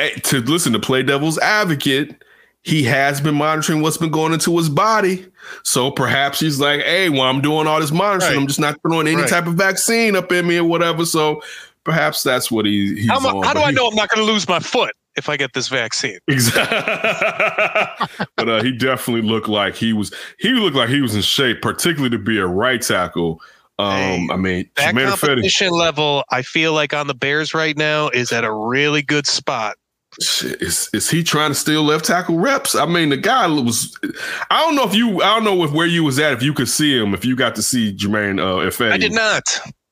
[0.00, 2.24] eh, to listen to play devil's advocate.
[2.64, 5.26] He has been monitoring what's been going into his body.
[5.62, 8.40] So perhaps he's like, hey, while I'm doing all this monitoring, Right.
[8.40, 9.28] I'm just not throwing any Right.
[9.28, 11.04] type of vaccine up in me or whatever.
[11.04, 11.42] So
[11.84, 13.44] perhaps that's what he, he's How, on.
[13.44, 15.36] how do But I he- know I'm not going to lose my foot if I
[15.36, 16.18] get this vaccine?
[16.26, 18.06] Exactly.
[18.36, 20.12] but uh, he definitely looked like he was.
[20.38, 23.40] He looked like he was in shape, particularly to be a right tackle.
[23.78, 28.08] Um, Hey, I mean, That competition level, I feel like on the Bears right now
[28.08, 29.76] is at a really good spot.
[30.18, 32.74] Is is he trying to steal left tackle reps?
[32.74, 33.98] I mean, the guy was.
[34.50, 35.22] I don't know if you.
[35.22, 36.32] I don't know if where you was at.
[36.32, 38.70] If you could see him, if you got to see Germain uh.
[38.80, 39.42] I did not.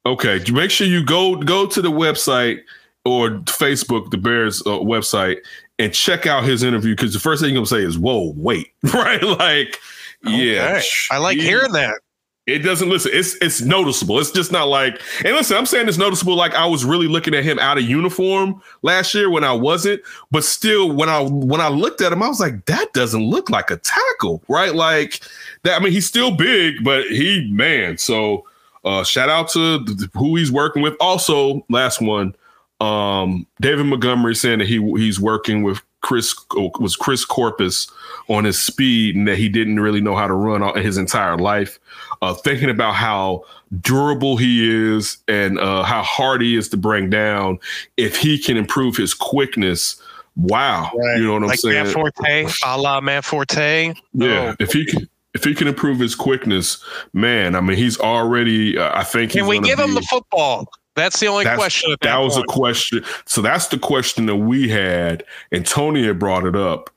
[0.05, 2.61] Okay, make sure you go go to the website
[3.05, 5.39] or Facebook, the Bears uh, website,
[5.79, 8.73] and check out his interview because the first thing you're gonna say is, "Whoa, wait!"
[8.95, 9.23] right?
[9.23, 9.79] Like,
[10.25, 10.81] yeah,
[11.11, 12.01] I like he- hearing that.
[12.47, 13.13] It doesn't listen.
[13.15, 14.19] It's it's noticeable.
[14.19, 15.01] It's just not like.
[15.25, 16.35] And listen, I'm saying it's noticeable.
[16.35, 20.03] Like I was really looking at him out of uniform last year when I wasn't.
[20.33, 23.49] But still, when I when I looked at him, I was like, that doesn't look
[23.49, 24.75] like a tackle, right?
[24.75, 25.21] Like
[25.63, 25.81] that.
[25.81, 27.97] I mean, he's still big, but he man.
[27.97, 28.45] So
[28.85, 30.97] uh, shout out to who he's working with.
[30.99, 32.35] Also, last one,
[32.81, 37.89] um, David Montgomery saying that he he's working with Chris was Chris Corpus
[38.29, 41.39] on his speed and that he didn't really know how to run all, his entire
[41.39, 41.79] life.
[42.23, 43.43] Uh, thinking about how
[43.81, 47.59] durable he is and uh, how hard he is to bring down.
[47.97, 50.01] If he can improve his quickness,
[50.37, 51.83] wow, you know what I'm like saying?
[51.83, 53.93] Matt Forte, a la Matt Forte.
[54.13, 57.99] Yeah, Oh, if he can, if he can improve his quickness, man, I mean, he's
[57.99, 58.79] already.
[58.79, 59.33] Uh, I think.
[59.33, 60.69] can we give him the football?
[60.95, 61.91] That's the only That's- question.
[61.91, 63.03] That, that was a question.
[63.25, 66.89] So that's the question that we had, and Tony had brought it up.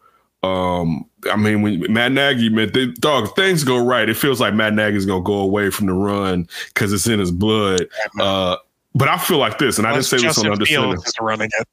[0.45, 4.53] Um, I mean, when Matt Nagy, man, they, dog, things go right, it feels like
[4.53, 7.87] Matt Nagy's gonna go away from the run because it's in his blood.
[8.19, 8.57] Uh,
[8.93, 11.49] but I feel like this, and I didn't say this on Justin Fields is running
[11.59, 11.67] it.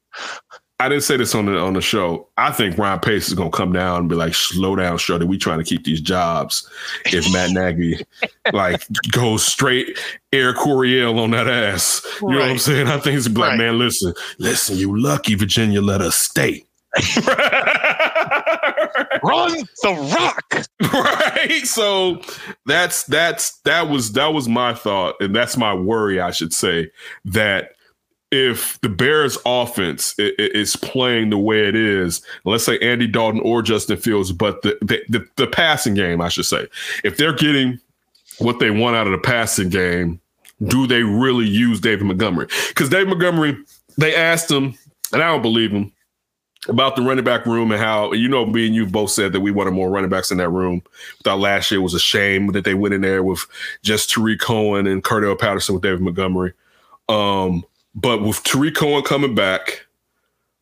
[0.81, 2.27] I didn't say this on the on the show.
[2.39, 5.24] I think Ryan Pace is gonna come down and be like, "Slow down, Shorty.
[5.24, 6.69] We trying to keep these jobs."
[7.07, 8.05] If Matt Nagy
[8.53, 8.82] like
[9.12, 9.97] goes straight
[10.32, 12.89] Air Coryell on that ass, you know what I'm saying?
[12.89, 13.59] I think it's like, Right.
[13.59, 16.65] man, listen, listen, you lucky Virginia let us stay.
[19.23, 19.52] Run
[19.82, 20.66] the rock.
[20.93, 22.20] right so
[22.66, 26.90] that's that's that was that was my thought and that's my worry i should say
[27.24, 27.70] that
[28.31, 33.62] if the bears offense is playing the way it is let's say andy dalton or
[33.62, 36.66] justin fields but the the, the, the passing game i should say
[37.05, 37.78] if they're getting
[38.39, 40.20] what they want out of the passing game
[40.64, 43.56] do they really use david montgomery because david montgomery
[43.98, 44.77] they asked him
[45.12, 45.93] and i don't believe him
[46.68, 49.40] about the running back room and how you know me and you both said that
[49.40, 50.82] we wanted more running backs in that room.
[51.24, 53.44] Thought last year was a shame that they went in there with
[53.82, 56.52] just Tarik Cohen and Cordarrelle Patterson with David Montgomery.
[57.09, 57.64] Um,
[57.94, 59.86] but with Tarik Cohen coming back,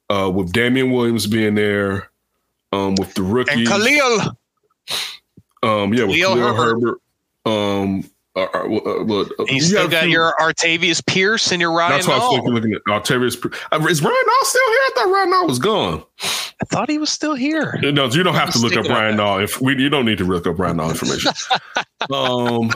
[0.09, 2.10] uh, with Damien Williams being there,
[2.72, 4.20] um, with the rookie And Khalil.
[5.62, 7.01] um, yeah, with Khalil Khalil Herbert.
[7.47, 8.05] Herbert, um,
[8.36, 11.61] uh, uh, uh, uh, You you still got a got few- your Artavis Pierce and
[11.61, 12.55] your Ryan That's what I was thinking.
[12.55, 14.78] Looking at Octavius, uh, is Ryan Nall still here?
[14.82, 16.05] I thought Ryan Nall was gone.
[16.23, 17.78] I thought he was still here.
[17.82, 19.23] No, you don't have to look up mistaken on Ryan that.
[19.23, 19.43] Nall.
[19.43, 21.32] If we, you don't need to look up Ryan Nall information.
[22.12, 22.70] um,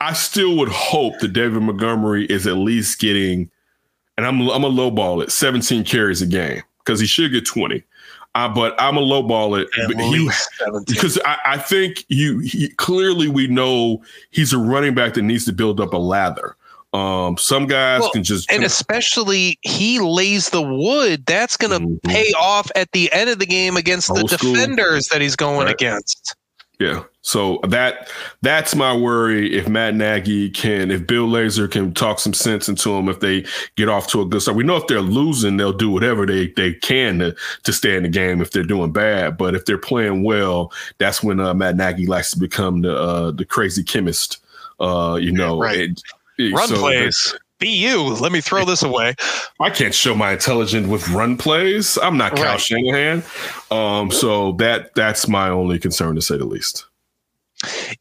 [0.00, 3.50] I still would hope that David Montgomery is at least getting,
[4.16, 7.82] and I'm I'm a lowball it, 17 carries a game because he should get 20.
[8.36, 9.68] Uh, but I'm a lowball it.
[9.80, 10.84] At But he- least 17.
[10.94, 15.46] because I, I think you he, clearly we know he's a running back that needs
[15.46, 16.54] to build up a lather.
[16.92, 21.24] Um, some guys Well, can just and especially he lays the wood.
[21.26, 22.02] That's going to Mhm.
[22.04, 24.52] pay off at the end of the game against the Old school.
[24.54, 25.74] defenders that he's going Right.
[25.74, 26.36] against.
[26.78, 27.04] Yeah.
[27.22, 28.10] So that
[28.42, 29.52] that's my worry.
[29.52, 33.44] If Matt Nagy can, if Bill Lazor can talk some sense into them, if they
[33.76, 36.48] get off to a good start, we know if they're losing, they'll do whatever they
[36.48, 37.34] they can to
[37.64, 38.40] to stay in the game.
[38.40, 42.30] If they're doing bad, but if they're playing well, that's when uh, Matt Nagy likes
[42.32, 44.38] to become the uh, the crazy chemist.
[44.78, 46.00] Uh, you know, right.
[46.38, 47.34] Run so plays.
[47.58, 48.02] Be you.
[48.02, 49.14] Let me throw this away.
[49.60, 51.96] I can't show my intelligence with run plays.
[52.02, 52.60] I'm not Kyle Right.
[52.60, 53.22] Shanahan.
[53.70, 56.84] Um, so that that's my only concern to say the least.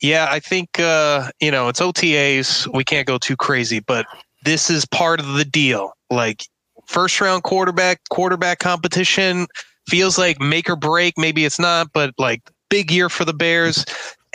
[0.02, 2.68] Yeah, I think uh, you know it's OTAs.
[2.74, 4.06] We can't go too crazy, but
[4.44, 5.94] this is part of the deal.
[6.10, 6.46] Like
[6.86, 9.48] first round quarterback, quarterback competition
[9.88, 11.18] feels like make or break.
[11.18, 13.86] Maybe it's not, but like big year for the Bears.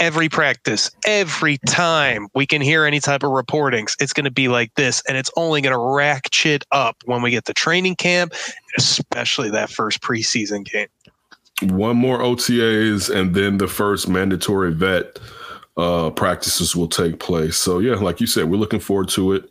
[0.00, 4.48] Every practice, every time we can hear any type of reportings, it's going to be
[4.48, 8.32] like this, and it's only going to ratchet up when we get to training camp,
[8.78, 10.88] especially that first preseason game.
[11.70, 15.18] one more OTAs and then the first mandatory vet
[15.76, 17.56] uh, practices will take place.
[17.56, 19.50] So yeah, like you said, we're looking forward to it.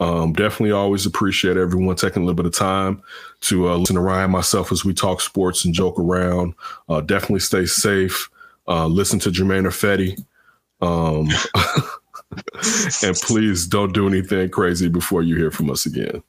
[0.00, 3.02] Um, definitely always appreciate everyone taking a little bit of time
[3.42, 6.54] to uh, listen to Ryan myself as we talk sports and joke around.
[6.88, 8.30] Uh, definitely stay safe.
[8.70, 10.16] Uh, listen to Germain Ifedi.
[10.80, 11.28] Um,
[13.02, 16.22] and please don't do anything crazy before you hear from us again.